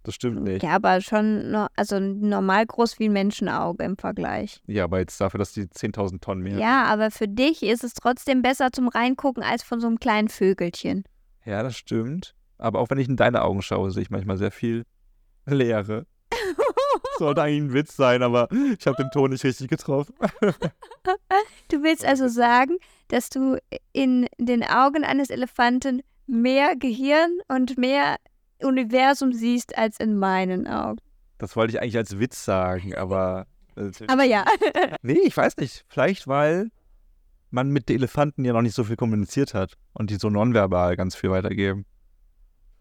Das 0.02 0.14
stimmt 0.14 0.44
nicht. 0.44 0.62
Ja, 0.62 0.70
aber 0.76 1.02
schon 1.02 1.50
no, 1.50 1.66
also 1.76 2.00
normal 2.00 2.64
groß 2.64 2.98
wie 3.00 3.04
ein 3.10 3.12
Menschenauge 3.12 3.84
im 3.84 3.98
Vergleich. 3.98 4.62
Ja, 4.66 4.84
aber 4.84 5.00
jetzt 5.00 5.20
dafür, 5.20 5.36
dass 5.36 5.52
die 5.52 5.64
10.000 5.66 6.22
Tonnen 6.22 6.42
mehr. 6.42 6.56
Ja, 6.56 6.84
aber 6.84 7.10
für 7.10 7.28
dich 7.28 7.62
ist 7.62 7.84
es 7.84 7.92
trotzdem 7.92 8.40
besser 8.40 8.72
zum 8.72 8.88
Reingucken 8.88 9.42
als 9.42 9.62
von 9.62 9.78
so 9.78 9.88
einem 9.88 10.00
kleinen 10.00 10.28
Vögelchen. 10.28 11.04
ja, 11.44 11.62
das 11.62 11.76
stimmt. 11.76 12.34
Aber 12.56 12.78
auch 12.78 12.88
wenn 12.88 12.96
ich 12.96 13.10
in 13.10 13.16
deine 13.16 13.42
Augen 13.42 13.60
schaue, 13.60 13.90
sehe 13.90 14.04
ich 14.04 14.08
manchmal 14.10 14.38
sehr 14.38 14.50
viel 14.52 14.86
Leere. 15.44 16.06
Sollte 17.18 17.42
eigentlich 17.42 17.62
ein 17.62 17.72
Witz 17.72 17.96
sein, 17.96 18.22
aber 18.22 18.48
ich 18.78 18.86
habe 18.86 18.96
den 18.96 19.10
Ton 19.10 19.30
nicht 19.30 19.44
richtig 19.44 19.68
getroffen. 19.68 20.14
Du 21.68 21.82
willst 21.82 22.04
also 22.04 22.28
sagen, 22.28 22.78
dass 23.08 23.28
du 23.28 23.58
in 23.92 24.26
den 24.38 24.62
Augen 24.64 25.04
eines 25.04 25.30
Elefanten 25.30 26.02
mehr 26.26 26.76
Gehirn 26.76 27.38
und 27.48 27.78
mehr 27.78 28.16
Universum 28.62 29.32
siehst 29.32 29.76
als 29.76 29.98
in 30.00 30.18
meinen 30.18 30.66
Augen. 30.66 30.98
Das 31.38 31.56
wollte 31.56 31.72
ich 31.74 31.80
eigentlich 31.80 31.96
als 31.96 32.18
Witz 32.18 32.44
sagen, 32.44 32.94
aber. 32.94 33.46
äh, 33.76 33.90
Aber 34.08 34.24
ja. 34.24 34.44
Nee, 35.02 35.20
ich 35.24 35.36
weiß 35.36 35.56
nicht. 35.58 35.84
Vielleicht, 35.88 36.26
weil 36.26 36.70
man 37.50 37.70
mit 37.70 37.88
den 37.88 37.96
Elefanten 37.96 38.44
ja 38.44 38.52
noch 38.52 38.62
nicht 38.62 38.74
so 38.74 38.84
viel 38.84 38.96
kommuniziert 38.96 39.54
hat 39.54 39.74
und 39.92 40.10
die 40.10 40.16
so 40.16 40.30
nonverbal 40.30 40.96
ganz 40.96 41.14
viel 41.14 41.30
weitergeben. 41.30 41.84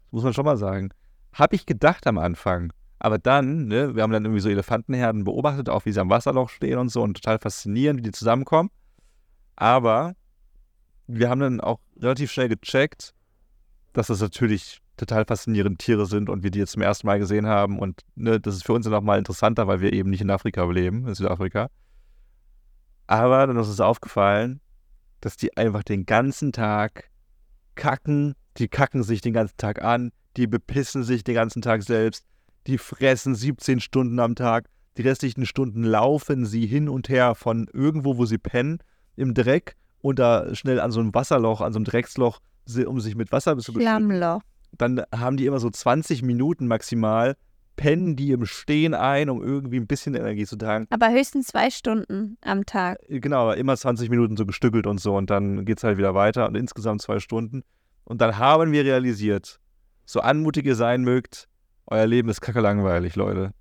Das 0.04 0.12
muss 0.12 0.24
man 0.24 0.34
schon 0.34 0.44
mal 0.44 0.56
sagen. 0.56 0.90
Habe 1.32 1.54
ich 1.54 1.66
gedacht 1.66 2.06
am 2.06 2.18
Anfang. 2.18 2.72
Aber 2.98 3.18
dann, 3.18 3.66
ne, 3.66 3.94
wir 3.94 4.02
haben 4.02 4.12
dann 4.12 4.24
irgendwie 4.24 4.40
so 4.40 4.48
Elefantenherden 4.48 5.24
beobachtet, 5.24 5.68
auch 5.68 5.84
wie 5.84 5.92
sie 5.92 6.00
am 6.00 6.10
Wasserloch 6.10 6.48
stehen 6.48 6.78
und 6.78 6.88
so 6.88 7.02
und 7.02 7.14
total 7.14 7.38
faszinierend, 7.38 7.98
wie 7.98 8.04
die 8.04 8.12
zusammenkommen. 8.12 8.70
Aber 9.54 10.14
wir 11.06 11.28
haben 11.28 11.40
dann 11.40 11.60
auch 11.60 11.80
relativ 12.00 12.32
schnell 12.32 12.48
gecheckt, 12.48 13.14
dass 13.92 14.08
das 14.08 14.20
natürlich 14.20 14.80
total 14.96 15.24
faszinierende 15.24 15.76
Tiere 15.76 16.06
sind 16.06 16.30
und 16.30 16.42
wir 16.42 16.50
die 16.50 16.58
jetzt 16.58 16.72
zum 16.72 16.82
ersten 16.82 17.06
Mal 17.06 17.18
gesehen 17.18 17.46
haben. 17.46 17.78
Und 17.78 18.02
ne, 18.14 18.40
das 18.40 18.54
ist 18.56 18.64
für 18.64 18.72
uns 18.72 18.84
dann 18.84 18.92
nochmal 18.92 19.18
interessanter, 19.18 19.66
weil 19.66 19.80
wir 19.80 19.92
eben 19.92 20.10
nicht 20.10 20.22
in 20.22 20.30
Afrika 20.30 20.64
leben, 20.64 21.06
in 21.06 21.14
Südafrika. 21.14 21.68
Aber 23.06 23.46
dann 23.46 23.56
ist 23.56 23.68
uns 23.68 23.80
aufgefallen, 23.80 24.60
dass 25.20 25.36
die 25.36 25.56
einfach 25.56 25.82
den 25.82 26.06
ganzen 26.06 26.52
Tag 26.52 27.10
kacken. 27.74 28.34
Die 28.56 28.68
kacken 28.68 29.02
sich 29.02 29.20
den 29.20 29.34
ganzen 29.34 29.56
Tag 29.58 29.82
an. 29.82 30.12
Die 30.36 30.46
bepissen 30.46 31.04
sich 31.04 31.24
den 31.24 31.34
ganzen 31.34 31.62
Tag 31.62 31.82
selbst. 31.82 32.24
Die 32.66 32.78
fressen 32.78 33.34
17 33.34 33.80
Stunden 33.80 34.18
am 34.18 34.34
Tag. 34.34 34.68
Die 34.96 35.02
restlichen 35.02 35.46
Stunden 35.46 35.84
laufen 35.84 36.46
sie 36.46 36.66
hin 36.66 36.88
und 36.88 37.08
her 37.08 37.34
von 37.34 37.68
irgendwo, 37.72 38.16
wo 38.16 38.24
sie 38.24 38.38
pennen, 38.38 38.78
im 39.14 39.34
Dreck 39.34 39.76
und 40.00 40.18
da 40.18 40.54
schnell 40.54 40.80
an 40.80 40.90
so 40.90 41.00
einem 41.00 41.14
Wasserloch, 41.14 41.60
an 41.60 41.72
so 41.72 41.78
einem 41.78 41.84
Drecksloch, 41.84 42.40
um 42.86 43.00
sich 43.00 43.14
mit 43.14 43.30
Wasser 43.30 43.56
zu 43.58 43.72
Schlammloch. 43.72 44.40
dann 44.78 45.02
haben 45.14 45.36
die 45.36 45.46
immer 45.46 45.60
so 45.60 45.70
20 45.70 46.22
Minuten 46.22 46.66
maximal, 46.66 47.36
pennen 47.76 48.16
die 48.16 48.32
im 48.32 48.46
Stehen 48.46 48.94
ein, 48.94 49.30
um 49.30 49.42
irgendwie 49.42 49.76
ein 49.76 49.86
bisschen 49.86 50.14
Energie 50.14 50.46
zu 50.46 50.56
tanken. 50.56 50.92
Aber 50.92 51.10
höchstens 51.10 51.48
zwei 51.48 51.70
Stunden 51.70 52.36
am 52.40 52.66
Tag. 52.66 52.98
Genau, 53.08 53.42
aber 53.42 53.58
immer 53.58 53.76
20 53.76 54.10
Minuten 54.10 54.36
so 54.36 54.46
gestückelt 54.46 54.86
und 54.86 54.98
so 54.98 55.16
und 55.16 55.30
dann 55.30 55.64
geht 55.66 55.78
es 55.78 55.84
halt 55.84 55.98
wieder 55.98 56.14
weiter 56.14 56.48
und 56.48 56.56
insgesamt 56.56 57.02
zwei 57.02 57.20
Stunden. 57.20 57.62
Und 58.04 58.20
dann 58.20 58.38
haben 58.38 58.72
wir 58.72 58.84
realisiert, 58.84 59.60
so 60.04 60.20
anmutig 60.20 60.64
ihr 60.64 60.76
sein 60.76 61.02
mögt, 61.02 61.48
euer 61.86 62.06
Leben 62.06 62.28
ist 62.28 62.40
kacke 62.40 62.60
langweilig, 62.60 63.16
Leute. 63.16 63.52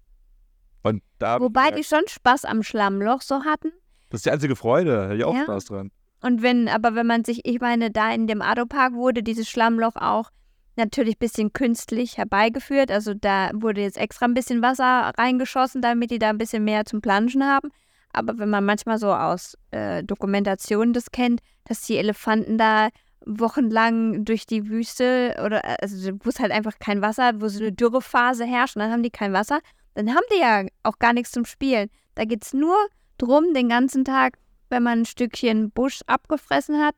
Und 0.84 1.02
da 1.20 1.40
Wobei 1.40 1.72
die 1.72 1.84
schon 1.84 2.08
Spaß 2.08 2.46
am 2.46 2.62
Schlammloch 2.64 3.22
so 3.22 3.44
hatten. 3.44 3.72
das 4.10 4.20
ist 4.20 4.26
die 4.26 4.32
einzige 4.32 4.56
Freude, 4.56 4.96
da 4.96 5.04
hätte 5.06 5.16
ich 5.16 5.24
auch 5.24 5.36
Ja. 5.36 5.44
Spaß 5.44 5.66
dran. 5.66 5.92
Und 6.22 6.42
wenn, 6.42 6.68
aber 6.70 6.96
wenn 6.96 7.08
man 7.08 7.24
sich, 7.24 7.46
ich 7.46 7.60
meine, 7.60 7.92
da 7.92 8.12
in 8.12 8.28
dem 8.28 8.42
Ado-Park 8.42 8.94
wurde 8.94 9.22
dieses 9.24 9.50
Schlammloch 9.50 9.96
auch 9.96 10.30
natürlich 10.76 11.16
ein 11.16 11.20
bisschen 11.20 11.54
künstlich 11.54 12.18
herbeigeführt. 12.18 12.92
Also 12.92 13.14
da 13.14 13.50
wurde 13.54 13.82
jetzt 13.82 13.98
extra 13.98 14.26
ein 14.26 14.34
bisschen 14.34 14.62
Wasser 14.62 15.14
reingeschossen, 15.18 15.82
damit 15.82 16.12
die 16.12 16.20
da 16.20 16.30
ein 16.30 16.38
bisschen 16.38 16.64
mehr 16.64 16.86
zum 16.86 17.02
Planschen 17.02 17.44
haben. 17.44 17.70
Aber 18.12 18.38
wenn 18.40 18.50
man 18.50 18.66
manchmal 18.66 18.98
so 18.98 19.14
aus 19.14 19.58
äh, 19.72 20.04
Dokumentationen 20.04 20.94
das 20.94 21.12
kennt, 21.12 21.42
dass 21.66 21.82
die 21.82 21.98
Elefanten 21.98 22.58
da 22.58 22.90
wochenlang 23.26 24.26
durch 24.26 24.46
die 24.46 24.70
Wüste 24.70 25.36
oder 25.44 25.64
äh, 25.64 25.78
also 25.82 26.12
wo 26.24 26.30
es 26.30 26.40
halt 26.40 26.52
einfach 26.52 26.80
kein 26.80 27.02
Wasser, 27.02 27.42
wo 27.42 27.48
so 27.48 27.60
eine 27.60 27.72
Dürrephase 27.72 28.46
herrscht 28.46 28.76
und 28.76 28.82
dann 28.82 28.92
haben 28.92 29.04
die 29.04 29.12
kein 29.12 29.34
Wasser, 29.34 29.60
dann 29.94 30.10
haben 30.10 30.26
die 30.34 30.40
ja 30.40 30.66
auch 30.84 31.00
gar 31.00 31.14
nichts 31.14 31.32
zum 31.32 31.46
Spielen. 31.46 31.90
Da 32.16 32.26
geht 32.26 32.44
es 32.44 32.54
nur 32.54 32.78
drum, 33.18 33.54
den 33.54 33.70
ganzen 33.70 34.06
Tag, 34.06 34.38
wenn 34.70 34.84
man 34.84 35.00
ein 35.00 35.06
Stückchen 35.06 35.72
Busch 35.72 36.02
abgefressen 36.08 36.80
hat, 36.80 36.96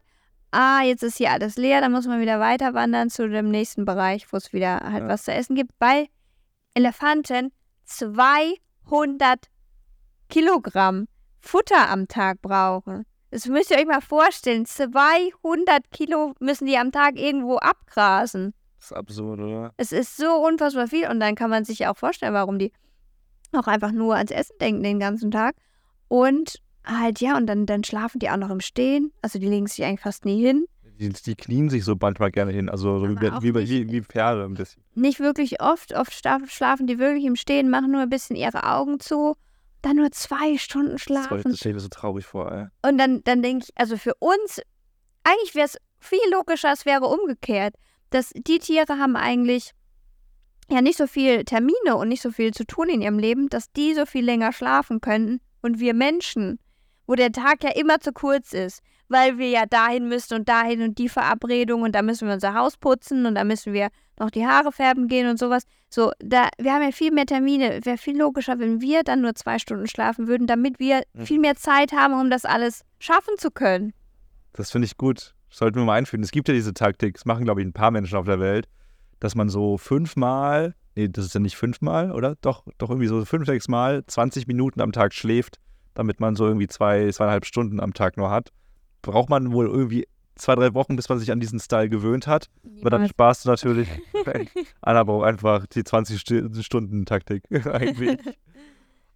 ah, 0.52 0.82
jetzt 0.84 1.04
ist 1.04 1.18
hier 1.18 1.32
alles 1.32 1.58
leer, 1.58 1.82
dann 1.82 1.92
muss 1.92 2.08
man 2.08 2.22
wieder 2.22 2.40
weiter 2.40 2.74
wandern 2.74 3.10
zu 3.10 3.28
dem 3.30 3.50
nächsten 3.50 3.86
Bereich, 3.86 4.32
wo 4.32 4.38
es 4.38 4.54
wieder 4.54 4.80
halt 4.80 5.04
Ja. 5.04 5.10
was 5.10 5.24
zu 5.24 5.32
essen 5.32 5.56
gibt, 5.56 5.72
weil 5.80 6.08
Elefanten 6.74 7.52
200 7.86 9.50
Kilogramm 10.30 11.08
Futter 11.40 11.90
am 11.90 12.08
Tag 12.08 12.42
brauchen. 12.42 13.06
Das 13.30 13.46
müsst 13.48 13.72
ihr 13.72 13.78
euch 13.78 13.86
mal 13.86 14.02
vorstellen. 14.02 14.66
200 14.66 15.92
Kilo 15.92 16.34
müssen 16.40 16.66
die 16.66 16.78
am 16.78 16.92
Tag 16.92 17.18
irgendwo 17.18 17.58
abgrasen. 17.58 18.54
Das 18.78 18.92
ist 18.92 18.98
absurd, 18.98 19.40
oder? 19.40 19.74
Es 19.78 19.92
ist 19.92 20.18
so 20.18 20.36
unfassbar 20.46 20.88
viel 20.88 21.10
und 21.10 21.20
dann 21.20 21.36
kann 21.36 21.50
man 21.50 21.66
sich 21.66 21.80
ja 21.80 21.92
auch 21.92 21.98
vorstellen, 21.98 22.34
warum 22.34 22.60
die 22.60 22.72
auch 23.54 23.68
einfach 23.68 23.92
nur 23.92 24.16
ans 24.16 24.32
Essen 24.32 24.58
denken 24.60 24.84
den 24.84 25.00
ganzen 25.00 25.32
Tag. 25.32 25.56
Und 26.08 26.62
halt, 26.86 27.20
ja, 27.20 27.36
und 27.36 27.48
dann, 27.48 27.66
dann 27.66 27.84
schlafen 27.84 28.20
die 28.20 28.30
auch 28.30 28.38
noch 28.38 28.50
im 28.50 28.62
Stehen. 28.62 29.12
Also 29.22 29.40
die 29.40 29.48
legen 29.48 29.68
sich 29.68 29.84
eigentlich 29.84 30.02
fast 30.02 30.26
nie 30.26 30.42
hin. 30.42 30.66
Die, 31.00 31.10
die 31.10 31.36
knien 31.36 31.70
sich 31.70 31.84
so 31.84 31.96
manchmal 32.00 32.32
gerne 32.32 32.52
hin, 32.52 32.70
also 32.70 33.00
so 33.00 33.08
wie, 33.08 33.16
wie, 33.20 33.70
wie, 33.70 33.92
wie 33.92 34.02
Pferde 34.02 34.46
ein 34.46 34.56
bisschen. 34.56 34.82
Nicht 34.96 35.20
wirklich 35.20 35.62
oft. 35.62 35.94
Oft 35.94 36.14
schlafen 36.14 36.88
die 36.88 36.98
wirklich 36.98 37.26
im 37.26 37.36
Stehen, 37.36 37.70
machen 37.70 37.92
nur 37.92 38.02
ein 38.02 38.10
bisschen 38.10 38.36
ihre 38.36 38.64
Augen 38.64 39.00
zu. 39.00 39.36
Dann 39.82 39.98
nur 39.98 40.12
zwei 40.12 40.58
Stunden 40.58 40.98
schlafen. 40.98 41.44
das 41.44 41.58
stelle 41.58 41.72
ich 41.72 41.76
mir 41.76 41.82
so 41.82 41.88
traurig 41.90 42.26
vor, 42.26 42.52
ey. 42.52 42.68
Und 42.90 42.98
dann, 42.98 43.24
dann 43.24 43.42
denke 43.42 43.66
ich, 43.68 43.72
also 43.76 43.98
für 43.98 44.16
uns, 44.16 44.60
eigentlich 45.24 45.56
wäre 45.56 45.68
es 45.68 45.78
viel 46.00 46.20
logischer, 46.32 46.72
es 46.72 46.86
wäre 46.86 47.06
umgekehrt. 47.06 47.76
Dass 48.10 48.32
die 48.36 48.60
Tiere 48.60 48.98
haben 48.98 49.16
eigentlich 49.16 49.72
ja 50.70 50.82
nicht 50.82 50.98
so 50.98 51.08
viel 51.08 51.44
Termine 51.46 51.96
und 51.96 52.10
nicht 52.10 52.22
so 52.22 52.32
viel 52.32 52.54
zu 52.54 52.66
tun 52.66 52.90
in 52.90 53.02
ihrem 53.02 53.20
Leben, 53.20 53.50
dass 53.50 53.72
die 53.72 53.94
so 53.94 54.06
viel 54.06 54.26
länger 54.26 54.52
schlafen 54.52 55.02
können. 55.02 55.40
Und 55.62 55.80
wir 55.80 55.94
Menschen, 55.94 56.60
wo 57.06 57.16
der 57.16 57.32
Tag 57.32 57.64
ja 57.64 57.72
immer 57.72 58.00
zu 58.00 58.12
kurz 58.12 58.54
ist, 58.54 58.82
weil 59.10 59.38
wir 59.38 59.50
ja 59.50 59.66
dahin 59.66 60.08
müssen 60.08 60.34
und 60.36 60.50
dahin 60.50 60.82
und 60.82 60.98
die 60.98 61.10
Verabredung 61.10 61.82
und 61.84 61.94
da 61.94 62.02
müssen 62.02 62.28
wir 62.28 62.34
unser 62.34 62.54
Haus 62.54 62.78
putzen 62.78 63.26
und 63.26 63.36
da 63.36 63.44
müssen 63.44 63.74
wir 63.74 63.90
noch 64.20 64.30
die 64.32 64.46
Haare 64.48 64.72
färben 64.72 65.08
gehen 65.08 65.28
und 65.30 65.38
sowas. 65.38 65.64
So, 65.90 66.12
da, 66.20 66.50
wir 66.58 66.74
haben 66.74 66.84
ja 66.84 66.92
viel 66.92 67.12
mehr 67.12 67.26
Termine. 67.26 67.80
Wäre 67.84 67.98
viel 67.98 68.18
logischer, 68.18 68.60
wenn 68.60 68.82
wir 68.82 69.04
dann 69.04 69.22
nur 69.22 69.36
zwei 69.36 69.60
Stunden 69.60 69.88
schlafen 69.88 70.28
würden, 70.28 70.48
damit 70.48 70.80
wir 70.80 71.04
Mhm. 71.14 71.26
viel 71.26 71.40
mehr 71.40 71.56
Zeit 71.56 71.92
haben, 71.94 72.14
um 72.20 72.30
das 72.30 72.44
alles 72.46 72.82
schaffen 73.00 73.36
zu 73.38 73.52
können. 73.52 73.94
Das 74.54 74.72
finde 74.72 74.86
ich 74.88 74.98
gut. 74.98 75.34
Sollten 75.50 75.78
wir 75.78 75.86
mal 75.86 75.94
einführen. 75.94 76.24
Es 76.24 76.32
gibt 76.32 76.48
ja 76.48 76.54
diese 76.54 76.74
Taktik, 76.74 77.14
das 77.14 77.26
machen, 77.26 77.46
glaube 77.46 77.62
ich, 77.62 77.68
ein 77.68 77.74
paar 77.74 77.92
Menschen 77.92 78.18
auf 78.18 78.26
der 78.26 78.40
Welt, 78.40 78.68
dass 79.20 79.36
man 79.36 79.50
so 79.50 79.78
fünfmal, 79.78 80.76
nee, 80.96 81.08
das 81.08 81.26
ist 81.26 81.34
ja 81.36 81.40
nicht 81.40 81.56
fünfmal, 81.56 82.12
oder? 82.12 82.36
Doch, 82.42 82.66
doch 82.80 82.90
irgendwie 82.90 83.08
so 83.08 83.24
fünf, 83.24 83.46
sechs 83.46 83.68
Mal 83.68 84.04
20 84.06 84.48
Minuten 84.48 84.82
am 84.82 84.92
Tag 84.92 85.14
schläft, 85.14 85.60
damit 85.94 86.20
man 86.20 86.36
so 86.36 86.48
irgendwie 86.48 86.68
zwei, 86.68 87.10
zweieinhalb 87.12 87.46
Stunden 87.46 87.80
am 87.80 87.94
Tag 87.94 88.18
nur 88.18 88.30
hat. 88.30 88.52
Braucht 89.08 89.30
man 89.30 89.52
wohl 89.54 89.68
irgendwie 89.68 90.08
zwei, 90.36 90.56
drei 90.56 90.74
Wochen, 90.74 90.96
bis 90.96 91.10
man 91.10 91.18
sich 91.20 91.32
an 91.32 91.40
diesen 91.40 91.60
Style 91.60 91.90
gewöhnt 91.90 92.28
hat. 92.28 92.50
Aber 92.82 92.90
dann 92.90 93.08
sparst 93.08 93.46
du 93.46 93.50
natürlich. 93.50 93.88
Anna 94.82 95.04
braucht 95.04 95.26
einfach 95.26 95.66
die 95.68 95.84
20-Stunden-Taktik 95.84 97.44
eigentlich. 97.68 98.20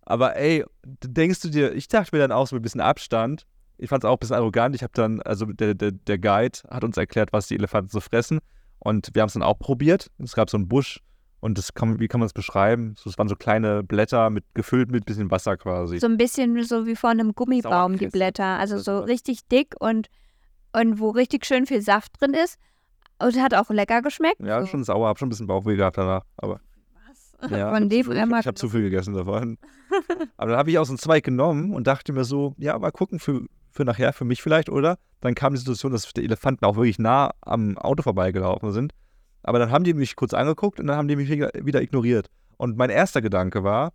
Aber 0.04 0.36
ey, 0.36 0.66
denkst 0.84 1.42
du 1.42 1.50
dir, 1.50 1.74
ich 1.74 1.88
dachte 1.88 2.16
mir 2.16 2.22
dann 2.22 2.32
auch 2.32 2.48
so 2.48 2.56
mit 2.56 2.62
ein 2.62 2.64
bisschen 2.64 2.82
Abstand, 2.82 3.46
ich 3.78 3.90
fand 3.90 4.04
es 4.04 4.08
auch 4.08 4.14
ein 4.14 4.20
bisschen 4.20 4.36
arrogant. 4.36 4.76
Ich 4.76 4.84
habe 4.84 4.94
dann, 4.94 5.22
also 5.22 5.46
der, 5.46 5.74
der, 5.74 5.92
der 5.92 6.20
Guide 6.20 6.60
hat 6.70 6.84
uns 6.84 6.98
erklärt, 6.98 7.34
was 7.34 7.48
die 7.48 7.56
Elefanten 7.56 7.90
so 7.90 8.00
fressen. 8.00 8.40
Und 8.78 9.10
wir 9.14 9.22
haben 9.22 9.28
es 9.28 9.34
dann 9.34 9.44
auch 9.44 9.58
probiert. 9.58 10.12
Es 10.20 10.34
gab 10.34 10.50
so 10.50 10.58
einen 10.58 10.68
Busch 10.68 11.02
und 11.42 11.58
das 11.58 11.74
kann, 11.74 12.00
wie 12.00 12.08
kann 12.08 12.20
man 12.20 12.28
es 12.28 12.34
beschreiben? 12.34 12.96
So, 12.98 13.10
es 13.10 13.18
waren 13.18 13.28
so 13.28 13.36
kleine 13.36 13.84
Blätter 13.84 14.30
mit, 14.30 14.46
gefüllt 14.54 14.92
mit 14.92 15.06
bisschen 15.06 15.32
Wasser 15.32 15.58
quasi. 15.58 16.00
So 16.00 16.08
ein 16.08 16.18
bisschen 16.18 16.64
so 16.64 16.86
wie 16.86 16.96
von 16.96 17.12
einem 17.12 17.34
Gummibaum, 17.34 17.98
die. 17.98 18.08
Blätter. 18.08 18.60
Also 18.60 18.76
Das 18.76 18.86
so 18.86 19.00
richtig 19.00 19.48
dick 19.48 19.74
und, 19.80 20.08
und 20.72 21.00
wo 21.00 21.10
richtig 21.10 21.46
schön 21.46 21.66
viel 21.66 21.82
Saft 21.82 22.22
drin 22.22 22.36
ist. 22.36 22.60
Und 23.20 23.40
hat 23.42 23.54
auch 23.56 23.70
lecker 23.72 24.02
geschmeckt. 24.02 24.40
ja, 24.40 24.62
so. 24.62 24.68
schon 24.68 24.84
sauer, 24.84 25.08
habe 25.08 25.18
schon 25.18 25.28
ein 25.28 25.30
bisschen 25.30 25.48
Bauchweh 25.48 25.76
gehabt 25.76 25.98
danach. 25.98 26.24
Aber 26.38 26.60
ja, 27.50 27.74
Von 27.74 27.84
ich 27.84 28.06
dem 28.06 28.20
hab 28.20 28.40
ich 28.40 28.48
habe 28.48 28.54
zu 28.54 28.70
viel 28.70 28.82
gegessen 28.82 29.16
davon. 29.16 29.58
Aber 30.38 30.52
dann 30.52 30.60
habe 30.60 30.70
ich 30.70 30.78
aus 30.78 30.90
dem 30.90 30.98
Zweig 30.98 31.24
genommen 31.24 31.74
und 31.74 31.88
dachte 31.88 32.14
mir 32.14 32.24
so, 32.24 32.54
ja, 32.58 32.78
mal 32.78 32.92
gucken 32.92 33.20
für, 33.20 33.46
für 33.72 33.84
nachher, 33.84 34.14
für 34.14 34.26
mich 34.26 34.44
vielleicht, 34.44 34.70
oder? 34.70 35.00
Dann 35.22 35.34
kam 35.34 35.54
die 35.54 35.60
Situation, 35.60 35.92
dass 35.92 36.08
die 36.14 36.24
Elefanten 36.24 36.66
auch 36.66 36.76
wirklich 36.76 37.00
nah 37.00 37.32
am 37.42 37.78
Auto 37.80 38.04
vorbeigelaufen 38.04 38.72
sind. 38.72 38.94
Aber 39.44 39.60
dann 39.60 39.72
haben 39.72 39.84
die 39.84 39.94
mich 39.94 40.16
kurz 40.16 40.34
angeguckt 40.34 40.80
und 40.80 40.88
dann 40.88 40.98
haben 40.98 41.08
die 41.08 41.16
mich 41.16 41.30
wieder, 41.30 41.82
ignoriert. 41.82 42.30
Und 42.58 42.78
mein 42.78 42.90
erster 42.90 43.22
Gedanke 43.22 43.64
war, 43.64 43.94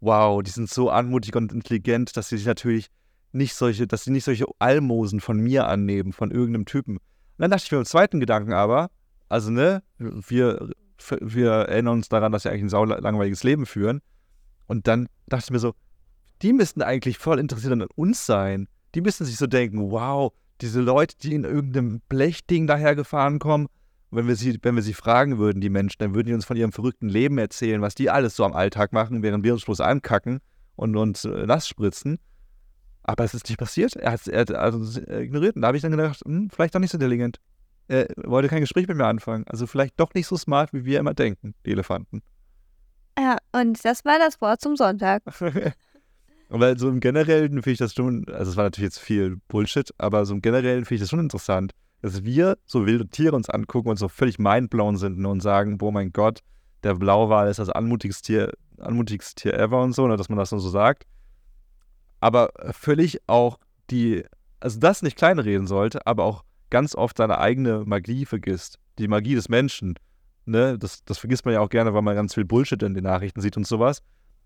wow, 0.00 0.42
die 0.42 0.50
sind 0.50 0.70
so 0.70 0.90
anmutig 0.90 1.34
und 1.36 1.52
intelligent, 1.52 2.16
dass 2.16 2.28
sie 2.28 2.38
sich 2.38 2.46
natürlich 2.46 2.88
nicht 3.32 3.54
solche, 3.54 3.86
dass 3.86 4.04
sie 4.04 4.10
nicht 4.10 4.24
solche 4.24 4.46
Almosen 4.58 5.20
von 5.20 5.38
mir 5.38 5.66
annehmen, 5.68 6.12
von 6.12 6.30
irgendeinem 6.30 6.64
Typen. 6.64 6.96
Und 6.96 7.02
dann 7.38 7.50
dachte 7.50 7.64
ich 7.66 7.72
mir 7.72 7.78
im 7.78 7.84
zweiten 7.84 8.20
Gedanken 8.20 8.52
aber, 8.52 8.90
also 9.28 9.50
ne, 9.50 9.82
wir, 9.98 10.70
wir 11.20 11.50
erinnern 11.50 11.94
uns 11.94 12.08
daran, 12.08 12.32
dass 12.32 12.44
wir 12.44 12.52
eigentlich 12.52 12.64
ein 12.64 12.68
saulangweiliges 12.70 13.44
Leben 13.44 13.66
führen. 13.66 14.00
Und 14.66 14.86
dann 14.86 15.08
dachte 15.26 15.46
ich 15.46 15.50
mir 15.50 15.58
so, 15.58 15.74
die 16.42 16.52
müssten 16.52 16.82
eigentlich 16.82 17.18
voll 17.18 17.38
interessiert 17.38 17.72
an 17.72 17.86
uns 17.94 18.24
sein. 18.26 18.68
Die 18.94 19.00
müssten 19.00 19.24
sich 19.24 19.36
so 19.36 19.46
denken, 19.46 19.90
wow, 19.90 20.32
diese 20.60 20.80
Leute, 20.80 21.16
die 21.18 21.34
in 21.34 21.44
irgendeinem 21.44 22.00
Blechding 22.08 22.66
dahergefahren 22.66 23.38
kommen, 23.38 23.68
wenn 24.10 24.28
wir, 24.28 24.36
sie, 24.36 24.58
wenn 24.62 24.76
wir 24.76 24.82
sie 24.82 24.94
fragen 24.94 25.38
würden, 25.38 25.60
die 25.60 25.68
Menschen, 25.68 25.98
dann 25.98 26.14
würden 26.14 26.28
die 26.28 26.34
uns 26.34 26.44
von 26.44 26.56
ihrem 26.56 26.72
verrückten 26.72 27.08
Leben 27.08 27.38
erzählen, 27.38 27.82
was 27.82 27.94
die 27.94 28.10
alles 28.10 28.36
so 28.36 28.44
am 28.44 28.52
Alltag 28.52 28.92
machen, 28.92 29.22
während 29.22 29.44
wir 29.44 29.52
uns 29.52 29.64
bloß 29.64 29.80
ankacken 29.80 30.40
und 30.76 30.96
uns 30.96 31.24
äh, 31.24 31.46
nass 31.46 31.68
spritzen. 31.68 32.18
Aber 33.02 33.24
es 33.24 33.34
ist 33.34 33.48
nicht 33.48 33.58
passiert. 33.58 33.94
Er 33.96 34.12
hat 34.12 34.26
es 34.26 34.50
also 34.50 35.00
ignoriert. 35.00 35.56
Und 35.56 35.62
da 35.62 35.68
habe 35.68 35.76
ich 35.76 35.82
dann 35.82 35.92
gedacht, 35.92 36.20
hm, 36.24 36.50
vielleicht 36.50 36.74
doch 36.74 36.80
nicht 36.80 36.90
so 36.90 36.96
intelligent. 36.96 37.38
Er 37.88 38.08
wollte 38.24 38.48
kein 38.48 38.60
Gespräch 38.60 38.88
mit 38.88 38.96
mir 38.96 39.06
anfangen. 39.06 39.44
Also 39.48 39.66
vielleicht 39.66 39.98
doch 40.00 40.12
nicht 40.14 40.26
so 40.26 40.36
smart, 40.36 40.72
wie 40.72 40.84
wir 40.84 40.98
immer 40.98 41.14
denken, 41.14 41.54
die 41.64 41.70
Elefanten. 41.70 42.22
Ja, 43.18 43.38
und 43.52 43.84
das 43.84 44.04
war 44.04 44.18
das 44.18 44.40
Wort 44.40 44.60
zum 44.60 44.76
Sonntag. 44.76 45.22
aber 46.50 46.76
so 46.78 46.88
im 46.88 47.00
Generellen 47.00 47.52
finde 47.52 47.70
ich 47.70 47.78
das 47.78 47.94
schon, 47.94 48.26
also 48.28 48.50
es 48.50 48.56
war 48.56 48.64
natürlich 48.64 48.88
jetzt 48.88 48.98
viel 48.98 49.36
Bullshit, 49.48 49.90
aber 49.98 50.26
so 50.26 50.34
im 50.34 50.42
Generellen 50.42 50.84
finde 50.84 50.96
ich 50.96 51.00
das 51.02 51.10
schon 51.10 51.20
interessant, 51.20 51.72
dass 52.02 52.24
wir 52.24 52.58
so 52.66 52.86
wilde 52.86 53.08
Tiere 53.08 53.34
uns 53.34 53.50
angucken 53.50 53.88
und 53.88 53.96
so 53.96 54.08
völlig 54.08 54.38
mindblown 54.38 54.96
sind 54.96 55.18
ne, 55.18 55.28
und 55.28 55.40
sagen, 55.40 55.78
boah 55.78 55.92
mein 55.92 56.12
Gott, 56.12 56.40
der 56.82 56.94
Blauwal 56.94 57.48
ist 57.48 57.58
das 57.58 57.70
anmutigste 57.70 58.26
Tier, 58.26 58.52
anmutigste 58.78 59.34
Tier 59.34 59.54
ever 59.54 59.82
und 59.82 59.92
so, 59.92 60.06
ne, 60.06 60.16
dass 60.16 60.28
man 60.28 60.38
das 60.38 60.52
nur 60.52 60.60
so 60.60 60.68
sagt. 60.68 61.04
Aber 62.20 62.50
völlig 62.72 63.20
auch 63.26 63.58
die, 63.90 64.24
also 64.60 64.78
das 64.78 65.02
nicht 65.02 65.16
kleinreden 65.16 65.66
sollte, 65.66 66.06
aber 66.06 66.24
auch 66.24 66.44
ganz 66.70 66.94
oft 66.94 67.18
seine 67.18 67.38
eigene 67.38 67.84
Magie 67.84 68.24
vergisst. 68.24 68.78
Die 68.98 69.08
Magie 69.08 69.34
des 69.34 69.48
Menschen. 69.48 69.94
Ne? 70.46 70.78
Das, 70.78 71.04
das 71.04 71.18
vergisst 71.18 71.44
man 71.44 71.54
ja 71.54 71.60
auch 71.60 71.68
gerne, 71.68 71.94
weil 71.94 72.02
man 72.02 72.14
ganz 72.14 72.34
viel 72.34 72.44
Bullshit 72.44 72.82
in 72.82 72.94
den 72.94 73.04
Nachrichten 73.04 73.40
sieht 73.40 73.56
und 73.56 73.66
sowas. 73.66 74.02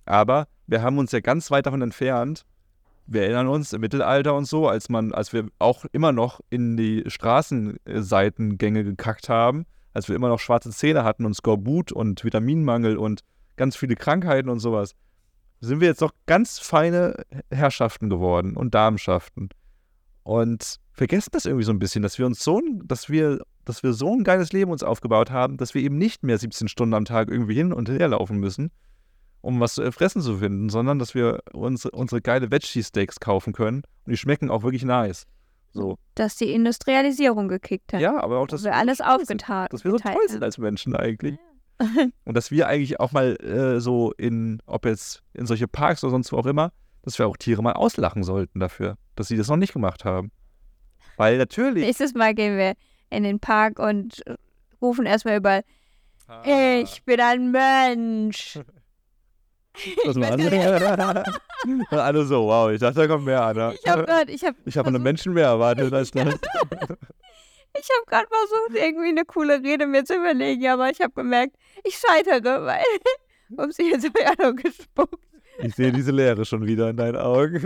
Aber 0.07 0.49
wir 0.67 0.83
haben 0.83 0.99
uns 0.99 1.13
ja 1.13 1.21
ganz 1.21 1.51
weit 1.51 1.67
davon 1.67 1.83
entfernt. 1.83 2.45
Wir 3.07 3.23
erinnern 3.23 3.49
uns 3.49 3.73
im 3.73 3.81
Mittelalter 3.81 4.35
und 4.35 4.45
so, 4.45 4.69
als 4.69 4.89
man, 4.89 5.13
als 5.13 5.33
wir 5.33 5.49
auch 5.59 5.85
immer 5.93 6.13
noch 6.13 6.41
in 6.51 6.77
die 6.77 7.05
Straßenseitengänge 7.07 8.85
gekackt 8.85 9.29
haben, 9.29 9.67
als 9.93 10.09
wir 10.09 10.17
immer 10.17 10.29
noch 10.29 10.39
schwarze 10.39 10.71
Zähne 10.71 11.03
hatten 11.03 11.27
und 11.27 11.35
Skorbut 11.35 11.91
und 11.91 12.25
Vitaminmangel 12.25 12.97
und 12.97 13.23
ganz 13.57 13.77
viele 13.77 13.97
Krankheiten 13.97 14.49
und 14.49 14.61
sowas, 14.61 14.95
sind 15.61 15.81
wir 15.81 15.89
jetzt 15.89 16.03
doch 16.03 16.13
ganz 16.27 16.59
feine 16.59 17.25
Herrschaften 17.51 18.09
geworden 18.09 18.57
und 18.57 18.75
Damenschaften. 18.75 19.51
Und 20.23 20.77
vergessen 20.93 21.31
das 21.33 21.47
irgendwie 21.47 21.65
so 21.65 21.73
ein 21.73 21.79
bisschen, 21.79 22.03
dass 22.03 22.19
wir 22.19 22.27
uns 22.27 22.43
so, 22.43 22.61
dass 22.85 23.09
wir, 23.11 23.41
dass 23.65 23.83
wir 23.83 23.93
so 23.93 24.15
ein 24.15 24.25
geiles 24.25 24.53
Leben 24.53 24.71
uns 24.71 24.83
aufgebaut 24.83 25.31
haben, 25.31 25.57
dass 25.57 25.75
wir 25.75 25.83
eben 25.83 25.99
nicht 25.99 26.23
mehr 26.23 26.39
17 26.39 26.69
Stunden 26.69 26.95
am 26.95 27.05
Tag 27.05 27.31
irgendwie 27.31 27.55
hin 27.55 27.73
und 27.73 27.89
her 27.89 28.09
laufen 28.09 28.39
müssen, 28.39 28.71
um 29.41 29.61
was 29.61 29.75
zu 29.75 29.93
fressen 29.93 30.23
zu 30.23 30.39
finden, 30.39 30.69
sondern 30.69 30.99
dass 30.99 31.15
wir 31.15 31.41
uns, 31.53 31.87
unsere 31.87 32.21
geile 32.21 32.51
Veggie-Steaks 32.51 33.21
kaufen 33.21 33.53
können 33.53 33.83
und 34.05 34.13
die 34.13 34.17
schmecken 34.17 34.51
auch 34.51 34.63
wirklich 34.63 34.85
nice. 34.85 35.27
So. 35.73 35.99
Dass 36.15 36.37
die 36.37 36.53
Industrialisierung 36.53 37.49
gekickt 37.49 37.93
hat. 37.93 38.01
Ja, 38.01 38.21
aber 38.21 38.39
auch, 38.39 38.49
dass 38.49 38.65
wir 38.65 38.75
alles 38.75 39.01
aufgetan 39.01 39.69
Dass 39.71 39.85
wir 39.85 39.93
so 39.93 39.99
toll 39.99 40.29
sind 40.29 40.43
als 40.43 40.59
Menschen 40.59 40.97
eigentlich. 40.97 41.39
und 42.25 42.37
dass 42.37 42.51
wir 42.51 42.67
eigentlich 42.67 43.01
auch 43.01 43.13
mal 43.13 43.37
äh, 43.43 43.81
so 43.81 44.13
in, 44.13 44.61
ob 44.67 44.85
jetzt 44.85 45.23
in 45.33 45.47
solche 45.47 45.69
Parks 45.69 46.05
oder 46.05 46.11
sonst 46.11 46.33
wo 46.33 46.39
auch 46.39 46.47
immer, 46.47 46.73
dass 47.03 47.19
wir 47.19 47.27
auch 47.27 47.37
Tiere 47.37 47.63
mal 47.63 47.73
auslachen 47.73 48.23
sollten 48.23 48.61
dafür, 48.61 48.97
dass 49.17 49.29
sie 49.29 49.37
das 49.37 49.49
noch 49.49 49.57
nicht 49.57 49.73
gemacht 49.73 50.05
haben. 50.05 50.31
Weil 51.17 51.39
natürlich. 51.39 51.85
Nächstes 51.85 52.15
Mal 52.15 52.35
gehen 52.35 52.59
wir 52.59 52.75
in 53.09 53.23
den 53.23 53.41
Park 53.41 53.79
und 53.79 54.23
rufen 54.83 55.07
erstmal 55.07 55.37
über, 55.37 55.63
ah. 56.27 56.43
ich 56.45 57.03
bin 57.05 57.21
ein 57.21 57.51
Mensch. 57.51 58.59
Was 60.05 60.17
war 60.17 60.37
das? 60.37 61.41
Alle 61.91 62.25
so, 62.25 62.47
wow, 62.47 62.71
ich 62.71 62.81
dachte, 62.81 63.01
da 63.01 63.07
kommt 63.07 63.25
mehr, 63.25 63.43
Anna. 63.43 63.73
Ich 63.73 63.87
habe 63.87 64.05
gerade, 64.05 64.33
ich 64.33 64.45
habe. 64.45 64.57
Ich 64.65 64.77
habe 64.77 64.89
einen 64.89 65.03
Menschen 65.03 65.33
mehr 65.33 65.47
erwartet 65.47 65.93
als 65.93 66.11
das. 66.13 66.27
Ich 66.27 67.89
habe 67.89 68.07
gerade 68.07 68.27
versucht, 68.29 68.75
irgendwie 68.75 69.09
eine 69.09 69.25
coole 69.25 69.63
Rede 69.63 69.87
mir 69.87 70.05
zu 70.05 70.15
überlegen, 70.17 70.67
aber 70.69 70.91
ich 70.91 71.01
habe 71.01 71.13
gemerkt, 71.13 71.57
ich 71.85 71.99
scheitere, 71.99 72.65
weil. 72.65 72.85
Ups, 73.57 73.79
jetzt 73.79 74.07
habe 74.07 74.57
ich 74.57 74.63
gespuckt. 74.63 75.23
Ich 75.59 75.75
sehe 75.75 75.93
diese 75.93 76.13
Leere 76.13 76.45
schon 76.45 76.67
wieder 76.67 76.91
in 76.91 76.97
deinen 76.97 77.17
Augen. 77.17 77.57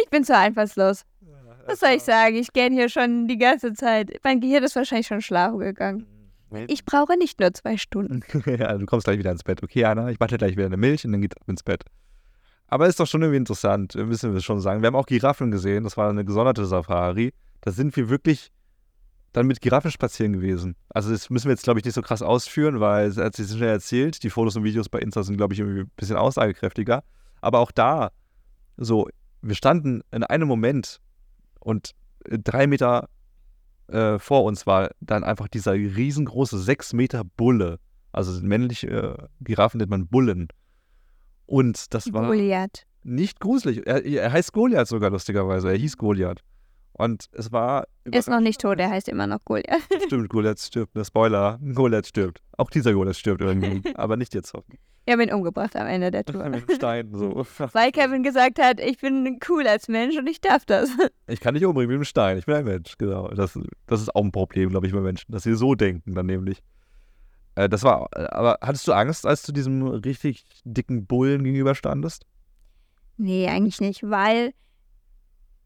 ich 0.00 0.08
bin 0.10 0.24
zu 0.24 0.36
einfallslos. 0.36 1.04
Was 1.66 1.80
soll 1.80 1.90
ich 1.90 2.04
sagen? 2.04 2.36
Ich 2.36 2.52
gähne 2.52 2.76
hier 2.76 2.88
schon 2.88 3.26
die 3.26 3.38
ganze 3.38 3.74
Zeit. 3.74 4.12
Mein 4.22 4.40
Gehirn 4.40 4.62
ist 4.62 4.76
wahrscheinlich 4.76 5.08
schon 5.08 5.20
schlafen 5.20 5.58
gegangen. 5.58 6.06
Ich 6.68 6.84
brauche 6.84 7.16
nicht 7.16 7.40
nur 7.40 7.52
zwei 7.54 7.76
Stunden. 7.76 8.22
ja, 8.46 8.76
du 8.78 8.86
kommst 8.86 9.04
gleich 9.04 9.18
wieder 9.18 9.32
ins 9.32 9.42
Bett. 9.42 9.62
Okay, 9.62 9.84
Anna, 9.84 10.10
ich 10.10 10.20
warte 10.20 10.38
gleich 10.38 10.52
wieder 10.52 10.66
eine 10.66 10.76
Milch 10.76 11.04
und 11.04 11.12
dann 11.12 11.20
geht 11.20 11.36
ab 11.36 11.48
ins 11.48 11.62
Bett. 11.62 11.84
Aber 12.68 12.86
ist 12.86 12.98
doch 12.98 13.06
schon 13.06 13.22
irgendwie 13.22 13.38
interessant, 13.38 13.94
müssen 13.94 14.32
wir 14.32 14.40
schon 14.40 14.60
sagen. 14.60 14.82
Wir 14.82 14.88
haben 14.88 14.96
auch 14.96 15.06
Giraffen 15.06 15.50
gesehen. 15.50 15.84
Das 15.84 15.96
war 15.96 16.10
eine 16.10 16.24
gesonderte 16.24 16.66
Safari. 16.66 17.32
Da 17.60 17.70
sind 17.70 17.96
wir 17.96 18.08
wirklich 18.08 18.50
dann 19.32 19.46
mit 19.46 19.60
Giraffen 19.60 19.90
spazieren 19.90 20.32
gewesen. 20.32 20.76
Also 20.88 21.10
das 21.10 21.30
müssen 21.30 21.46
wir 21.46 21.52
jetzt, 21.52 21.64
glaube 21.64 21.78
ich, 21.78 21.84
nicht 21.84 21.94
so 21.94 22.02
krass 22.02 22.22
ausführen, 22.22 22.80
weil 22.80 23.08
es 23.08 23.18
hat 23.18 23.36
sich 23.36 23.48
schnell 23.48 23.68
erzählt. 23.68 24.22
Die 24.22 24.30
Fotos 24.30 24.56
und 24.56 24.64
Videos 24.64 24.88
bei 24.88 24.98
Insta 24.98 25.22
sind, 25.22 25.36
glaube 25.36 25.54
ich, 25.54 25.60
irgendwie 25.60 25.80
ein 25.80 25.90
bisschen 25.96 26.16
aussagekräftiger. 26.16 27.04
Aber 27.40 27.60
auch 27.60 27.70
da, 27.70 28.10
so, 28.76 29.08
wir 29.42 29.54
standen 29.54 30.00
in 30.10 30.24
einem 30.24 30.48
Moment 30.48 31.00
und 31.60 31.92
drei 32.24 32.66
Meter 32.66 33.08
äh, 33.88 34.18
vor 34.18 34.44
uns 34.44 34.66
war 34.66 34.90
dann 35.00 35.24
einfach 35.24 35.48
dieser 35.48 35.72
riesengroße 35.72 36.58
sechs 36.58 36.92
Meter 36.92 37.22
Bulle. 37.24 37.78
Also 38.12 38.40
männliche 38.42 38.88
äh, 38.88 39.26
Giraffen 39.40 39.78
nennt 39.78 39.90
man 39.90 40.08
Bullen. 40.08 40.48
Und 41.46 41.94
das 41.94 42.12
war 42.12 42.26
Goliath. 42.26 42.86
nicht 43.02 43.40
gruselig. 43.40 43.86
Er, 43.86 44.04
er 44.04 44.32
heißt 44.32 44.52
Goliath 44.52 44.88
sogar 44.88 45.10
lustigerweise. 45.10 45.70
Er 45.70 45.76
hieß 45.76 45.96
Goliath. 45.96 46.42
Und 46.98 47.26
es 47.32 47.52
war. 47.52 47.86
Er 48.04 48.18
ist 48.18 48.28
noch 48.28 48.40
nicht 48.40 48.60
tot, 48.60 48.78
er 48.78 48.88
heißt 48.88 49.08
immer 49.08 49.26
noch 49.26 49.44
Goliath. 49.44 49.82
Stimmt, 50.06 50.30
Goliath 50.30 50.60
stirbt. 50.60 50.94
Ne 50.94 51.04
Spoiler, 51.04 51.58
Goliath 51.74 52.06
stirbt. 52.06 52.40
Auch 52.56 52.70
dieser 52.70 52.94
Goliath 52.94 53.16
stirbt 53.16 53.42
irgendwie. 53.42 53.82
aber 53.96 54.16
nicht 54.16 54.34
jetzt. 54.34 54.54
Wir 54.54 55.12
haben 55.12 55.20
ihn 55.20 55.32
umgebracht 55.32 55.76
am 55.76 55.86
Ende 55.86 56.10
der 56.10 56.24
Tour. 56.24 56.48
Mit 56.48 56.72
Stein, 56.72 57.10
so. 57.12 57.46
Weil 57.72 57.92
Kevin 57.92 58.22
gesagt 58.22 58.58
hat, 58.58 58.80
ich 58.80 58.98
bin 58.98 59.38
cool 59.48 59.66
als 59.66 59.88
Mensch 59.88 60.16
und 60.16 60.26
ich 60.26 60.40
darf 60.40 60.64
das. 60.64 60.88
Ich 61.26 61.40
kann 61.40 61.52
nicht 61.52 61.66
umbringen 61.66 61.90
mit 61.90 62.00
dem 62.00 62.04
Stein, 62.04 62.38
ich 62.38 62.46
bin 62.46 62.54
ein 62.54 62.64
Mensch, 62.64 62.96
genau. 62.96 63.28
Das, 63.28 63.58
das 63.86 64.00
ist 64.00 64.14
auch 64.14 64.24
ein 64.24 64.32
Problem, 64.32 64.70
glaube 64.70 64.86
ich, 64.86 64.92
bei 64.94 65.00
Menschen, 65.00 65.30
dass 65.30 65.42
sie 65.42 65.54
so 65.54 65.74
denken 65.74 66.14
dann 66.14 66.26
nämlich. 66.26 66.62
Äh, 67.56 67.68
das 67.68 67.82
war, 67.82 68.08
aber 68.32 68.58
hattest 68.62 68.88
du 68.88 68.92
Angst, 68.92 69.26
als 69.26 69.42
du 69.42 69.52
diesem 69.52 69.86
richtig 69.86 70.46
dicken 70.64 71.06
Bullen 71.06 71.44
gegenüberstandest? 71.44 72.24
Nee, 73.18 73.48
eigentlich 73.48 73.80
nicht, 73.80 74.02
weil 74.02 74.52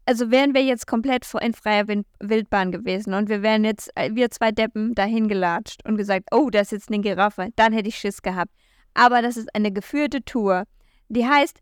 also 0.05 0.31
wären 0.31 0.53
wir 0.53 0.63
jetzt 0.63 0.87
komplett 0.87 1.25
in 1.41 1.53
freier 1.53 1.85
Wildbahn 2.19 2.71
gewesen 2.71 3.13
und 3.13 3.29
wir 3.29 3.41
wären 3.41 3.63
jetzt, 3.63 3.91
äh, 3.95 4.09
wir 4.13 4.31
zwei 4.31 4.51
Deppen, 4.51 4.95
dahin 4.95 5.27
gelatscht 5.27 5.85
und 5.85 5.97
gesagt, 5.97 6.29
oh, 6.31 6.49
da 6.49 6.61
ist 6.61 6.71
jetzt 6.71 6.89
eine 6.89 6.99
Giraffe, 6.99 7.49
dann 7.55 7.73
hätte 7.73 7.89
ich 7.89 7.97
Schiss 7.97 8.21
gehabt. 8.21 8.51
Aber 8.93 9.21
das 9.21 9.37
ist 9.37 9.53
eine 9.55 9.71
geführte 9.71 10.23
Tour, 10.23 10.63
die 11.09 11.25
heißt 11.25 11.59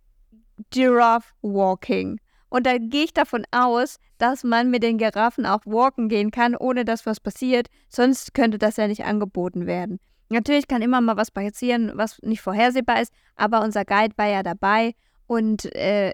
Giraffe 0.71 1.33
Walking. 1.41 2.19
Und 2.49 2.65
da 2.65 2.77
gehe 2.77 3.03
ich 3.03 3.13
davon 3.13 3.45
aus, 3.51 3.97
dass 4.17 4.43
man 4.43 4.71
mit 4.71 4.81
den 4.81 4.97
Giraffen 4.97 5.45
auch 5.45 5.61
walken 5.65 6.09
gehen 6.09 6.31
kann, 6.31 6.55
ohne 6.55 6.83
dass 6.83 7.05
was 7.05 7.19
passiert. 7.19 7.67
Sonst 7.89 8.33
könnte 8.33 8.57
das 8.57 8.77
ja 8.77 8.87
nicht 8.87 9.05
angeboten 9.05 9.67
werden. 9.67 9.99
Natürlich 10.29 10.67
kann 10.67 10.81
immer 10.81 11.01
mal 11.01 11.17
was 11.17 11.31
passieren, 11.31 11.91
was 11.95 12.19
nicht 12.21 12.41
vorhersehbar 12.41 13.01
ist, 13.01 13.13
aber 13.35 13.61
unser 13.63 13.85
Guide 13.85 14.15
war 14.17 14.27
ja 14.27 14.43
dabei 14.43 14.93
und 15.27 15.73
äh, 15.75 16.11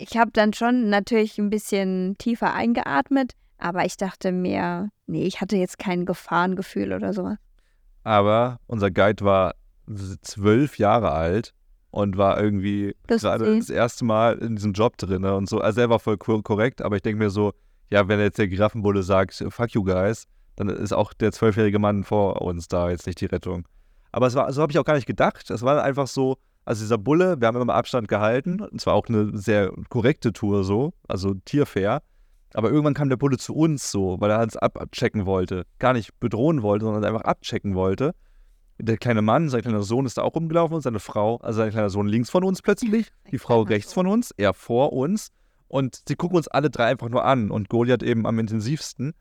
ich 0.00 0.16
habe 0.16 0.30
dann 0.32 0.52
schon 0.52 0.88
natürlich 0.88 1.38
ein 1.38 1.50
bisschen 1.50 2.16
tiefer 2.18 2.54
eingeatmet, 2.54 3.32
aber 3.58 3.84
ich 3.84 3.96
dachte 3.96 4.32
mir, 4.32 4.90
nee, 5.06 5.24
ich 5.24 5.40
hatte 5.40 5.56
jetzt 5.56 5.78
kein 5.78 6.06
Gefahrengefühl 6.06 6.92
oder 6.92 7.12
sowas. 7.12 7.36
Aber 8.02 8.58
unser 8.66 8.90
Guide 8.90 9.24
war 9.24 9.54
zwölf 10.22 10.78
Jahre 10.78 11.12
alt 11.12 11.52
und 11.90 12.16
war 12.16 12.40
irgendwie 12.40 12.96
gerade 13.06 13.58
das 13.58 13.68
erste 13.68 14.04
Mal 14.04 14.38
in 14.38 14.56
diesem 14.56 14.72
Job 14.72 14.96
drin 14.96 15.24
und 15.24 15.48
so. 15.48 15.58
Also 15.60 15.80
er 15.80 15.90
war 15.90 15.98
voll 15.98 16.16
korrekt, 16.16 16.80
aber 16.80 16.96
ich 16.96 17.02
denke 17.02 17.22
mir 17.22 17.30
so, 17.30 17.52
ja, 17.90 18.08
wenn 18.08 18.20
jetzt 18.20 18.38
der 18.38 18.48
Giraffenbulle 18.48 19.02
sagt, 19.02 19.44
fuck 19.48 19.72
you 19.72 19.84
guys, 19.84 20.26
dann 20.56 20.68
ist 20.68 20.92
auch 20.92 21.12
der 21.12 21.32
zwölfjährige 21.32 21.78
Mann 21.78 22.04
vor 22.04 22.40
uns 22.42 22.68
da 22.68 22.90
jetzt 22.90 23.06
nicht 23.06 23.20
die 23.20 23.26
Rettung. 23.26 23.66
Aber 24.12 24.26
es 24.26 24.34
war, 24.34 24.52
so 24.52 24.62
habe 24.62 24.72
ich 24.72 24.78
auch 24.78 24.84
gar 24.84 24.94
nicht 24.94 25.06
gedacht. 25.06 25.50
Es 25.50 25.62
war 25.62 25.82
einfach 25.82 26.06
so, 26.06 26.38
also 26.70 26.84
dieser 26.84 26.98
Bulle, 26.98 27.40
wir 27.40 27.48
haben 27.48 27.60
immer 27.60 27.74
Abstand 27.74 28.06
gehalten. 28.06 28.60
Und 28.60 28.80
zwar 28.80 28.94
auch 28.94 29.08
eine 29.08 29.36
sehr 29.36 29.72
korrekte 29.88 30.32
Tour 30.32 30.62
so, 30.62 30.92
also 31.08 31.34
tierfair. 31.44 32.00
Aber 32.54 32.70
irgendwann 32.70 32.94
kam 32.94 33.08
der 33.08 33.16
Bulle 33.16 33.38
zu 33.38 33.56
uns 33.56 33.90
so, 33.90 34.20
weil 34.20 34.30
er 34.30 34.40
uns 34.40 34.56
abchecken 34.56 35.26
wollte. 35.26 35.66
Gar 35.80 35.94
nicht 35.94 36.20
bedrohen 36.20 36.62
wollte, 36.62 36.84
sondern 36.84 37.04
einfach 37.04 37.22
abchecken 37.22 37.74
wollte. 37.74 38.14
Der 38.78 38.98
kleine 38.98 39.20
Mann, 39.20 39.48
sein 39.48 39.62
kleiner 39.62 39.82
Sohn 39.82 40.06
ist 40.06 40.16
da 40.16 40.22
auch 40.22 40.36
rumgelaufen 40.36 40.76
und 40.76 40.82
seine 40.82 41.00
Frau, 41.00 41.38
also 41.38 41.58
sein 41.58 41.70
kleiner 41.70 41.90
Sohn 41.90 42.06
links 42.06 42.30
von 42.30 42.44
uns 42.44 42.62
plötzlich, 42.62 43.10
die 43.32 43.38
Frau 43.38 43.62
rechts 43.62 43.92
von 43.92 44.06
uns, 44.06 44.30
er 44.36 44.54
vor 44.54 44.92
uns. 44.92 45.32
Und 45.66 46.04
sie 46.06 46.14
gucken 46.14 46.36
uns 46.36 46.46
alle 46.46 46.70
drei 46.70 46.86
einfach 46.86 47.08
nur 47.08 47.24
an 47.24 47.50
und 47.50 47.68
Goliath 47.68 48.04
eben 48.04 48.28
am 48.28 48.38
intensivsten. 48.38 49.12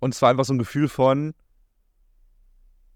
Und 0.00 0.14
es 0.14 0.22
war 0.22 0.30
einfach 0.30 0.46
so 0.46 0.54
ein 0.54 0.58
Gefühl 0.58 0.88
von, 0.88 1.34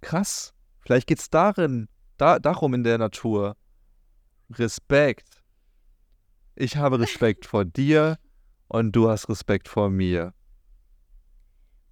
krass, 0.00 0.54
vielleicht 0.80 1.06
geht 1.06 1.18
es 1.18 1.28
darin 1.28 1.88
da, 2.16 2.38
darum 2.38 2.74
in 2.74 2.84
der 2.84 2.98
Natur. 2.98 3.56
Respekt. 4.50 5.42
Ich 6.54 6.76
habe 6.76 7.00
Respekt 7.00 7.46
vor 7.46 7.64
dir 7.76 8.18
und 8.68 8.92
du 8.92 9.08
hast 9.08 9.28
Respekt 9.28 9.68
vor 9.68 9.90
mir. 9.90 10.32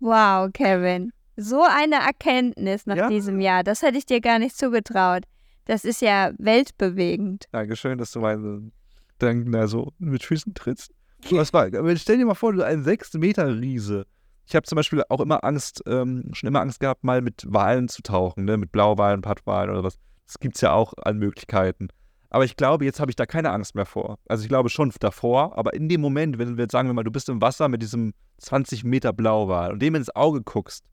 Wow, 0.00 0.50
Kevin. 0.52 1.12
So 1.36 1.62
eine 1.62 1.96
Erkenntnis 1.96 2.86
nach 2.86 2.96
ja. 2.96 3.08
diesem 3.08 3.40
Jahr, 3.40 3.64
das 3.64 3.82
hätte 3.82 3.98
ich 3.98 4.06
dir 4.06 4.20
gar 4.20 4.38
nicht 4.38 4.56
zugetraut. 4.56 5.24
Das 5.64 5.84
ist 5.84 6.02
ja 6.02 6.32
weltbewegend. 6.38 7.46
Dankeschön, 7.50 7.98
dass 7.98 8.12
du 8.12 8.20
meine 8.20 8.70
dann 9.18 9.50
da 9.50 9.66
so 9.66 9.92
mit 9.98 10.22
Füßen 10.22 10.54
trittst. 10.54 10.92
Das 11.30 11.52
war, 11.52 11.68
stell 11.96 12.18
dir 12.18 12.26
mal 12.26 12.34
vor, 12.34 12.52
du 12.52 12.64
ein 12.64 12.82
6 12.82 13.14
Meter 13.14 13.58
Riese. 13.58 14.04
Ich 14.46 14.54
habe 14.54 14.66
zum 14.66 14.76
Beispiel 14.76 15.02
auch 15.08 15.20
immer 15.20 15.42
Angst, 15.42 15.82
ähm, 15.86 16.28
schon 16.32 16.48
immer 16.48 16.60
Angst 16.60 16.80
gehabt, 16.80 17.02
mal 17.02 17.22
mit 17.22 17.44
Walen 17.48 17.88
zu 17.88 18.02
tauchen, 18.02 18.44
ne? 18.44 18.58
mit 18.58 18.72
Blauwalen, 18.72 19.22
Pattwalen 19.22 19.70
oder 19.70 19.82
was. 19.82 19.98
Das 20.26 20.38
gibt 20.38 20.56
es 20.56 20.60
ja 20.60 20.72
auch 20.72 20.94
an 21.02 21.18
Möglichkeiten. 21.18 21.88
Aber 22.30 22.44
ich 22.44 22.56
glaube, 22.56 22.84
jetzt 22.84 22.98
habe 22.98 23.10
ich 23.10 23.16
da 23.16 23.26
keine 23.26 23.50
Angst 23.50 23.74
mehr 23.74 23.86
vor. 23.86 24.18
Also 24.26 24.42
ich 24.42 24.48
glaube 24.48 24.68
schon 24.68 24.92
davor, 24.98 25.56
aber 25.56 25.74
in 25.74 25.88
dem 25.88 26.00
Moment, 26.00 26.38
wenn 26.38 26.56
wir 26.56 26.64
jetzt 26.64 26.72
sagen 26.72 26.88
wir 26.88 26.94
mal, 26.94 27.04
du 27.04 27.12
bist 27.12 27.28
im 27.28 27.40
Wasser 27.40 27.68
mit 27.68 27.80
diesem 27.80 28.12
20 28.38 28.82
Meter 28.82 29.12
Blauwal 29.12 29.72
und 29.72 29.80
dem 29.80 29.94
ins 29.94 30.14
Auge 30.14 30.42
guckst, 30.42 30.84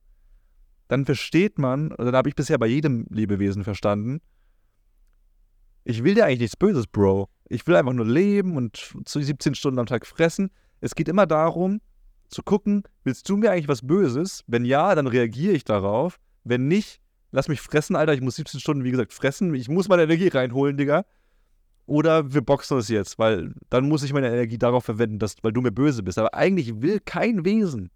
dann 0.88 1.06
versteht 1.06 1.58
man, 1.58 1.94
oder 1.94 2.12
da 2.12 2.20
habe 2.20 2.30
ich 2.30 2.36
bisher 2.36 2.60
bei 2.60 2.68
jedem 2.68 3.08
Lebewesen 3.10 3.64
verstanden, 3.64 4.22
ich 5.84 6.04
will 6.04 6.14
dir 6.14 6.26
eigentlich 6.26 6.42
nichts 6.42 6.58
Böses, 6.58 6.86
Bro. 6.86 7.30
Ich 7.50 7.66
will 7.66 7.76
einfach 7.76 7.94
nur 7.94 8.06
leben 8.06 8.56
und 8.56 8.94
zu 9.06 9.20
17 9.20 9.56
Stunden 9.56 9.80
am 9.80 9.88
Tag 9.88 10.06
fressen. 10.06 10.52
Es 10.80 10.94
geht 10.94 11.10
immer 11.10 11.26
darum, 11.26 11.82
zu 12.30 12.44
gucken, 12.44 12.84
willst 13.04 13.28
du 13.30 13.38
mir 13.38 13.52
eigentlich 13.52 13.68
was 13.68 13.86
Böses? 13.86 14.44
Wenn 14.48 14.64
ja, 14.64 14.96
dann 14.96 15.08
reagiere 15.08 15.54
ich 15.54 15.64
darauf. 15.64 16.20
Wenn 16.44 16.68
nicht, 16.68 17.01
lass 17.32 17.48
mich 17.48 17.62
fressen, 17.62 17.96
Alter. 17.96 18.14
Ich 18.14 18.22
muss 18.22 18.36
17 18.36 18.60
Stunden, 18.60 18.84
wie 18.84 18.92
gesagt, 18.92 19.14
fressen. 19.14 19.54
Ich 19.56 19.70
muss 19.70 19.88
meine 19.88 20.04
Energie 20.04 20.28
reinholen, 20.28 20.78
Digga. 20.78 21.06
Oder 21.88 22.34
wir 22.34 22.42
boxen 22.42 22.78
es 22.78 22.88
jetzt, 22.90 23.20
weil 23.20 23.54
dann 23.70 23.88
muss 23.90 24.04
ich 24.04 24.14
meine 24.14 24.28
Energie 24.28 24.58
darauf 24.58 24.86
verwenden, 24.86 25.20
dass, 25.20 25.36
weil 25.42 25.52
du 25.52 25.62
mir 25.62 25.72
böse 25.72 26.04
bist. 26.04 26.18
Aber 26.18 26.34
eigentlich 26.34 26.82
will 26.82 27.00
kein 27.04 27.44
Wesen 27.44 27.90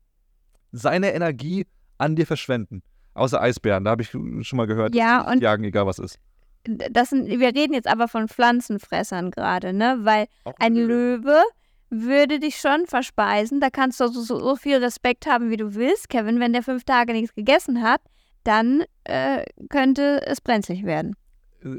seine 0.71 1.13
Energie 1.13 1.65
an 1.97 2.15
dir 2.15 2.25
verschwenden. 2.27 2.81
Außer 3.13 3.39
Eisbären, 3.41 3.85
da 3.85 3.91
habe 3.91 4.01
ich 4.01 4.09
schon 4.09 4.57
mal 4.57 4.67
gehört, 4.67 4.93
Ja, 4.95 5.29
und- 5.31 5.41
jagen, 5.41 5.63
egal 5.63 5.85
was 5.85 5.99
ist. 5.99 6.19
Das 6.65 7.11
sind, 7.11 7.27
wir 7.27 7.55
reden 7.55 7.73
jetzt 7.73 7.87
aber 7.87 8.07
von 8.07 8.27
Pflanzenfressern 8.27 9.29
gerade, 9.31 9.71
ne? 9.71 9.99
Weil 10.01 10.25
ein 10.59 10.75
Löwe 10.75 11.39
würde 11.91 12.39
dich 12.39 12.57
schon 12.57 12.87
verspeisen. 12.87 13.59
Da 13.61 13.69
kannst 13.69 13.99
du 13.99 14.07
so, 14.07 14.21
so, 14.21 14.39
so 14.39 14.55
viel 14.55 14.77
Respekt 14.77 15.27
haben, 15.27 15.51
wie 15.51 15.57
du 15.57 15.75
willst. 15.75 16.09
Kevin, 16.09 16.39
wenn 16.39 16.53
der 16.53 16.63
fünf 16.63 16.83
Tage 16.83 17.13
nichts 17.13 17.35
gegessen 17.35 17.83
hat, 17.83 18.01
dann 18.45 18.83
äh, 19.03 19.43
könnte 19.69 20.21
es 20.25 20.39
brenzlig 20.39 20.85
werden. 20.85 21.15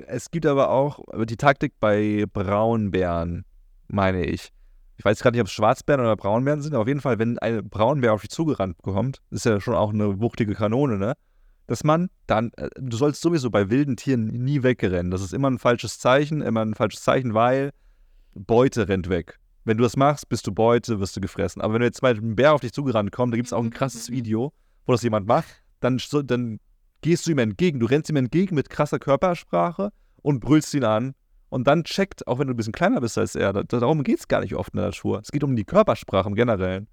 Es 0.06 0.30
gibt 0.30 0.46
aber 0.46 0.70
auch 0.70 1.00
die 1.24 1.36
Taktik 1.36 1.74
bei 1.80 2.24
Braunbären, 2.32 3.44
meine 3.88 4.24
ich. 4.24 4.50
Ich 4.98 5.04
weiß 5.04 5.20
gerade 5.20 5.36
nicht, 5.36 5.42
ob 5.42 5.46
es 5.46 5.52
Schwarzbären 5.52 6.00
oder 6.00 6.16
Braunbären 6.16 6.62
sind, 6.62 6.74
aber 6.74 6.82
auf 6.82 6.88
jeden 6.88 7.00
Fall, 7.00 7.18
wenn 7.18 7.38
ein 7.38 7.68
Braunbär 7.68 8.12
auf 8.12 8.22
dich 8.22 8.30
zugerannt 8.30 8.78
kommt, 8.82 9.20
ist 9.30 9.44
ja 9.44 9.60
schon 9.60 9.74
auch 9.74 9.92
eine 9.92 10.20
wuchtige 10.20 10.54
Kanone, 10.54 10.98
ne? 10.98 11.14
Dass 11.66 11.84
man 11.84 12.08
dann, 12.26 12.52
äh, 12.56 12.68
du 12.76 12.96
sollst 12.96 13.20
sowieso 13.20 13.50
bei 13.50 13.70
wilden 13.70 13.96
Tieren 13.96 14.26
nie 14.26 14.62
wegrennen. 14.62 15.10
Das 15.10 15.20
ist 15.20 15.34
immer 15.34 15.50
ein 15.50 15.58
falsches 15.58 15.98
Zeichen, 15.98 16.40
immer 16.40 16.64
ein 16.64 16.74
falsches 16.74 17.02
Zeichen, 17.02 17.34
weil 17.34 17.70
Beute 18.34 18.88
rennt 18.88 19.08
weg. 19.08 19.38
Wenn 19.64 19.76
du 19.76 19.82
das 19.82 19.96
machst, 19.96 20.28
bist 20.28 20.46
du 20.46 20.52
Beute, 20.52 21.00
wirst 21.00 21.16
du 21.16 21.20
gefressen. 21.20 21.60
Aber 21.60 21.74
wenn 21.74 21.80
du 21.80 21.86
jetzt 21.86 22.02
mal 22.02 22.14
ein 22.14 22.36
Bär 22.36 22.54
auf 22.54 22.60
dich 22.60 22.72
zugerannt 22.72 23.12
kommt, 23.12 23.32
da 23.32 23.36
gibt 23.36 23.48
es 23.48 23.52
auch 23.52 23.62
ein 23.62 23.70
krasses 23.70 24.10
Video, 24.10 24.52
wo 24.86 24.92
das 24.92 25.02
jemand 25.02 25.26
macht, 25.26 25.62
dann, 25.80 26.00
dann 26.24 26.58
gehst 27.02 27.26
du 27.26 27.30
ihm 27.30 27.38
entgegen, 27.38 27.80
du 27.80 27.86
rennst 27.86 28.10
ihm 28.10 28.16
entgegen 28.16 28.54
mit 28.54 28.70
krasser 28.70 28.98
Körpersprache 28.98 29.90
und 30.22 30.40
brüllst 30.40 30.74
ihn 30.74 30.84
an. 30.84 31.14
Und 31.48 31.66
dann 31.66 31.84
checkt, 31.84 32.26
auch 32.26 32.38
wenn 32.38 32.48
du 32.48 32.54
ein 32.54 32.56
bisschen 32.56 32.72
kleiner 32.72 33.00
bist 33.00 33.16
als 33.16 33.36
er, 33.36 33.52
da, 33.52 33.62
darum 33.62 34.02
geht 34.02 34.18
es 34.18 34.28
gar 34.28 34.40
nicht 34.40 34.54
oft 34.56 34.74
in 34.74 34.78
der 34.78 34.86
Natur. 34.86 35.20
Es 35.20 35.30
geht 35.30 35.44
um 35.44 35.54
die 35.54 35.64
Körpersprache 35.64 36.28
im 36.28 36.34
Generellen. 36.34 36.88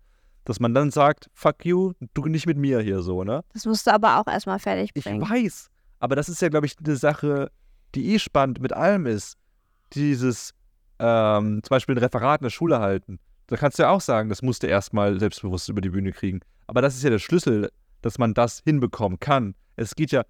Dass 0.46 0.60
man 0.60 0.74
dann 0.74 0.92
sagt, 0.92 1.30
fuck 1.34 1.66
you, 1.66 1.94
du 2.14 2.26
nicht 2.26 2.46
mit 2.46 2.58
mir 2.58 2.82
hier 2.82 3.02
so, 3.02 3.24
ne? 3.24 3.44
Das 3.54 3.66
musst 3.66 3.88
du 3.88 3.94
aber 3.94 4.20
auch 4.20 4.28
erstmal 4.28 4.60
fertig 4.60 4.92
Ich 4.94 5.04
bringen. 5.06 5.28
weiß. 5.28 5.70
Aber 6.00 6.16
das 6.16 6.28
ist 6.30 6.42
ja, 6.42 6.50
glaube 6.50 6.66
ich, 6.66 6.76
eine 6.78 6.98
Sache, 6.98 7.50
die 7.96 8.14
eh 8.14 8.20
spannend 8.20 8.60
mit 8.60 8.74
allem 8.74 9.06
ist. 9.06 9.38
Dieses, 9.94 10.54
ähm, 11.00 11.62
zum 11.64 11.70
Beispiel 11.70 11.96
ein 11.96 12.00
Referat 12.00 12.42
in 12.42 12.46
der 12.46 12.50
Schule 12.50 12.80
halten. 12.80 13.20
Da 13.48 13.58
kannst 13.58 13.80
du 13.80 13.84
ja 13.84 13.90
auch 13.90 14.02
sagen, 14.02 14.30
das 14.30 14.42
musst 14.42 14.64
du 14.64 14.68
erstmal 14.68 15.20
selbstbewusst 15.20 15.70
über 15.70 15.82
die 15.82 15.90
Bühne 15.90 16.12
kriegen. 16.12 16.42
Aber 16.68 16.82
das 16.82 16.96
ist 16.96 17.04
ja 17.04 17.10
der 17.10 17.20
Schlüssel, 17.20 17.70
dass 18.04 18.20
man 18.20 18.34
das 18.34 18.62
hinbekommen 18.64 19.20
kann. 19.20 19.56
Es 19.76 19.96
geht 19.96 20.12
ja, 20.12 20.24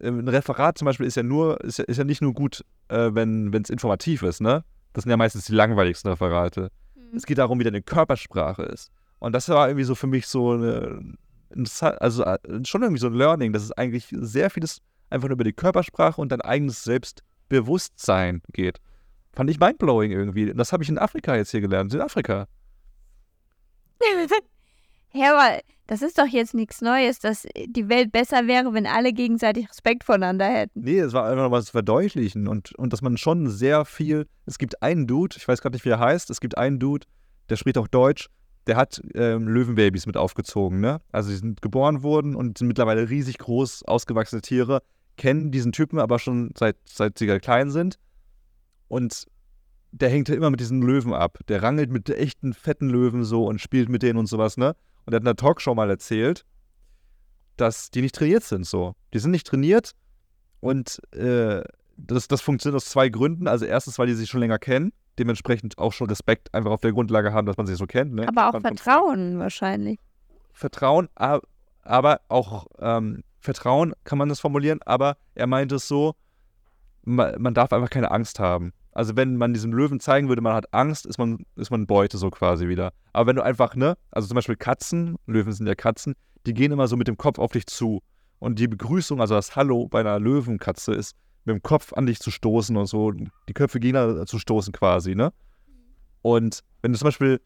ähm, 0.00 0.18
ein 0.18 0.28
Referat 0.28 0.76
zum 0.76 0.86
Beispiel 0.86 1.06
ist 1.06 1.16
ja 1.16 1.22
nur, 1.22 1.60
ist 1.62 1.78
ja, 1.78 1.84
ist 1.84 1.96
ja 1.96 2.04
nicht 2.04 2.20
nur 2.20 2.34
gut, 2.34 2.64
äh, 2.88 3.10
wenn 3.12 3.54
es 3.54 3.70
informativ 3.70 4.22
ist, 4.22 4.42
ne? 4.42 4.64
Das 4.92 5.04
sind 5.04 5.10
ja 5.10 5.16
meistens 5.16 5.46
die 5.46 5.54
langweiligsten 5.54 6.10
Referate. 6.10 6.70
Mhm. 6.94 7.16
Es 7.16 7.24
geht 7.24 7.38
darum, 7.38 7.58
wie 7.58 7.64
deine 7.64 7.82
Körpersprache 7.82 8.62
ist. 8.64 8.90
Und 9.18 9.32
das 9.32 9.48
war 9.48 9.68
irgendwie 9.68 9.84
so 9.84 9.94
für 9.94 10.06
mich 10.06 10.26
so 10.26 10.52
eine, 10.52 11.14
also 11.78 12.24
äh, 12.24 12.38
schon 12.64 12.82
irgendwie 12.82 13.00
so 13.00 13.06
ein 13.06 13.14
Learning, 13.14 13.52
dass 13.52 13.62
es 13.62 13.72
eigentlich 13.72 14.08
sehr 14.10 14.50
vieles 14.50 14.82
einfach 15.10 15.28
nur 15.28 15.34
über 15.34 15.44
die 15.44 15.52
Körpersprache 15.52 16.20
und 16.20 16.30
dein 16.30 16.40
eigenes 16.40 16.84
Selbstbewusstsein 16.84 18.42
geht. 18.52 18.80
Fand 19.32 19.50
ich 19.50 19.58
mindblowing 19.58 20.10
irgendwie. 20.12 20.50
Und 20.50 20.58
das 20.58 20.72
habe 20.72 20.82
ich 20.82 20.88
in 20.88 20.98
Afrika 20.98 21.34
jetzt 21.36 21.50
hier 21.50 21.60
gelernt, 21.60 21.90
Südafrika. 21.92 22.46
Ja, 25.16 25.32
aber 25.32 25.60
das 25.86 26.00
ist 26.00 26.18
doch 26.18 26.26
jetzt 26.26 26.54
nichts 26.54 26.80
Neues, 26.80 27.18
dass 27.18 27.46
die 27.66 27.88
Welt 27.88 28.10
besser 28.10 28.46
wäre, 28.46 28.72
wenn 28.72 28.86
alle 28.86 29.12
gegenseitig 29.12 29.68
Respekt 29.68 30.04
voneinander 30.04 30.46
hätten. 30.46 30.80
Nee, 30.80 30.98
es 30.98 31.12
war 31.12 31.28
einfach 31.28 31.50
was 31.50 31.66
zu 31.66 31.72
verdeutlichen 31.72 32.48
und, 32.48 32.74
und 32.76 32.92
dass 32.92 33.02
man 33.02 33.16
schon 33.18 33.48
sehr 33.50 33.84
viel. 33.84 34.26
Es 34.46 34.58
gibt 34.58 34.82
einen 34.82 35.06
Dude, 35.06 35.36
ich 35.36 35.46
weiß 35.46 35.60
gerade 35.60 35.74
nicht, 35.74 35.84
wie 35.84 35.90
er 35.90 35.98
heißt, 35.98 36.30
es 36.30 36.40
gibt 36.40 36.56
einen 36.56 36.78
Dude, 36.78 37.06
der 37.50 37.56
spricht 37.56 37.76
auch 37.76 37.88
Deutsch, 37.88 38.30
der 38.66 38.76
hat 38.76 39.02
ähm, 39.14 39.46
Löwenbabys 39.46 40.06
mit 40.06 40.16
aufgezogen, 40.16 40.80
ne? 40.80 41.02
Also 41.12 41.30
die 41.30 41.36
sind 41.36 41.60
geboren 41.60 42.02
worden 42.02 42.34
und 42.34 42.56
sind 42.56 42.68
mittlerweile 42.68 43.10
riesig 43.10 43.36
groß, 43.36 43.82
ausgewachsene 43.84 44.40
Tiere, 44.40 44.80
kennen 45.16 45.50
diesen 45.50 45.72
Typen 45.72 45.98
aber 45.98 46.18
schon 46.18 46.52
seit, 46.56 46.76
seit 46.86 47.18
sie 47.18 47.26
klein 47.26 47.70
sind. 47.70 47.98
Und 48.88 49.26
der 49.92 50.08
hängt 50.08 50.28
ja 50.28 50.34
immer 50.34 50.50
mit 50.50 50.60
diesen 50.60 50.82
Löwen 50.82 51.12
ab. 51.12 51.38
Der 51.48 51.62
rangelt 51.62 51.90
mit 51.90 52.08
echten 52.08 52.54
fetten 52.54 52.88
Löwen 52.88 53.22
so 53.22 53.46
und 53.46 53.60
spielt 53.60 53.88
mit 53.88 54.02
denen 54.02 54.18
und 54.18 54.26
sowas, 54.26 54.56
ne? 54.56 54.74
Und 55.06 55.12
er 55.12 55.16
hat 55.16 55.22
in 55.22 55.28
einer 55.28 55.36
Talkshow 55.36 55.74
mal 55.74 55.90
erzählt, 55.90 56.44
dass 57.56 57.90
die 57.90 58.02
nicht 58.02 58.14
trainiert 58.14 58.44
sind 58.44 58.66
so. 58.66 58.94
Die 59.12 59.18
sind 59.18 59.30
nicht 59.30 59.46
trainiert 59.46 59.92
und 60.60 61.00
äh, 61.14 61.62
das, 61.96 62.26
das 62.28 62.40
funktioniert 62.40 62.76
aus 62.76 62.88
zwei 62.88 63.08
Gründen. 63.08 63.46
Also 63.46 63.64
erstens, 63.64 63.98
weil 63.98 64.06
die 64.06 64.14
sich 64.14 64.28
schon 64.28 64.40
länger 64.40 64.58
kennen, 64.58 64.92
dementsprechend 65.18 65.78
auch 65.78 65.92
schon 65.92 66.08
Respekt 66.08 66.52
einfach 66.54 66.70
auf 66.70 66.80
der 66.80 66.92
Grundlage 66.92 67.32
haben, 67.32 67.46
dass 67.46 67.56
man 67.56 67.66
sich 67.66 67.76
so 67.76 67.86
kennt. 67.86 68.14
Ne? 68.14 68.26
Aber 68.28 68.48
auch 68.48 68.60
Vertrauen 68.60 69.38
wahrscheinlich. 69.38 70.00
Vertrauen, 70.52 71.08
aber 71.14 72.20
auch 72.28 72.66
ähm, 72.78 73.22
Vertrauen 73.40 73.92
kann 74.04 74.18
man 74.18 74.28
das 74.28 74.40
formulieren, 74.40 74.80
aber 74.82 75.16
er 75.34 75.46
meinte 75.46 75.76
es 75.76 75.86
so, 75.86 76.14
man, 77.02 77.40
man 77.40 77.54
darf 77.54 77.72
einfach 77.72 77.90
keine 77.90 78.10
Angst 78.10 78.38
haben. 78.38 78.72
Also 78.94 79.16
wenn 79.16 79.36
man 79.36 79.52
diesem 79.52 79.72
Löwen 79.72 79.98
zeigen 79.98 80.28
würde, 80.28 80.40
man 80.40 80.54
hat 80.54 80.72
Angst, 80.72 81.04
ist 81.04 81.18
man, 81.18 81.44
ist 81.56 81.70
man 81.70 81.86
Beute 81.86 82.16
so 82.16 82.30
quasi 82.30 82.68
wieder. 82.68 82.92
Aber 83.12 83.26
wenn 83.26 83.36
du 83.36 83.42
einfach, 83.42 83.74
ne, 83.74 83.96
also 84.12 84.28
zum 84.28 84.36
Beispiel 84.36 84.56
Katzen, 84.56 85.16
Löwen 85.26 85.52
sind 85.52 85.66
ja 85.66 85.74
Katzen, 85.74 86.14
die 86.46 86.54
gehen 86.54 86.70
immer 86.70 86.86
so 86.86 86.96
mit 86.96 87.08
dem 87.08 87.16
Kopf 87.16 87.38
auf 87.38 87.52
dich 87.52 87.66
zu. 87.66 88.02
Und 88.38 88.58
die 88.58 88.68
Begrüßung, 88.68 89.20
also 89.20 89.34
das 89.34 89.56
Hallo 89.56 89.88
bei 89.88 90.00
einer 90.00 90.20
Löwenkatze 90.20 90.94
ist, 90.94 91.16
mit 91.44 91.56
dem 91.56 91.62
Kopf 91.62 91.92
an 91.92 92.06
dich 92.06 92.20
zu 92.20 92.30
stoßen 92.30 92.76
und 92.76 92.86
so, 92.86 93.10
die 93.10 93.52
Köpfe 93.52 93.80
gegeneinander 93.80 94.26
zu 94.26 94.38
stoßen 94.38 94.72
quasi, 94.72 95.14
ne? 95.14 95.32
Und 96.22 96.60
wenn 96.80 96.92
du 96.92 96.98
zum 96.98 97.06
Beispiel 97.06 97.40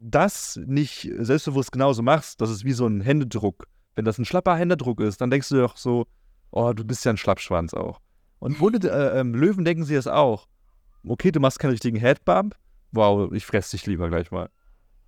das 0.00 0.58
nicht 0.66 1.10
selbstbewusst 1.18 1.70
genauso 1.72 2.02
machst, 2.02 2.40
das 2.40 2.50
ist 2.50 2.64
wie 2.64 2.72
so 2.72 2.86
ein 2.86 3.00
Händedruck. 3.00 3.68
Wenn 3.94 4.04
das 4.04 4.18
ein 4.18 4.24
schlapper 4.24 4.56
Händedruck 4.56 5.00
ist, 5.00 5.20
dann 5.20 5.30
denkst 5.30 5.50
du 5.50 5.56
doch 5.56 5.76
so, 5.76 6.06
oh, 6.50 6.72
du 6.72 6.84
bist 6.84 7.04
ja 7.04 7.12
ein 7.12 7.16
Schlappschwanz 7.16 7.74
auch. 7.74 8.00
Und 8.40 8.60
Hunde, 8.60 8.88
äh, 8.90 9.20
ähm, 9.20 9.34
Löwen 9.34 9.64
denken 9.64 9.84
sie 9.84 9.94
das 9.94 10.06
auch. 10.06 10.48
Okay, 11.06 11.30
du 11.30 11.40
machst 11.40 11.58
keinen 11.58 11.72
richtigen 11.72 11.98
Headbump. 11.98 12.56
Wow, 12.92 13.32
ich 13.32 13.44
fress 13.44 13.70
dich 13.70 13.86
lieber 13.86 14.08
gleich 14.08 14.30
mal. 14.30 14.48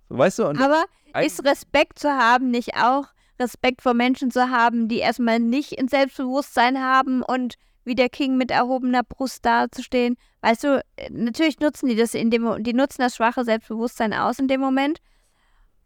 Weißt 0.09 0.39
du? 0.39 0.45
Aber 0.45 0.85
ist 1.21 1.43
Respekt 1.45 1.99
zu 1.99 2.09
haben 2.09 2.51
nicht 2.51 2.75
auch 2.75 3.05
Respekt 3.39 3.81
vor 3.81 3.93
Menschen 3.93 4.31
zu 4.31 4.49
haben, 4.49 4.87
die 4.87 4.99
erstmal 4.99 5.39
nicht 5.39 5.77
ein 5.79 5.87
Selbstbewusstsein 5.87 6.79
haben 6.81 7.21
und 7.21 7.55
wie 7.83 7.95
der 7.95 8.09
King 8.09 8.37
mit 8.37 8.51
erhobener 8.51 9.03
Brust 9.03 9.45
dazustehen? 9.45 10.17
Weißt 10.41 10.63
du, 10.63 10.83
natürlich 11.09 11.59
nutzen 11.59 11.87
die 11.87 11.95
das 11.95 12.13
in 12.13 12.29
dem 12.29 12.63
die 12.63 12.73
nutzen 12.73 13.01
das 13.01 13.15
schwache 13.15 13.43
Selbstbewusstsein 13.43 14.13
aus 14.13 14.39
in 14.39 14.47
dem 14.47 14.61
Moment 14.61 14.99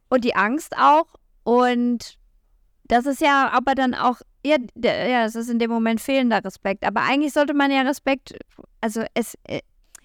und 0.09 0.24
die 0.24 0.36
Angst 0.36 0.76
auch 0.78 1.07
und 1.43 2.18
das 2.84 3.05
ist 3.05 3.22
ja 3.22 3.49
aber 3.53 3.76
dann 3.76 3.93
auch 3.93 4.22
ja, 4.43 4.57
ja, 4.76 5.26
es 5.26 5.36
ist 5.36 5.49
in 5.49 5.59
dem 5.59 5.70
Moment 5.70 6.01
fehlender 6.01 6.43
Respekt. 6.43 6.84
Aber 6.84 7.01
eigentlich 7.01 7.34
sollte 7.34 7.53
man 7.53 7.72
ja 7.72 7.82
Respekt, 7.82 8.36
also 8.82 9.03
es, 9.14 9.38
äh, 9.43 9.62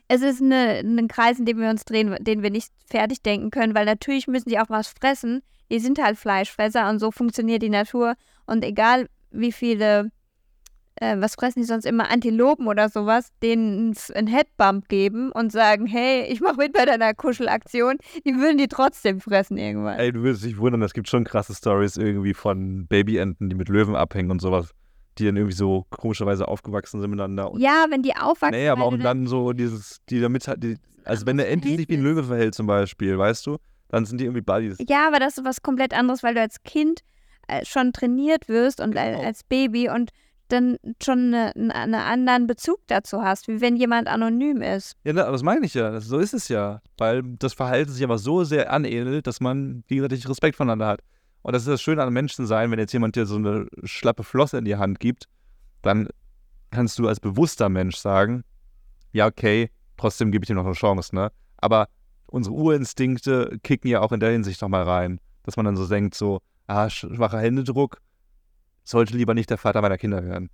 es 0.08 0.22
ist 0.22 0.40
eine, 0.40 0.80
ein 0.80 1.08
Kreis, 1.08 1.38
in 1.38 1.46
dem 1.46 1.60
wir 1.60 1.70
uns 1.70 1.84
drehen, 1.84 2.16
den 2.20 2.42
wir 2.42 2.50
nicht 2.50 2.72
fertig 2.88 3.22
denken 3.22 3.50
können, 3.50 3.74
weil 3.74 3.86
natürlich 3.86 4.28
müssen 4.28 4.48
die 4.48 4.58
auch 4.58 4.70
was 4.70 4.88
fressen. 4.88 5.42
Die 5.70 5.80
sind 5.80 6.02
halt 6.02 6.16
Fleischfresser 6.16 6.88
und 6.88 7.00
so 7.00 7.10
funktioniert 7.10 7.62
die 7.62 7.70
Natur. 7.70 8.14
Und 8.46 8.64
egal 8.64 9.08
wie 9.32 9.50
viele, 9.50 10.12
äh, 10.96 11.16
was 11.18 11.34
fressen 11.34 11.58
die 11.58 11.66
sonst 11.66 11.86
immer, 11.86 12.08
Antilopen 12.08 12.68
oder 12.68 12.88
sowas, 12.88 13.32
denen 13.42 13.96
einen 14.14 14.28
Headbump 14.28 14.88
geben 14.88 15.32
und 15.32 15.50
sagen, 15.50 15.86
hey, 15.86 16.24
ich 16.28 16.40
mach 16.40 16.56
mit 16.56 16.72
bei 16.72 16.84
deiner 16.84 17.12
Kuschelaktion, 17.12 17.96
die 18.24 18.36
würden 18.36 18.58
die 18.58 18.68
trotzdem 18.68 19.20
fressen 19.20 19.58
irgendwann. 19.58 19.98
ey, 19.98 20.12
du 20.12 20.22
würdest 20.22 20.44
dich 20.44 20.56
wundern, 20.58 20.82
es 20.82 20.94
gibt 20.94 21.08
schon 21.08 21.24
krasse 21.24 21.54
Stories 21.54 21.96
irgendwie 21.96 22.34
von 22.34 22.86
Babyenten, 22.86 23.50
die 23.50 23.56
mit 23.56 23.68
Löwen 23.68 23.96
abhängen 23.96 24.30
und 24.30 24.40
sowas, 24.40 24.72
die 25.18 25.24
dann 25.26 25.36
irgendwie 25.36 25.54
so 25.56 25.86
komischerweise 25.90 26.46
aufgewachsen 26.48 27.00
sind 27.00 27.10
miteinander. 27.10 27.50
Und 27.50 27.60
Ja, 27.60 27.86
wenn 27.90 28.02
die 28.02 28.14
aufwachsen. 28.16 28.50
nee, 28.58 28.68
aber 28.68 28.84
auch 28.84 28.96
dann 28.98 29.26
so 29.26 29.52
dieses, 29.52 29.98
die 30.10 30.20
damit 30.20 30.46
halt, 30.48 30.62
die, 30.62 30.76
Also 31.04 31.26
wenn 31.26 31.36
der 31.38 31.50
Ente 31.50 31.68
sich 31.68 31.88
wie 31.88 31.94
ein. 31.94 32.02
Löwe 32.02 32.24
verhält 32.24 32.54
zum 32.54 32.66
Beispiel, 32.66 33.16
weißt 33.18 33.46
du, 33.46 33.56
dann 33.88 34.04
sind 34.04 34.18
die 34.20 34.24
irgendwie 34.24 34.40
Buddies. 34.42 34.76
Ja, 34.88 35.06
aber 35.08 35.18
das 35.20 35.38
ist 35.38 35.44
was 35.44 35.62
komplett 35.62 35.94
anderes, 35.94 36.22
weil 36.22 36.34
du 36.34 36.40
als 36.40 36.62
Kind 36.64 37.00
äh, 37.48 37.64
schon 37.64 37.92
trainiert 37.92 38.48
wirst 38.48 38.80
und 38.80 38.92
Genau. 38.92 39.22
als 39.22 39.44
Baby 39.44 39.88
und 39.88 40.10
dann 40.48 40.76
schon 41.02 41.34
eine, 41.34 41.52
einen 41.74 41.94
anderen 41.94 42.46
Bezug 42.46 42.78
dazu 42.86 43.22
hast, 43.22 43.48
wie 43.48 43.60
wenn 43.60 43.74
jemand 43.76 44.06
anonym 44.06 44.62
ist. 44.62 44.94
Ja, 45.04 45.12
ne, 45.12 45.22
aber 45.24 45.32
das 45.32 45.42
meine 45.42 45.66
ich 45.66 45.74
ja. 45.74 45.90
Das, 45.90 46.04
so 46.04 46.18
ist 46.18 46.34
es 46.34 46.48
ja. 46.48 46.80
Weil 46.98 47.22
das 47.38 47.52
Verhalten 47.52 47.90
sich 47.90 48.04
aber 48.04 48.18
so 48.18 48.44
sehr 48.44 48.72
anähnelt, 48.72 49.26
dass 49.26 49.40
man 49.40 49.82
gegenseitig 49.88 50.28
Respekt 50.28 50.54
voneinander 50.56 50.86
hat. 50.86 51.00
Und 51.46 51.52
das 51.52 51.62
ist 51.62 51.68
das 51.68 51.80
Schöne 51.80 52.02
an 52.02 52.12
Menschen 52.12 52.44
sein, 52.44 52.72
wenn 52.72 52.80
jetzt 52.80 52.92
jemand 52.92 53.14
dir 53.14 53.24
so 53.24 53.36
eine 53.36 53.68
schlappe 53.84 54.24
Flosse 54.24 54.58
in 54.58 54.64
die 54.64 54.74
Hand 54.74 54.98
gibt, 54.98 55.28
dann 55.80 56.08
kannst 56.72 56.98
du 56.98 57.06
als 57.06 57.20
bewusster 57.20 57.68
Mensch 57.68 57.94
sagen, 57.94 58.42
ja, 59.12 59.28
okay, 59.28 59.70
trotzdem 59.96 60.32
gebe 60.32 60.42
ich 60.42 60.48
dir 60.48 60.56
noch 60.56 60.64
eine 60.64 60.74
Chance, 60.74 61.14
ne? 61.14 61.30
Aber 61.58 61.88
unsere 62.26 62.52
Urinstinkte 62.52 63.60
kicken 63.62 63.88
ja 63.88 64.00
auch 64.00 64.10
in 64.10 64.18
der 64.18 64.32
Hinsicht 64.32 64.60
nochmal 64.60 64.82
rein, 64.82 65.20
dass 65.44 65.56
man 65.56 65.66
dann 65.66 65.76
so 65.76 65.86
denkt, 65.86 66.16
so, 66.16 66.40
ah, 66.66 66.90
schwacher 66.90 67.38
Händedruck, 67.38 68.00
sollte 68.82 69.16
lieber 69.16 69.32
nicht 69.32 69.48
der 69.48 69.58
Vater 69.58 69.82
meiner 69.82 69.98
Kinder 69.98 70.24
werden. 70.24 70.50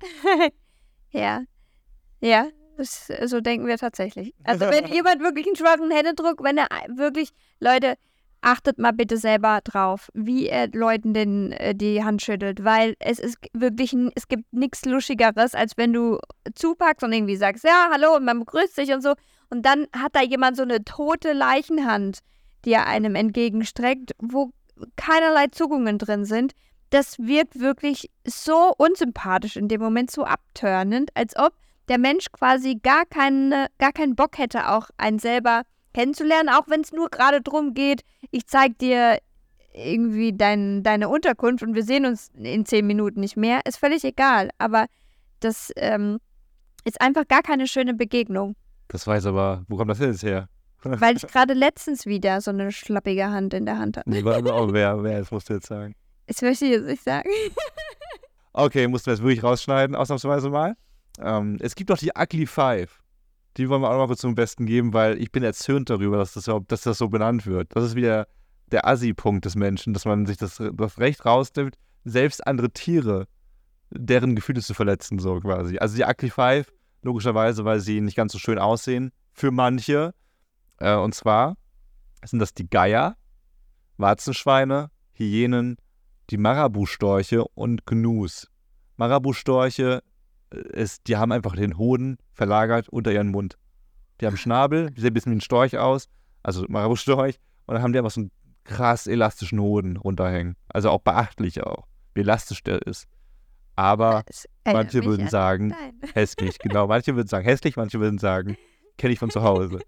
ja. 1.10 1.44
Ja, 2.20 2.48
das, 2.76 3.06
so 3.26 3.40
denken 3.40 3.68
wir 3.68 3.78
tatsächlich. 3.78 4.34
Also 4.42 4.64
wenn 4.68 4.88
jemand 4.88 5.22
wirklich 5.22 5.46
einen 5.46 5.54
schwachen 5.54 5.92
Händedruck, 5.92 6.42
wenn 6.42 6.58
er 6.58 6.66
wirklich, 6.96 7.30
Leute, 7.60 7.94
achtet 8.40 8.78
mal 8.78 8.92
bitte 8.92 9.16
selber 9.16 9.60
drauf, 9.64 10.10
wie 10.14 10.48
er 10.48 10.68
Leuten 10.68 11.14
den, 11.14 11.52
äh, 11.52 11.74
die 11.74 12.04
Hand 12.04 12.22
schüttelt, 12.22 12.64
weil 12.64 12.94
es 13.00 13.18
ist 13.18 13.38
wirklich, 13.52 13.94
es 14.14 14.28
gibt 14.28 14.52
nichts 14.52 14.84
Luschigeres, 14.84 15.54
als 15.54 15.76
wenn 15.76 15.92
du 15.92 16.18
zupackst 16.54 17.04
und 17.04 17.12
irgendwie 17.12 17.36
sagst, 17.36 17.64
ja, 17.64 17.88
hallo, 17.92 18.16
und 18.16 18.24
man 18.24 18.38
begrüßt 18.40 18.74
sich 18.74 18.92
und 18.92 19.02
so, 19.02 19.14
und 19.50 19.62
dann 19.64 19.86
hat 19.96 20.14
da 20.14 20.22
jemand 20.22 20.56
so 20.56 20.62
eine 20.62 20.84
tote 20.84 21.32
Leichenhand, 21.32 22.20
die 22.64 22.72
er 22.72 22.86
einem 22.86 23.14
entgegenstreckt, 23.14 24.12
wo 24.18 24.50
keinerlei 24.96 25.46
Zuckungen 25.48 25.98
drin 25.98 26.24
sind. 26.24 26.52
Das 26.90 27.18
wirkt 27.18 27.60
wirklich 27.60 28.10
so 28.26 28.72
unsympathisch 28.76 29.56
in 29.56 29.68
dem 29.68 29.80
Moment, 29.80 30.10
so 30.10 30.24
abtörnend, 30.24 31.10
als 31.14 31.36
ob 31.36 31.52
der 31.88 31.98
Mensch 31.98 32.26
quasi 32.32 32.76
gar, 32.76 33.04
keine, 33.06 33.68
gar 33.78 33.92
keinen 33.92 34.14
Bock 34.14 34.38
hätte, 34.38 34.68
auch 34.68 34.90
einen 34.96 35.18
selber 35.18 35.62
kennenzulernen, 35.98 36.48
auch 36.48 36.68
wenn 36.68 36.82
es 36.82 36.92
nur 36.92 37.10
gerade 37.10 37.40
drum 37.40 37.74
geht, 37.74 38.02
ich 38.30 38.46
zeig 38.46 38.78
dir 38.78 39.18
irgendwie 39.74 40.32
dein, 40.32 40.82
deine 40.82 41.08
Unterkunft 41.08 41.62
und 41.62 41.74
wir 41.74 41.82
sehen 41.82 42.06
uns 42.06 42.30
in 42.34 42.64
zehn 42.64 42.86
Minuten 42.86 43.20
nicht 43.20 43.36
mehr, 43.36 43.60
ist 43.66 43.78
völlig 43.78 44.04
egal. 44.04 44.50
Aber 44.58 44.86
das 45.40 45.72
ähm, 45.76 46.18
ist 46.84 47.00
einfach 47.00 47.26
gar 47.26 47.42
keine 47.42 47.66
schöne 47.66 47.94
Begegnung, 47.94 48.54
Das 48.88 49.06
weiß 49.06 49.26
aber, 49.26 49.64
wo 49.68 49.76
kommt 49.76 49.90
das 49.90 49.98
jetzt 49.98 50.22
her? 50.22 50.48
weil 50.82 51.16
ich 51.16 51.26
gerade 51.26 51.54
letztens 51.54 52.06
wieder 52.06 52.40
so 52.40 52.52
eine 52.52 52.70
schlappige 52.70 53.30
Hand 53.30 53.52
in 53.52 53.66
der 53.66 53.78
Hand 53.78 53.96
hatte. 53.96 54.08
Nee, 54.08 54.20
aber 54.20 54.54
auch 54.54 54.72
wer, 54.72 55.02
wer, 55.02 55.18
das 55.18 55.32
musst 55.32 55.50
du 55.50 55.54
jetzt 55.54 55.66
sagen. 55.66 55.96
Das 56.28 56.40
möchte 56.42 56.66
ich 56.66 56.72
jetzt 56.72 56.86
nicht 56.86 57.02
sagen. 57.02 57.28
Okay, 58.54 58.88
mussten 58.88 59.06
wir 59.06 59.12
jetzt 59.12 59.22
wirklich 59.22 59.44
rausschneiden, 59.44 59.94
ausnahmsweise 59.94 60.50
mal. 60.50 60.74
Ähm, 61.20 61.58
es 61.60 61.76
gibt 61.76 61.90
noch 61.90 61.98
die 61.98 62.10
Ugly 62.18 62.44
Five. 62.44 63.00
Die 63.56 63.68
wollen 63.68 63.82
wir 63.82 63.88
auch 63.88 63.92
noch 63.92 64.00
mal 64.00 64.06
kurz 64.06 64.20
zum 64.20 64.34
Besten 64.34 64.66
geben, 64.66 64.92
weil 64.92 65.20
ich 65.20 65.32
bin 65.32 65.42
erzürnt 65.42 65.90
darüber, 65.90 66.18
dass 66.18 66.32
das, 66.32 66.48
dass 66.68 66.82
das 66.82 66.98
so 66.98 67.08
benannt 67.08 67.46
wird. 67.46 67.74
Das 67.74 67.84
ist 67.84 67.96
wieder 67.96 68.28
der 68.70 68.86
Assi-Punkt 68.86 69.44
des 69.44 69.56
Menschen, 69.56 69.94
dass 69.94 70.04
man 70.04 70.26
sich 70.26 70.36
das, 70.36 70.62
das 70.72 70.98
Recht 70.98 71.24
rausnimmt, 71.24 71.76
selbst 72.04 72.46
andere 72.46 72.70
Tiere, 72.70 73.26
deren 73.90 74.36
Gefühle 74.36 74.60
zu 74.60 74.74
verletzen, 74.74 75.18
so 75.18 75.40
quasi. 75.40 75.78
Also 75.78 75.96
die 75.96 76.04
Ugly 76.04 76.30
Five, 76.30 76.72
logischerweise, 77.02 77.64
weil 77.64 77.80
sie 77.80 78.00
nicht 78.00 78.16
ganz 78.16 78.32
so 78.32 78.38
schön 78.38 78.58
aussehen, 78.58 79.12
für 79.32 79.50
manche. 79.50 80.14
Äh, 80.78 80.96
und 80.96 81.14
zwar 81.14 81.56
sind 82.24 82.38
das 82.40 82.54
die 82.54 82.68
Geier, 82.68 83.16
Warzenschweine, 83.96 84.90
Hyänen, 85.12 85.76
die 86.30 86.36
Marabu-Storche 86.36 87.44
und 87.54 87.86
Gnus. 87.86 88.48
Marabu-Storche, 88.96 90.02
ist, 90.50 91.06
die 91.06 91.16
haben 91.16 91.32
einfach 91.32 91.54
den 91.54 91.78
Hoden 91.78 92.18
verlagert 92.32 92.88
unter 92.88 93.12
ihren 93.12 93.28
Mund. 93.28 93.58
Die 94.20 94.26
haben 94.26 94.36
Schnabel, 94.36 94.90
die 94.90 95.00
sehen 95.00 95.10
ein 95.10 95.14
bisschen 95.14 95.32
wie 95.32 95.36
ein 95.36 95.40
Storch 95.40 95.78
aus, 95.78 96.08
also 96.42 96.64
Marabu-Storch, 96.68 97.38
und 97.66 97.74
dann 97.74 97.82
haben 97.82 97.92
die 97.92 97.98
einfach 97.98 98.10
so 98.10 98.22
einen 98.22 98.30
krass 98.64 99.06
elastischen 99.06 99.60
Hoden 99.60 99.96
runterhängen. 99.96 100.56
Also 100.68 100.90
auch 100.90 101.00
beachtlich 101.00 101.62
auch, 101.62 101.86
wie 102.14 102.20
elastisch 102.20 102.62
der 102.62 102.82
ist. 102.82 103.06
Aber 103.76 104.24
manche 104.64 105.04
würden 105.04 105.28
sagen, 105.28 105.72
hässlich, 106.14 106.58
genau. 106.58 106.88
Manche 106.88 107.14
würden 107.14 107.28
sagen 107.28 107.44
hässlich, 107.44 107.76
manche 107.76 108.00
würden 108.00 108.18
sagen, 108.18 108.56
kenne 108.96 109.12
ich 109.12 109.18
von 109.18 109.30
zu 109.30 109.42
Hause. 109.42 109.78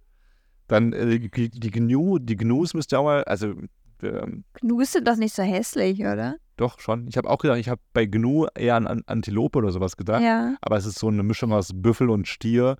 Dann 0.68 0.92
äh, 0.92 1.18
die, 1.18 1.48
die 1.50 1.70
Gnu, 1.70 2.18
die 2.18 2.36
Gnus 2.36 2.74
müsst 2.74 2.92
ihr 2.92 3.00
auch 3.00 3.04
mal, 3.04 3.24
also 3.24 3.54
ähm, 4.02 4.44
Gnus 4.60 4.92
sind 4.92 5.08
doch 5.08 5.16
nicht 5.16 5.34
so 5.34 5.42
hässlich, 5.42 6.00
oder? 6.00 6.36
Doch 6.60 6.78
schon. 6.80 7.06
Ich 7.08 7.16
habe 7.16 7.28
auch 7.28 7.38
gedacht, 7.38 7.58
ich 7.58 7.68
habe 7.68 7.80
bei 7.92 8.06
Gnu 8.06 8.46
eher 8.54 8.76
an, 8.76 8.86
an 8.86 9.02
Antilope 9.06 9.58
oder 9.58 9.70
sowas 9.72 9.96
gedacht. 9.96 10.22
Ja. 10.22 10.54
Aber 10.60 10.76
es 10.76 10.86
ist 10.86 10.98
so 10.98 11.08
eine 11.08 11.22
Mischung 11.22 11.52
aus 11.52 11.70
Büffel 11.74 12.10
und 12.10 12.28
Stier 12.28 12.76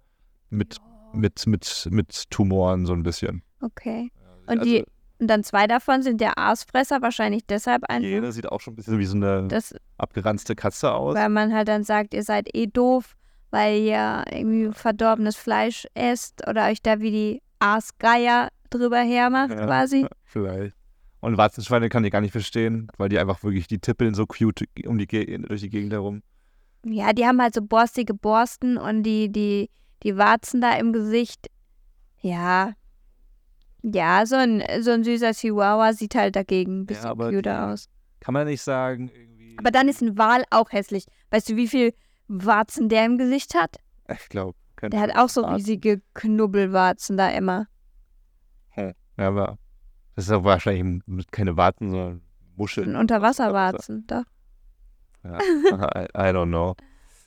mit, 0.51 0.77
mit, 1.13 1.47
mit, 1.47 1.89
mit 1.91 2.31
Tumoren 2.31 2.87
so 2.87 2.93
ein 2.93 3.03
bisschen. 3.03 3.43
Okay. 3.63 4.11
Und 4.47 4.59
also, 4.61 4.65
die, 4.65 4.85
und 5.19 5.27
dann 5.29 5.45
zwei 5.45 5.67
davon 5.67 6.03
sind 6.03 6.21
der 6.21 6.39
Aasfresser, 6.39 7.03
wahrscheinlich 7.03 7.47
deshalb 7.47 7.85
einfach. 7.85 8.09
Jene 8.09 8.33
sieht 8.33 8.49
auch 8.51 8.61
schon 8.61 8.73
ein 8.73 8.77
bisschen 8.77 8.99
wie 8.99 9.05
so 9.05 9.17
eine 9.17 9.47
Das, 9.49 9.75
abgeranzte 9.99 10.55
Katze 10.55 10.93
aus. 10.93 11.15
weil 11.15 11.29
man 11.29 11.53
halt 11.55 11.69
dann 11.69 11.85
sagt, 11.85 12.15
ihr 12.15 12.23
seid 12.23 12.49
eh 12.55 12.67
doof, 12.67 13.17
weil 13.51 13.81
ihr 13.81 14.25
irgendwie 14.31 14.71
verdorbenes 14.73 15.37
Fleisch 15.37 15.87
esst 15.95 16.47
oder 16.49 16.67
euch 16.69 16.83
da 16.83 17.01
wie 17.01 17.11
die 17.11 17.43
Aasgeier 17.59 18.49
drüber 18.71 18.99
hermacht 19.01 19.51
Ja. 19.51 19.67
quasi. 19.67 20.07
Vielleicht. 20.25 20.75
Und 21.21 21.37
Warzenschweine 21.37 21.89
kann 21.89 22.05
ich 22.05 22.11
gar 22.13 22.21
nicht 22.23 22.33
verstehen, 22.33 22.89
weil 22.97 23.09
die 23.11 23.19
einfach 23.19 23.43
wirklich, 23.43 23.67
die 23.67 23.79
tippeln 23.79 24.15
so 24.15 24.27
cute 24.27 24.65
um 24.87 24.97
die, 24.99 25.07
Ge- 25.07 25.39
durch 25.39 25.61
die 25.61 25.69
Gegend 25.69 25.93
herum. 25.93 26.23
Ja, 26.85 27.13
die 27.13 27.27
haben 27.27 27.41
halt 27.43 27.55
so 27.55 27.61
borstige 27.63 28.15
Borsten 28.15 28.79
und 28.79 29.03
die, 29.03 29.31
die, 29.31 29.69
die 30.03 30.17
Warzen 30.17 30.63
da 30.63 30.73
im 30.77 30.93
Gesicht. 30.95 31.49
Ja. 32.23 32.73
Ja, 33.83 34.25
so 34.27 34.37
ein, 34.37 34.63
so 34.81 34.91
ein 34.91 35.05
süßer 35.05 35.33
Chihuahua 35.33 35.93
sieht 35.93 36.15
halt 36.15 36.37
dagegen 36.37 36.81
ein 36.81 36.87
bisschen 36.87 37.07
aber 37.07 37.31
cuter 37.31 37.69
aus. 37.69 37.89
Kann 38.21 38.35
man 38.35 38.47
nicht 38.47 38.63
sagen, 38.63 39.11
irgendwie. 39.15 39.57
Aber 39.59 39.71
dann 39.71 39.89
ist 39.89 40.03
ein 40.03 40.17
Wal 40.17 40.45
auch 40.51 40.73
hässlich. 40.73 41.05
Weißt 41.31 41.49
du, 41.51 41.57
wie 41.57 41.69
viel 41.69 41.93
Warzen 42.29 42.89
der 42.89 43.05
im 43.05 43.19
Gesicht 43.19 43.55
hat? 43.55 43.77
Ich 44.11 44.29
glaube. 44.29 44.57
Der 44.83 45.01
hat 45.01 45.15
auch 45.15 45.29
so 45.29 45.43
riesige 45.45 46.01
Knubbelwarzen 46.15 47.19
da 47.19 47.29
immer. 47.31 47.67
Ja, 48.77 48.93
aber 49.19 49.59
das 50.21 50.29
ist 50.29 50.35
auch 50.35 50.45
wahrscheinlich 50.45 51.03
keine 51.31 51.57
Warzen, 51.57 51.91
sondern 51.91 52.21
Muscheln. 52.55 52.95
Unterwasserwarzen, 52.95 54.05
doch. 54.07 54.25
Ja, 55.25 55.39
I, 55.39 56.05
I 56.15 56.35
don't 56.35 56.49
know. 56.49 56.77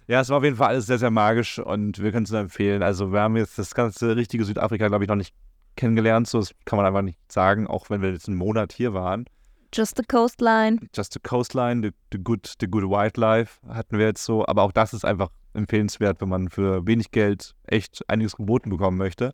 Ja, 0.07 0.21
es 0.21 0.29
war 0.29 0.37
auf 0.37 0.43
jeden 0.43 0.57
Fall 0.57 0.67
alles 0.67 0.85
sehr, 0.85 0.99
sehr 0.99 1.09
magisch 1.09 1.57
und 1.57 2.03
wir 2.03 2.11
können 2.11 2.25
es 2.25 2.31
nur 2.31 2.39
empfehlen. 2.39 2.83
Also 2.83 3.11
wir 3.11 3.21
haben 3.21 3.35
jetzt 3.35 3.57
das 3.57 3.73
ganze 3.73 4.15
richtige 4.15 4.45
Südafrika, 4.45 4.89
glaube 4.89 5.05
ich, 5.05 5.07
noch 5.07 5.15
nicht 5.15 5.33
kennengelernt. 5.75 6.27
So, 6.27 6.37
das 6.37 6.51
kann 6.65 6.77
man 6.77 6.85
einfach 6.85 7.01
nicht 7.01 7.17
sagen, 7.31 7.65
auch 7.65 7.89
wenn 7.89 8.03
wir 8.03 8.11
jetzt 8.11 8.27
einen 8.27 8.37
Monat 8.37 8.73
hier 8.73 8.93
waren. 8.93 9.25
Just 9.73 9.97
the 9.97 10.03
coastline. 10.03 10.77
Just 10.95 11.13
the 11.13 11.19
Coastline, 11.19 11.81
the, 11.81 11.93
the, 12.11 12.19
good, 12.23 12.53
the 12.59 12.67
Good 12.67 12.83
Wildlife 12.83 13.59
hatten 13.67 13.97
wir 13.97 14.05
jetzt 14.05 14.23
so. 14.23 14.45
Aber 14.45 14.61
auch 14.61 14.71
das 14.71 14.93
ist 14.93 15.03
einfach 15.03 15.29
empfehlenswert, 15.55 16.21
wenn 16.21 16.29
man 16.29 16.49
für 16.49 16.85
wenig 16.85 17.09
Geld 17.09 17.55
echt 17.63 18.07
einiges 18.07 18.35
geboten 18.35 18.69
bekommen 18.69 18.97
möchte. 18.97 19.33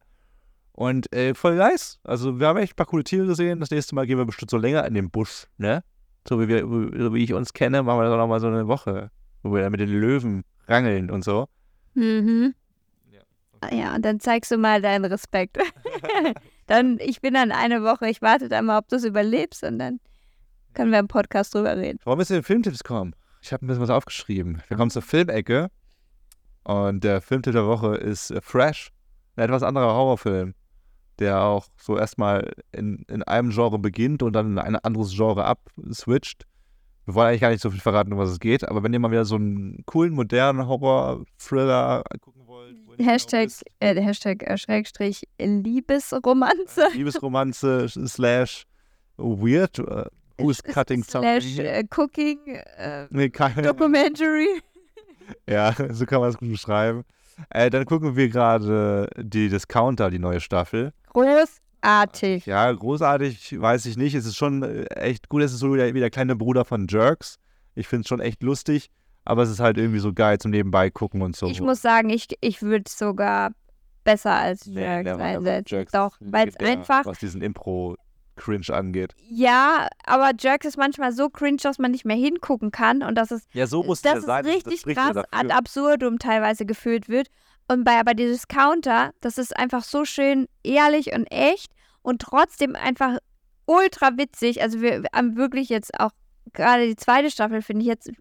Und 0.80 1.14
äh, 1.14 1.34
voll 1.34 1.56
nice. 1.56 2.00
Also 2.06 2.40
wir 2.40 2.48
haben 2.48 2.56
echt 2.56 2.72
ein 2.72 2.76
paar 2.78 2.86
coole 2.86 3.04
Tiere 3.04 3.28
gesehen. 3.28 3.60
Das 3.60 3.70
nächste 3.70 3.96
Mal 3.96 4.08
gehen 4.08 4.18
wir 4.18 4.24
bestimmt 4.24 4.50
so 4.50 4.56
länger 4.56 4.86
in 4.86 4.94
den 4.94 5.10
Busch, 5.10 5.46
ne? 5.58 5.84
So 6.26 6.40
wie, 6.40 6.48
wir, 6.48 6.62
so 6.62 7.14
wie 7.14 7.22
ich 7.22 7.34
uns 7.34 7.52
kenne, 7.52 7.84
machen 7.84 8.00
wir 8.00 8.06
das 8.06 8.14
auch 8.14 8.18
nochmal 8.18 8.40
so 8.40 8.48
eine 8.48 8.66
Woche, 8.66 9.12
wo 9.44 9.54
wir 9.54 9.62
dann 9.62 9.74
mit 9.74 9.82
den 9.82 9.90
Löwen 9.90 10.46
rangeln 10.70 11.12
und 11.12 11.26
so. 11.26 11.50
Mhm. 11.96 12.56
Ja, 13.74 13.94
und 13.94 14.06
dann 14.06 14.22
zeigst 14.22 14.52
du 14.52 14.58
mal 14.58 14.82
deinen 14.82 15.04
Respekt. 15.04 15.58
dann, 16.68 16.98
ich 17.02 17.20
bin 17.20 17.34
dann 17.34 17.52
eine 17.52 17.84
Woche, 17.84 18.10
ich 18.10 18.22
warte 18.22 18.48
dann 18.48 18.68
mal, 18.68 18.78
ob 18.78 18.88
du 18.88 18.96
es 18.96 19.04
überlebst 19.04 19.66
und 19.66 19.80
dann 19.80 20.00
können 20.74 20.94
wir 20.94 21.00
im 21.00 21.10
Podcast 21.10 21.54
drüber 21.54 21.76
reden. 21.76 22.00
Wollen 22.06 22.20
wir 22.20 22.26
zu 22.26 22.36
den 22.36 22.44
Filmtipps 22.44 22.86
kommen? 22.86 23.14
Ich 23.42 23.52
habe 23.52 23.66
ein 23.66 23.68
bisschen 23.68 23.84
was 23.84 23.90
aufgeschrieben. 23.90 24.62
Wir 24.70 24.78
kommen 24.78 24.92
zur 24.92 25.02
Filmecke. 25.02 25.72
Und 26.64 27.04
der 27.04 27.20
Filmtipp 27.20 27.52
der 27.52 27.66
Woche 27.66 27.96
ist 27.96 28.32
äh, 28.32 28.40
Fresh. 28.42 28.94
Ein 29.36 29.44
etwas 29.44 29.64
anderer 29.64 29.94
Horrorfilm, 29.94 30.54
der 31.20 31.42
auch 31.42 31.68
so 31.82 31.98
erstmal 31.98 32.52
in, 32.72 33.06
in 33.08 33.24
einem 33.24 33.52
Genre 33.52 33.80
beginnt 33.80 34.24
und 34.24 34.34
dann 34.34 34.52
in 34.52 34.60
ein 34.60 34.76
anderes 34.78 35.14
Genre 35.16 35.46
abswitcht. 35.46 36.46
Wir 37.06 37.16
wollen 37.16 37.30
eigentlich 37.30 37.42
gar 37.42 37.50
nicht 37.50 37.62
so 37.62 37.72
viel 37.72 37.80
verraten, 37.80 38.14
um 38.14 38.20
was 38.20 38.30
es 38.30 38.40
geht, 38.40 38.68
aber 38.68 38.84
wenn 38.84 38.94
ihr 38.94 39.00
mal 39.00 39.12
wieder 39.12 39.26
so 39.26 39.36
einen 39.36 39.84
coolen, 39.86 40.14
modernen 40.14 40.68
Horror-Thriller 40.68 42.04
gucken 42.22 42.44
wollt. 42.46 42.76
Hashtag, 43.00 43.50
genau 43.80 44.00
äh, 44.00 44.02
Hashtag 44.02 44.44
äh, 44.44 44.58
Schrägstrich 44.58 45.28
Liebesromanze. 45.40 46.88
Liebesromanze 46.94 47.88
slash 47.90 48.66
weird. 49.18 49.80
Uh, 49.80 50.04
who's 50.38 50.62
cutting 50.62 51.04
something? 51.04 51.42
Slash 51.42 51.60
äh, 51.60 51.84
Cooking 51.90 52.40
äh, 52.78 53.08
Nee, 53.10 53.30
Documentary. 53.30 54.48
Ja, 55.48 55.76
so 55.92 56.08
kann 56.08 56.22
man 56.22 56.30
es 56.30 56.38
gut 56.38 56.50
beschreiben. 56.50 57.04
Äh, 57.50 57.70
dann 57.70 57.86
gucken 57.86 58.16
wir 58.16 58.30
gerade 58.30 59.08
die 59.16 59.48
Discounter, 59.50 60.10
die 60.10 60.18
neue 60.18 60.42
Staffel. 60.42 60.92
Großartig. 61.10 62.46
Ja, 62.46 62.72
großartig, 62.72 63.60
weiß 63.60 63.86
ich 63.86 63.98
nicht. 63.98 64.14
Es 64.16 64.26
ist 64.26 64.36
schon 64.36 64.64
äh, 64.64 64.84
echt 64.96 65.30
gut. 65.30 65.42
Es 65.42 65.54
ist 65.54 65.60
so 65.60 65.74
wie 65.74 65.78
der, 65.78 65.94
wie 65.94 66.00
der 66.00 66.10
kleine 66.10 66.36
Bruder 66.36 66.66
von 66.66 66.88
Jerks. 66.90 67.38
Ich 67.76 67.88
finde 67.88 68.02
es 68.02 68.08
schon 68.08 68.20
echt 68.20 68.44
lustig, 68.44 68.90
aber 69.26 69.44
es 69.44 69.50
ist 69.50 69.60
halt 69.60 69.78
irgendwie 69.78 70.00
so 70.00 70.14
geil 70.14 70.38
zum 70.40 70.52
Nebenbei 70.52 70.90
gucken 70.90 71.22
und 71.22 71.36
so. 71.36 71.48
Ich 71.48 71.62
muss 71.62 71.82
sagen, 71.82 72.10
ich, 72.10 72.28
ich 72.42 72.62
würde 72.62 72.84
es 72.88 72.98
sogar 72.98 73.52
besser 74.04 74.32
als 74.34 74.66
Nee, 74.66 74.82
Jerks 74.82 75.10
aber 75.12 75.24
einsetzen. 75.24 75.76
Jerks 75.76 75.92
Doch, 75.92 76.18
weil 76.20 76.50
es 76.50 76.56
einfach, 76.58 77.06
Was 77.06 77.20
diesen 77.20 77.42
Impro-Cringe 77.42 78.70
angeht. 78.76 79.14
ja, 79.30 79.88
aber 80.06 80.32
Jerks 80.38 80.66
ist 80.66 80.78
manchmal 80.78 81.12
so 81.14 81.30
cringe, 81.30 81.58
dass 81.62 81.78
man 81.80 81.92
nicht 81.92 82.06
mehr 82.06 82.16
hingucken 82.18 82.72
kann 82.72 83.04
und 83.04 83.16
dass 83.16 83.32
es 83.32 83.44
Ja, 83.54 83.68
so 83.68 83.84
muss 83.84 84.02
das 84.02 84.14
es 84.14 84.20
ist 84.20 84.26
sein. 84.26 84.46
richtig 84.46 84.86
ja 84.86 84.94
krass 84.94 85.24
ad 85.32 85.52
absurdum 85.52 86.18
teilweise 86.20 86.66
gefühlt 86.66 87.08
wird. 87.08 87.30
Und 87.70 87.84
bei 87.84 88.00
aber 88.00 88.16
dieses 88.16 88.48
Counter, 88.48 89.12
das 89.22 89.38
ist 89.38 89.56
einfach 89.56 89.84
so 89.84 90.04
schön 90.04 90.48
ehrlich 90.64 91.14
und 91.14 91.26
echt 91.32 91.72
und 92.02 92.20
trotzdem 92.22 92.76
einfach 92.76 93.20
ultra 93.68 94.18
witzig. 94.18 94.62
Also 94.62 94.82
wir 94.82 95.04
haben 95.14 95.38
wirklich 95.38 95.70
jetzt 95.70 95.98
auch 96.00 96.10
gerade 96.54 96.88
die 96.88 96.96
zweite 96.96 97.30
Staffel 97.30 97.62
finde 97.62 97.84
ich 97.84 97.88
jetzt 97.88 98.12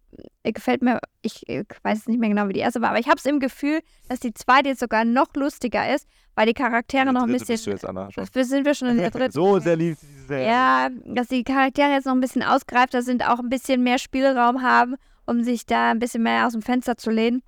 äh, 0.42 0.52
gefällt 0.52 0.82
mir. 0.82 1.00
Ich 1.22 1.48
äh, 1.48 1.64
weiß 1.82 2.08
nicht 2.08 2.20
mehr 2.20 2.28
genau, 2.28 2.48
wie 2.48 2.52
die 2.52 2.60
erste 2.60 2.82
war, 2.82 2.90
aber 2.90 2.98
ich 2.98 3.06
habe 3.06 3.16
es 3.16 3.24
im 3.24 3.40
Gefühl, 3.40 3.80
dass 4.10 4.20
die 4.20 4.34
zweite 4.34 4.68
jetzt 4.68 4.80
sogar 4.80 5.06
noch 5.06 5.28
lustiger 5.34 5.94
ist, 5.94 6.06
weil 6.34 6.46
die 6.46 6.52
Charaktere 6.52 7.04
Der 7.04 7.12
noch 7.12 7.22
ein 7.22 7.30
dritte 7.30 7.46
bist 7.46 7.48
du 7.48 7.52
bisschen. 7.54 7.72
jetzt, 7.72 7.84
Anna, 7.86 8.10
schon. 8.10 8.26
Sind 8.44 8.66
wir 8.66 8.74
schon 8.74 8.88
in 8.88 8.98
der 8.98 9.10
dritten. 9.10 9.32
so 9.32 9.58
sehr 9.58 9.76
liebt 9.76 9.98
sie 10.00 10.06
Serie. 10.26 10.46
Ja, 10.46 10.88
dass 11.06 11.28
die 11.28 11.42
Charaktere 11.42 11.92
jetzt 11.92 12.04
noch 12.04 12.12
ein 12.12 12.20
bisschen 12.20 12.42
ausgereifter 12.42 13.02
sind, 13.02 13.26
auch 13.26 13.38
ein 13.38 13.48
bisschen 13.48 13.82
mehr 13.82 13.98
Spielraum 13.98 14.62
haben, 14.62 14.96
um 15.26 15.42
sich 15.42 15.64
da 15.64 15.90
ein 15.90 15.98
bisschen 15.98 16.22
mehr 16.22 16.46
aus 16.46 16.52
dem 16.52 16.62
Fenster 16.62 16.96
zu 16.96 17.10
lehnen. 17.10 17.42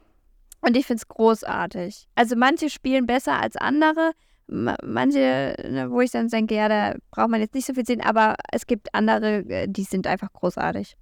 Und 0.60 0.76
ich 0.76 0.86
finde 0.86 1.00
es 1.00 1.08
großartig. 1.08 2.06
Also 2.14 2.36
manche 2.36 2.70
spielen 2.70 3.06
besser 3.06 3.40
als 3.40 3.56
andere. 3.56 4.12
Ma- 4.46 4.76
Manche, 4.84 5.54
ne, 5.70 5.90
wo 5.90 6.00
ich 6.00 6.10
dann 6.10 6.28
denke, 6.28 6.54
ja, 6.56 6.68
da 6.68 6.94
braucht 7.10 7.30
man 7.30 7.40
jetzt 7.40 7.54
nicht 7.54 7.66
so 7.66 7.72
viel 7.74 7.86
sehen, 7.86 8.00
aber 8.02 8.34
es 8.52 8.66
gibt 8.66 8.92
andere, 8.94 9.38
äh, 9.48 9.66
die 9.68 9.84
sind 9.84 10.06
einfach 10.06 10.32
großartig. 10.32 10.96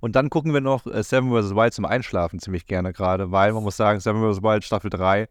Und 0.00 0.16
dann 0.16 0.30
gucken 0.30 0.52
wir 0.54 0.60
noch 0.60 0.86
äh, 0.86 1.02
Seven 1.02 1.30
vs. 1.30 1.54
Wild 1.54 1.72
zum 1.74 1.84
Einschlafen 1.86 2.38
ziemlich 2.40 2.66
gerne 2.66 2.92
gerade, 2.92 3.30
weil 3.32 3.52
man 3.52 3.62
muss 3.62 3.76
sagen, 3.76 4.00
Seven 4.00 4.20
vs. 4.22 4.42
Wild 4.42 4.64
Staffel 4.64 4.90
3, 4.90 5.28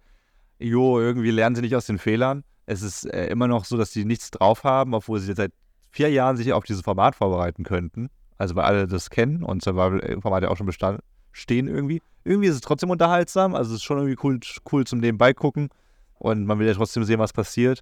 jo, 0.60 1.00
irgendwie 1.00 1.32
lernen 1.32 1.56
sie 1.56 1.62
nicht 1.62 1.76
aus 1.76 1.86
den 1.86 2.00
Fehlern. 2.00 2.44
Es 2.66 2.82
ist 2.82 3.06
äh, 3.06 3.28
immer 3.28 3.48
noch 3.48 3.66
so, 3.66 3.78
dass 3.78 3.92
die 3.92 4.06
nichts 4.06 4.30
drauf 4.32 4.64
haben, 4.64 4.94
obwohl 4.94 5.20
sie 5.20 5.34
seit 5.34 5.52
vier 5.90 6.10
Jahren 6.12 6.38
sich 6.38 6.54
auf 6.54 6.66
dieses 6.66 6.82
Format 6.84 7.16
vorbereiten 7.16 7.64
könnten. 7.64 8.10
Also 8.38 8.56
weil 8.56 8.66
alle 8.66 8.88
das 8.88 9.10
kennen 9.10 9.44
und 9.44 9.64
Survival-Format 9.64 10.44
ja 10.44 10.50
auch 10.50 10.58
schon 10.58 10.66
bestand, 10.68 11.02
stehen 11.32 11.68
irgendwie. 11.68 12.02
Irgendwie 12.24 12.48
ist 12.50 12.56
es 12.56 12.62
trotzdem 12.62 12.90
unterhaltsam, 12.90 13.56
also 13.56 13.72
es 13.72 13.78
ist 13.78 13.84
schon 13.84 13.98
irgendwie 13.98 14.18
cool, 14.24 14.40
cool 14.72 14.86
zum 14.86 15.00
Nebenbei 15.00 15.34
gucken 15.34 15.70
und 16.18 16.46
man 16.46 16.60
will 16.60 16.68
ja 16.68 16.74
trotzdem 16.74 17.04
sehen, 17.04 17.20
was 17.20 17.34
passiert. 17.34 17.82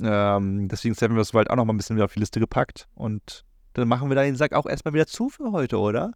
Ähm, 0.00 0.68
deswegen 0.68 0.94
Seven 0.94 1.22
vs. 1.22 1.34
Wild 1.34 1.50
auch 1.50 1.56
noch 1.56 1.64
mal 1.64 1.74
ein 1.74 1.76
bisschen 1.76 1.96
wieder 1.96 2.04
auf 2.06 2.14
die 2.14 2.20
Liste 2.20 2.40
gepackt 2.40 2.88
und 2.94 3.44
dann 3.74 3.88
machen 3.88 4.08
wir 4.08 4.14
da 4.14 4.22
den 4.22 4.36
Sack 4.36 4.52
auch 4.54 4.66
erstmal 4.66 4.94
wieder 4.94 5.06
zu 5.06 5.28
für 5.28 5.52
heute, 5.52 5.78
oder? 5.78 6.12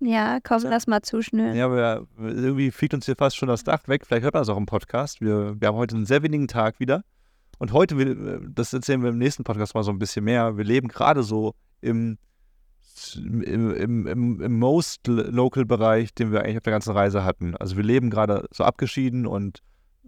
Ja, 0.00 0.38
komm, 0.44 0.62
lass 0.62 0.86
mal 0.86 1.02
zuschnüren. 1.02 1.56
Ja, 1.56 1.66
aber 1.66 2.06
irgendwie 2.18 2.70
fliegt 2.70 2.94
uns 2.94 3.06
hier 3.06 3.16
fast 3.16 3.36
schon 3.36 3.48
das 3.48 3.64
Dach 3.64 3.88
weg. 3.88 4.06
Vielleicht 4.06 4.22
hört 4.22 4.34
man 4.34 4.42
das 4.42 4.48
auch 4.48 4.56
im 4.56 4.66
Podcast. 4.66 5.20
Wir, 5.20 5.56
wir 5.58 5.68
haben 5.68 5.76
heute 5.76 5.96
einen 5.96 6.06
sehr 6.06 6.22
wenigen 6.22 6.46
Tag 6.46 6.78
wieder. 6.78 7.02
Und 7.58 7.72
heute, 7.72 7.96
will- 7.96 8.48
das 8.54 8.72
erzählen 8.72 9.02
wir 9.02 9.10
im 9.10 9.18
nächsten 9.18 9.42
Podcast 9.42 9.74
mal 9.74 9.82
so 9.82 9.90
ein 9.90 9.98
bisschen 9.98 10.24
mehr. 10.24 10.56
Wir 10.56 10.64
leben 10.64 10.86
gerade 10.86 11.24
so 11.24 11.54
im, 11.80 12.16
im, 13.16 13.42
im, 13.72 14.06
im, 14.06 14.40
im 14.40 14.58
most 14.58 15.06
local 15.06 15.64
Bereich, 15.64 16.14
den 16.14 16.32
wir 16.32 16.42
eigentlich 16.42 16.56
auf 16.58 16.62
der 16.62 16.72
ganzen 16.72 16.92
Reise 16.92 17.24
hatten. 17.24 17.56
Also 17.56 17.76
wir 17.76 17.84
leben 17.84 18.10
gerade 18.10 18.46
so 18.52 18.64
abgeschieden 18.64 19.26
und 19.26 19.60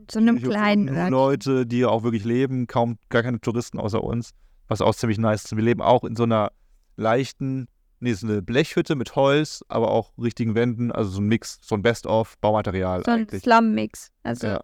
Zu 0.09 0.18
einem 0.18 0.41
kleinen 0.43 0.88
Örtchen. 0.88 1.11
Leute, 1.11 1.66
die 1.66 1.84
auch 1.84 2.03
wirklich 2.03 2.24
leben, 2.24 2.66
kaum 2.66 2.99
gar 3.09 3.22
keine 3.22 3.41
Touristen 3.41 3.78
außer 3.78 4.03
uns, 4.03 4.30
was 4.68 4.80
auch 4.80 4.95
ziemlich 4.95 5.18
nice 5.18 5.45
ist. 5.45 5.57
Wir 5.57 5.62
leben 5.64 5.82
auch 5.82 6.05
in 6.05 6.16
so 6.16 6.22
einer 6.24 6.51
leichten, 6.97 7.66
nee, 8.01 8.12
so 8.12 8.26
eine 8.26 8.43
Blechhütte 8.43 8.95
mit 8.95 9.16
Holz, 9.16 9.64
aber 9.68 9.91
auch 9.91 10.12
richtigen 10.18 10.55
Wänden, 10.55 10.91
also 10.93 11.11
so 11.11 11.20
ein 11.20 11.26
Mix, 11.26 11.59
so 11.62 11.74
ein 11.74 11.82
Best-of 11.82 12.38
Baumaterial 12.41 13.03
So 13.05 13.11
ein. 13.12 13.28
Slum-Mix. 13.28 14.11
Also 14.22 14.47
Ja. 14.47 14.61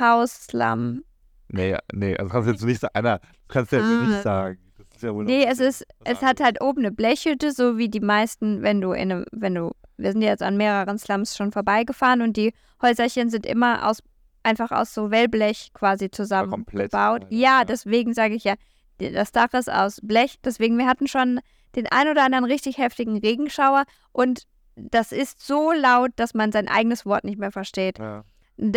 Haus, 0.00 0.46
Slum. 0.46 1.02
Nee, 1.50 1.76
nee, 1.92 2.16
also 2.16 2.30
kannst 2.30 2.46
du 2.48 2.52
jetzt 2.52 2.64
nicht 2.64 2.80
sagen, 2.80 2.92
Anna, 2.94 3.18
du 3.18 3.24
kannst 3.48 3.72
ja 3.72 3.80
Ah. 3.80 4.06
nicht 4.06 4.22
sagen. 4.22 4.58
Ja 5.02 5.14
wohl 5.14 5.24
Nee, 5.24 5.44
es 5.44 5.60
ist, 5.60 5.86
es 6.04 6.22
hat 6.22 6.40
halt 6.40 6.62
oben 6.62 6.80
eine 6.80 6.92
Blechhütte, 6.92 7.52
so 7.52 7.78
wie 7.78 7.88
die 7.88 8.00
meisten, 8.00 8.62
wenn 8.62 8.80
du 8.80 8.92
in 8.92 9.12
einem, 9.12 9.24
wenn 9.32 9.54
du, 9.54 9.72
wir 9.96 10.12
sind 10.12 10.22
jetzt 10.22 10.42
an 10.42 10.56
mehreren 10.56 10.98
Slums 10.98 11.36
schon 11.36 11.52
vorbeigefahren 11.52 12.22
und 12.22 12.36
die 12.36 12.52
Häuserchen 12.82 13.30
sind 13.30 13.46
immer 13.46 13.88
aus, 13.88 14.02
einfach 14.42 14.70
aus 14.70 14.94
so 14.94 15.10
Wellblech 15.10 15.72
quasi 15.74 16.10
zusammengebaut. 16.10 17.26
ja, 17.30 17.60
Ja, 17.60 17.64
deswegen 17.64 18.14
sage 18.14 18.34
ich 18.34 18.44
ja, 18.44 18.54
das 18.98 19.32
Dach 19.32 19.52
ist 19.52 19.70
aus 19.70 20.00
Blech, 20.02 20.38
deswegen, 20.44 20.76
wir 20.78 20.86
hatten 20.86 21.06
schon 21.06 21.40
den 21.76 21.86
ein 21.86 22.08
oder 22.08 22.24
anderen 22.24 22.44
richtig 22.44 22.78
heftigen 22.78 23.18
Regenschauer 23.18 23.84
und 24.12 24.44
das 24.76 25.12
ist 25.12 25.44
so 25.44 25.72
laut, 25.72 26.12
dass 26.16 26.34
man 26.34 26.52
sein 26.52 26.68
eigenes 26.68 27.04
Wort 27.04 27.24
nicht 27.24 27.38
mehr 27.38 27.52
versteht. 27.52 27.98
Ja. 27.98 28.24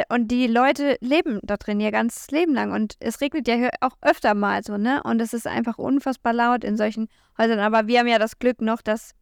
Und 0.09 0.27
die 0.27 0.45
Leute 0.45 0.97
leben 1.01 1.39
da 1.41 1.57
drin 1.57 1.79
ihr 1.79 1.91
ganzes 1.91 2.29
Leben 2.29 2.53
lang. 2.53 2.71
Und 2.71 2.95
es 2.99 3.19
regnet 3.19 3.47
ja 3.47 3.55
hier 3.55 3.71
auch 3.81 3.97
öfter 4.01 4.35
mal 4.35 4.63
so, 4.63 4.77
ne? 4.77 5.01
Und 5.03 5.19
es 5.19 5.33
ist 5.33 5.47
einfach 5.47 5.79
unfassbar 5.79 6.33
laut 6.33 6.63
in 6.63 6.77
solchen 6.77 7.07
Häusern. 7.37 7.59
Aber 7.59 7.87
wir 7.87 7.99
haben 7.99 8.07
ja 8.07 8.19
das 8.19 8.37
Glück 8.37 8.61
noch, 8.61 8.81
dass 8.81 9.13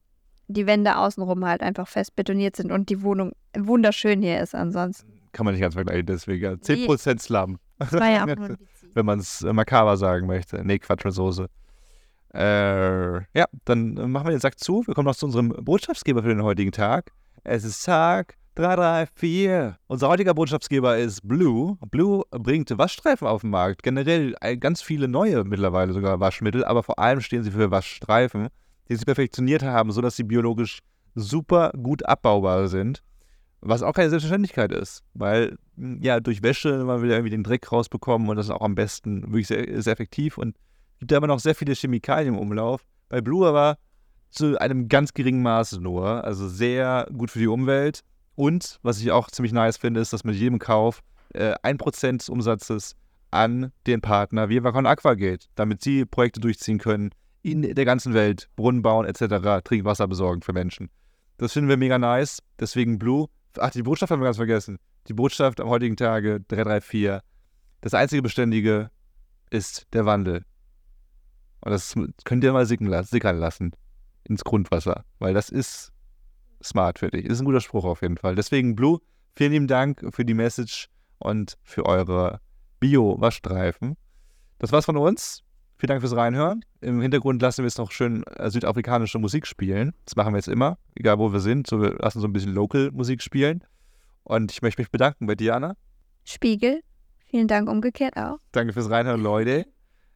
die 0.48 0.68
Wände 0.68 0.98
außenrum 0.98 1.46
halt 1.46 1.62
einfach 1.62 1.88
fest 1.88 2.16
betoniert 2.16 2.56
sind 2.56 2.72
und 2.72 2.90
die 2.90 3.04
Wohnung 3.04 3.32
wunderschön 3.58 4.22
hier 4.22 4.42
ist 4.42 4.54
ansonsten. 4.54 5.14
Kann 5.32 5.46
man 5.46 5.54
nicht 5.54 5.62
ganz 5.62 5.76
vergleichen, 5.76 6.08
deswegen. 6.08 6.44
ja. 6.44 6.52
10% 6.54 7.20
Slum, 7.20 7.60
Das 7.78 7.94
war 7.94 8.10
ja 8.10 8.24
auch 8.24 8.36
nur 8.36 8.58
wenn 8.94 9.06
man 9.06 9.20
es 9.20 9.44
äh, 9.44 9.54
makaber 9.54 9.98
sagen 9.98 10.28
möchte. 10.28 10.64
Nee, 10.64 10.80
Quatsch 10.80 11.06
mit 11.06 11.14
Soße. 11.14 11.48
Äh, 12.34 13.18
ja, 13.38 13.46
dann 13.66 13.98
äh, 13.98 14.08
machen 14.08 14.28
wir 14.28 14.32
den 14.32 14.40
Sack 14.40 14.60
zu. 14.60 14.86
Wir 14.86 14.94
kommen 14.94 15.06
noch 15.06 15.16
zu 15.16 15.26
unserem 15.26 15.50
Botschaftsgeber 15.50 16.24
für 16.24 16.30
den 16.30 16.44
heutigen 16.44 16.72
Tag. 16.72 17.12
Es 17.44 17.64
ist 17.64 17.84
Tag 17.86 18.39
334. 18.60 19.78
Unser 19.88 20.10
heutiger 20.10 20.34
Botschaftsgeber 20.34 20.98
ist 20.98 21.26
Blue. 21.26 21.78
Blue 21.92 22.24
bringt 22.32 22.78
Waschstreifen 22.78 23.26
auf 23.26 23.40
den 23.40 23.52
Markt. 23.52 23.84
Generell 23.84 24.36
äh, 24.42 24.58
ganz 24.58 24.82
viele 24.82 25.08
neue 25.08 25.46
mittlerweile 25.46 25.94
sogar 25.94 26.20
Waschmittel, 26.20 26.66
aber 26.66 26.84
vor 26.84 27.00
allem 27.00 27.22
stehen 27.22 27.42
sie 27.42 27.52
für 27.52 27.72
Waschstreifen, 27.72 28.50
die 28.90 28.98
sie 28.98 29.06
perfektioniert 29.06 29.64
haben, 29.64 29.94
sodass 29.94 30.18
sie 30.18 30.24
biologisch 30.24 30.80
super 31.16 31.72
gut 31.82 32.06
abbaubar 32.06 32.68
sind. 32.68 33.02
Was 33.62 33.82
auch 33.82 33.94
keine 33.94 34.10
Selbstverständlichkeit 34.10 34.74
ist, 34.74 35.04
weil 35.14 35.58
mh, 35.78 36.00
ja 36.02 36.20
durch 36.20 36.44
Wäsche, 36.44 36.84
man 36.84 37.02
will 37.02 37.10
ja 37.10 37.16
irgendwie 37.16 37.32
den 37.32 37.44
Dreck 37.44 37.72
rausbekommen 37.72 38.28
und 38.28 38.36
das 38.36 38.48
ist 38.48 38.52
auch 38.52 38.62
am 38.62 38.76
besten 38.76 39.22
wirklich 39.28 39.48
sehr, 39.48 39.82
sehr 39.82 39.94
effektiv 39.94 40.38
und 40.38 40.58
gibt 41.00 41.14
immer 41.14 41.28
noch 41.28 41.40
sehr 41.40 41.56
viele 41.56 41.76
Chemikalien 41.76 42.34
im 42.34 42.40
Umlauf. 42.40 42.84
Bei 43.08 43.22
Blue 43.22 43.48
aber 43.48 43.78
zu 44.30 44.60
einem 44.60 44.90
ganz 44.90 45.14
geringen 45.14 45.44
Maße 45.44 45.80
nur, 45.80 46.26
also 46.26 46.50
sehr 46.50 47.08
gut 47.14 47.32
für 47.32 47.40
die 47.40 47.48
Umwelt 47.48 48.04
und 48.40 48.80
was 48.84 49.02
ich 49.02 49.12
auch 49.12 49.30
ziemlich 49.30 49.52
nice 49.52 49.76
finde, 49.76 50.00
ist, 50.00 50.14
dass 50.14 50.24
mit 50.24 50.36
jedem 50.36 50.60
Kauf 50.60 51.04
äh, 51.34 51.56
1% 51.62 52.20
des 52.20 52.30
Umsatzes 52.30 52.96
an 53.32 53.74
den 53.86 54.00
Partner 54.00 54.48
Viva 54.48 54.70
Aqua 54.70 55.16
geht, 55.16 55.50
damit 55.56 55.82
sie 55.82 56.06
Projekte 56.06 56.40
durchziehen 56.40 56.78
können 56.78 57.10
in 57.42 57.64
der 57.64 57.84
ganzen 57.84 58.14
Welt, 58.14 58.50
Brunnen 58.56 58.82
bauen 58.82 59.06
etc., 59.06 59.62
Trinkwasser 59.62 60.08
besorgen 60.08 60.42
für 60.42 60.54
Menschen. 60.54 60.90
Das 61.38 61.52
finden 61.52 61.68
wir 61.68 61.76
mega 61.76 62.00
nice, 62.00 62.42
deswegen 62.58 62.98
Blue 62.98 63.28
Ach, 63.58 63.72
die 63.72 63.84
Botschaft 63.84 64.10
haben 64.10 64.22
wir 64.22 64.26
ganz 64.26 64.38
vergessen. 64.38 64.80
Die 65.10 65.14
Botschaft 65.14 65.60
am 65.60 65.68
heutigen 65.68 65.98
Tage 65.98 66.40
334. 66.48 67.20
Das 67.82 67.94
einzige 67.94 68.22
Beständige 68.22 68.90
ist 69.50 69.86
der 69.92 70.06
Wandel. 70.06 70.46
Und 71.60 71.72
das 71.72 71.94
könnt 72.24 72.46
ihr 72.46 72.54
mal 72.54 72.66
sickern 72.66 73.38
lassen 73.38 73.74
ins 74.24 74.46
Grundwasser, 74.46 75.04
weil 75.18 75.34
das 75.34 75.50
ist 75.50 75.92
smart 76.64 77.00
für 77.00 77.10
dich. 77.10 77.26
Ist 77.26 77.40
ein 77.40 77.46
guter 77.46 77.62
Spruch 77.62 77.86
auf 77.86 78.02
jeden 78.02 78.18
Fall. 78.18 78.36
Deswegen, 78.36 78.76
Blue, 78.76 79.00
vielen 79.36 79.52
lieben 79.52 79.68
Dank 79.68 80.04
für 80.14 80.26
die 80.26 80.34
Message 80.34 80.90
und 81.20 81.58
für 81.64 81.86
eure 81.86 82.40
Bio-Waschstreifen. 82.80 83.98
Das 84.60 84.72
war's 84.72 84.86
von 84.86 84.98
uns. 84.98 85.44
Vielen 85.78 85.90
Dank 85.90 86.02
fürs 86.02 86.16
Reinhören. 86.16 86.66
Im 86.82 87.00
Hintergrund 87.02 87.42
lassen 87.42 87.60
wir 87.60 87.68
jetzt 87.68 87.78
noch 87.78 87.92
schön 87.92 88.24
äh, 88.24 88.50
südafrikanische 88.50 89.18
Musik 89.18 89.48
spielen. 89.48 89.94
Das 90.04 90.18
machen 90.18 90.34
wir 90.34 90.38
jetzt 90.38 90.50
immer, 90.50 90.78
egal 90.96 91.20
wo 91.20 91.32
wir 91.32 91.40
sind. 91.40 91.68
So, 91.68 91.82
wir 91.82 91.94
lassen 91.94 92.20
so 92.20 92.28
ein 92.28 92.34
bisschen 92.34 92.54
Local-Musik 92.54 93.22
spielen. 93.22 93.64
Und 94.24 94.52
ich 94.52 94.62
möchte 94.62 94.82
mich 94.82 94.92
bedanken 94.92 95.26
bei 95.26 95.36
Diana. 95.36 95.78
Spiegel. 96.26 96.82
Vielen 97.30 97.48
Dank 97.48 97.70
umgekehrt 97.70 98.18
auch. 98.18 98.40
Danke 98.52 98.74
fürs 98.74 98.90
Reinhören, 98.90 99.22
Leute. 99.22 99.68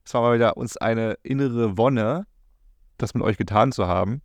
Es 0.05 0.13
war 0.13 0.21
mal 0.21 0.35
wieder 0.35 0.57
uns 0.57 0.75
eine 0.75 1.13
innere 1.23 1.77
Wonne, 1.77 2.25
das 2.97 3.13
mit 3.13 3.23
euch 3.23 3.37
getan 3.37 3.71
zu 3.71 3.87
haben. 3.87 4.21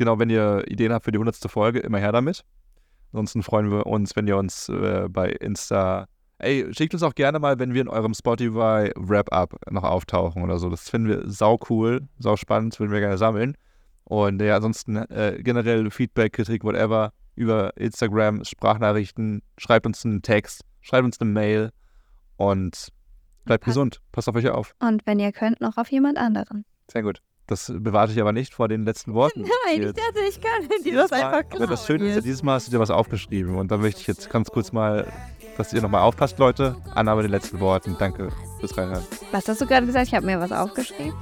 Genau, 0.00 0.18
wenn 0.18 0.30
ihr 0.30 0.64
Ideen 0.66 0.94
habt 0.94 1.04
für 1.04 1.12
die 1.12 1.18
100. 1.18 1.36
Folge, 1.50 1.80
immer 1.80 1.98
her 1.98 2.10
damit. 2.10 2.42
Ansonsten 3.12 3.42
freuen 3.42 3.70
wir 3.70 3.86
uns, 3.86 4.16
wenn 4.16 4.26
ihr 4.26 4.38
uns 4.38 4.70
äh, 4.70 5.08
bei 5.10 5.28
Insta. 5.28 6.06
Ey, 6.38 6.72
schickt 6.72 6.94
uns 6.94 7.02
auch 7.02 7.14
gerne 7.14 7.38
mal, 7.38 7.58
wenn 7.58 7.74
wir 7.74 7.82
in 7.82 7.88
eurem 7.88 8.14
Spotify 8.14 8.90
Wrap-Up 8.96 9.56
noch 9.70 9.84
auftauchen 9.84 10.42
oder 10.42 10.58
so. 10.58 10.70
Das 10.70 10.88
finden 10.88 11.08
wir 11.08 11.30
sau 11.30 11.60
cool, 11.68 12.08
sau 12.18 12.36
spannend, 12.36 12.80
würden 12.80 12.92
wir 12.92 13.00
gerne 13.00 13.18
sammeln. 13.18 13.58
Und 14.04 14.40
ja, 14.40 14.56
ansonsten 14.56 14.96
äh, 14.96 15.38
generell 15.42 15.90
Feedback, 15.90 16.32
Kritik, 16.32 16.64
whatever 16.64 17.12
über 17.34 17.76
Instagram, 17.76 18.42
Sprachnachrichten, 18.42 19.42
schreibt 19.58 19.84
uns 19.84 20.02
einen 20.06 20.22
Text 20.22 20.64
schreibt 20.80 21.04
uns 21.04 21.20
eine 21.20 21.30
Mail 21.30 21.72
und 22.38 22.88
bleibt 23.44 23.64
Passt. 23.64 23.74
gesund. 23.74 24.00
Passt 24.12 24.30
auf 24.30 24.34
euch 24.34 24.48
auf. 24.48 24.74
Und 24.78 25.06
wenn 25.06 25.18
ihr 25.18 25.30
könnt, 25.30 25.60
noch 25.60 25.76
auf 25.76 25.92
jemand 25.92 26.16
anderen. 26.16 26.64
Sehr 26.90 27.02
gut. 27.02 27.20
Das 27.50 27.72
bewarte 27.74 28.12
ich 28.12 28.20
aber 28.20 28.32
nicht 28.32 28.54
vor 28.54 28.68
den 28.68 28.84
letzten 28.84 29.12
Worten. 29.12 29.40
Nein, 29.66 29.82
ich 29.82 29.92
dachte, 29.92 30.20
ich 30.28 30.40
kann 30.40 30.62
dir 30.68 30.84
Dieses 30.84 31.10
das 31.10 31.12
einfach 31.20 31.42
aber 31.56 31.66
das 31.66 31.84
Schöne 31.84 32.06
ist, 32.08 32.14
ja, 32.14 32.20
dieses 32.20 32.44
Mal 32.44 32.54
hast 32.54 32.68
du 32.68 32.70
dir 32.70 32.78
was 32.78 32.90
aufgeschrieben 32.90 33.56
und 33.56 33.72
da 33.72 33.76
möchte 33.76 34.00
ich 34.00 34.06
jetzt 34.06 34.30
ganz 34.30 34.50
kurz 34.52 34.70
mal, 34.70 35.12
dass 35.56 35.72
ihr 35.72 35.82
nochmal 35.82 36.02
aufpasst, 36.02 36.38
Leute. 36.38 36.76
Anna 36.94 37.12
mit 37.16 37.24
den 37.24 37.32
letzten 37.32 37.58
Worten. 37.58 37.96
Danke 37.98 38.28
fürs 38.60 38.78
Reinhören. 38.78 39.02
Was 39.32 39.48
hast 39.48 39.60
du 39.60 39.66
gerade 39.66 39.84
gesagt? 39.84 40.06
Ich 40.06 40.14
habe 40.14 40.26
mir 40.26 40.38
was 40.38 40.52
aufgeschrieben. 40.52 41.12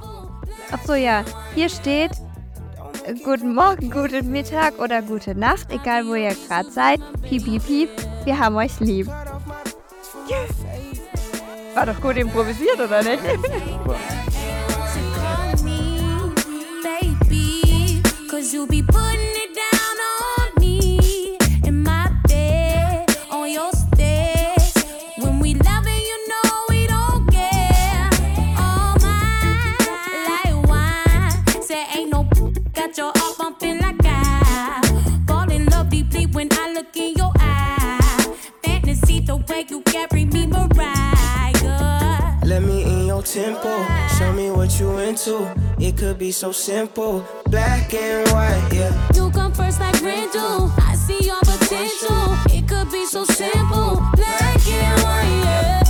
Ach 0.71 0.79
so, 0.85 0.93
ja. 0.93 1.25
Hier 1.55 1.67
steht 1.67 2.11
Guten 3.23 3.55
Morgen, 3.55 3.89
guten 3.89 4.29
Mittag 4.29 4.77
oder 4.77 5.01
gute 5.01 5.33
Nacht, 5.33 5.71
egal 5.71 6.05
wo 6.05 6.13
ihr 6.13 6.35
gerade 6.47 6.69
seid. 6.69 6.99
Piep, 7.23 7.43
piep, 7.43 7.65
piep. 7.65 7.89
Wir 8.23 8.37
haben 8.37 8.55
euch 8.55 8.79
lieb. 8.79 9.07
War 11.73 11.85
doch 11.87 11.99
gut 11.99 12.17
improvisiert, 12.17 12.79
oder 12.79 13.01
nicht? 13.01 13.23
call. 16.83 18.29
Cause 18.29 18.53
you 18.53 18.67
be 18.67 18.81
putting 18.81 19.35
it 19.43 19.55
down 19.55 19.97
on 19.99 20.61
me. 20.61 21.37
In 21.65 21.83
my 21.83 22.11
bed, 22.27 23.09
on 23.31 23.51
your 23.51 23.71
stairs. 23.71 24.73
When 25.17 25.39
we 25.39 25.55
loving, 25.55 26.01
you 26.09 26.27
know 26.27 26.51
we 26.69 26.87
don't 26.87 27.27
care. 27.31 28.09
Oh 28.57 28.95
my, 29.01 29.75
like 30.29 30.67
wine. 30.67 31.61
Say 31.61 31.85
ain't 31.95 32.11
no 32.11 32.23
got 32.73 32.97
your 32.97 33.11
heart 33.15 33.37
bumping 33.37 33.79
like 33.79 33.99
I. 34.03 34.81
Fall 35.27 35.51
in 35.51 35.65
love 35.65 35.89
deeply 35.89 36.27
when 36.27 36.49
I 36.51 36.73
look 36.73 36.95
in 36.95 37.15
your 37.15 37.31
eye. 37.39 38.35
Fantasy 38.63 39.19
the 39.21 39.37
way 39.37 39.65
you 39.69 39.81
carry 39.81 40.25
me, 40.25 40.45
Mariah. 40.47 42.39
Let 42.45 42.63
me 42.63 42.83
in 42.83 43.07
your 43.07 43.23
tempo. 43.23 43.85
Show 44.17 44.31
me 44.33 44.51
what 44.51 44.79
you 44.79 44.97
into. 44.99 45.68
Could 45.99 46.17
be 46.17 46.31
so 46.31 46.53
simple. 46.53 47.25
Black 47.47 47.93
and 47.93 48.25
white, 48.31 48.69
yeah. 48.71 49.11
You 49.13 49.29
come 49.31 49.51
first 49.51 49.81
like 49.81 49.99
do. 49.99 50.71
I 50.87 50.95
see 50.95 51.25
your 51.25 51.41
potential. 51.41 52.37
It 52.49 52.69
could 52.69 52.89
be 52.89 53.05
so 53.05 53.25
simple. 53.25 54.01
Black 54.15 54.65
and 54.65 55.03
white, 55.03 55.41
yeah. 55.43 55.88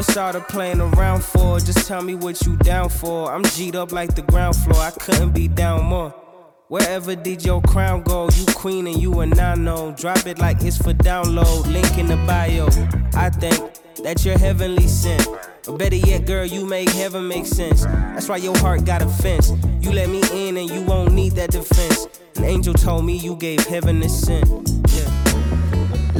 What's 0.00 0.16
all 0.16 0.32
the 0.32 0.40
playing 0.40 0.80
around 0.80 1.22
for? 1.22 1.60
Just 1.60 1.86
tell 1.86 2.00
me 2.00 2.14
what 2.14 2.40
you 2.46 2.56
down 2.56 2.88
for. 2.88 3.30
I'm 3.30 3.42
G'd 3.42 3.76
up 3.76 3.92
like 3.92 4.14
the 4.14 4.22
ground 4.22 4.56
floor. 4.56 4.80
I 4.80 4.92
couldn't 4.92 5.32
be 5.32 5.46
down 5.46 5.84
more. 5.84 6.08
Wherever 6.68 7.14
did 7.14 7.44
your 7.44 7.60
crown 7.60 8.00
go? 8.00 8.30
You 8.30 8.46
queen 8.54 8.86
and 8.86 8.96
you 8.96 9.20
a 9.20 9.26
nano. 9.26 9.92
Drop 9.92 10.26
it 10.26 10.38
like 10.38 10.62
it's 10.62 10.78
for 10.78 10.94
download. 10.94 11.70
Link 11.70 11.98
in 11.98 12.06
the 12.06 12.16
bio. 12.26 12.68
I 13.12 13.28
think 13.28 13.74
that 14.02 14.24
you're 14.24 14.38
heavenly 14.38 14.88
sent. 14.88 15.28
Or 15.68 15.76
better 15.76 15.96
yet, 15.96 16.24
girl, 16.24 16.46
you 16.46 16.64
make 16.64 16.88
heaven 16.88 17.28
make 17.28 17.44
sense. 17.44 17.84
That's 17.84 18.26
why 18.26 18.38
your 18.38 18.56
heart 18.56 18.86
got 18.86 19.02
a 19.02 19.06
fence. 19.06 19.52
You 19.82 19.92
let 19.92 20.08
me 20.08 20.22
in 20.32 20.56
and 20.56 20.70
you 20.70 20.80
won't 20.80 21.12
need 21.12 21.32
that 21.32 21.50
defense. 21.50 22.06
An 22.36 22.44
angel 22.44 22.72
told 22.72 23.04
me 23.04 23.18
you 23.18 23.36
gave 23.36 23.66
heaven 23.66 24.02
a 24.02 24.08
scent. 24.08 24.79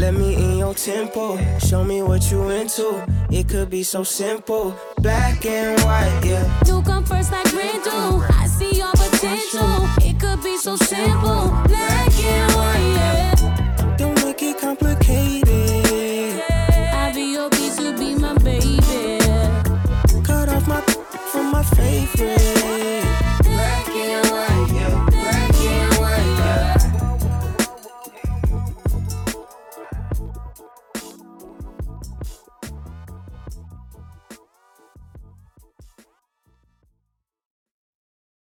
Let 0.00 0.14
me 0.14 0.34
in 0.34 0.56
your 0.56 0.72
tempo. 0.72 1.36
Show 1.58 1.84
me 1.84 2.00
what 2.00 2.30
you 2.30 2.48
into. 2.48 3.04
It 3.30 3.50
could 3.50 3.68
be 3.68 3.82
so 3.82 4.02
simple. 4.02 4.74
Black 4.96 5.44
and 5.44 5.78
white, 5.82 6.22
yeah. 6.24 6.64
You 6.64 6.80
come 6.80 7.04
first 7.04 7.30
like 7.30 7.52
rain 7.52 7.82
do. 7.84 8.24
I 8.40 8.46
see 8.46 8.78
your 8.78 8.92
potential. 8.92 9.86
It 10.00 10.18
could 10.18 10.42
be 10.42 10.56
so 10.56 10.76
simple. 10.76 11.50
Black 11.68 12.18
and 12.18 12.52
white, 12.54 12.92
yeah. 12.96 13.96
Don't 13.98 14.14
make 14.24 14.42
it 14.42 14.58
complicated. 14.58 15.44
I 16.48 17.12
be 17.14 17.32
your 17.34 17.50
piece, 17.50 17.78
you 17.78 17.92
be 17.92 18.14
my 18.14 18.32
baby. 18.38 18.78
Cut 20.24 20.48
off 20.48 20.66
my 20.66 20.80
from 21.30 21.52
my 21.52 21.62
favorite. 21.62 22.49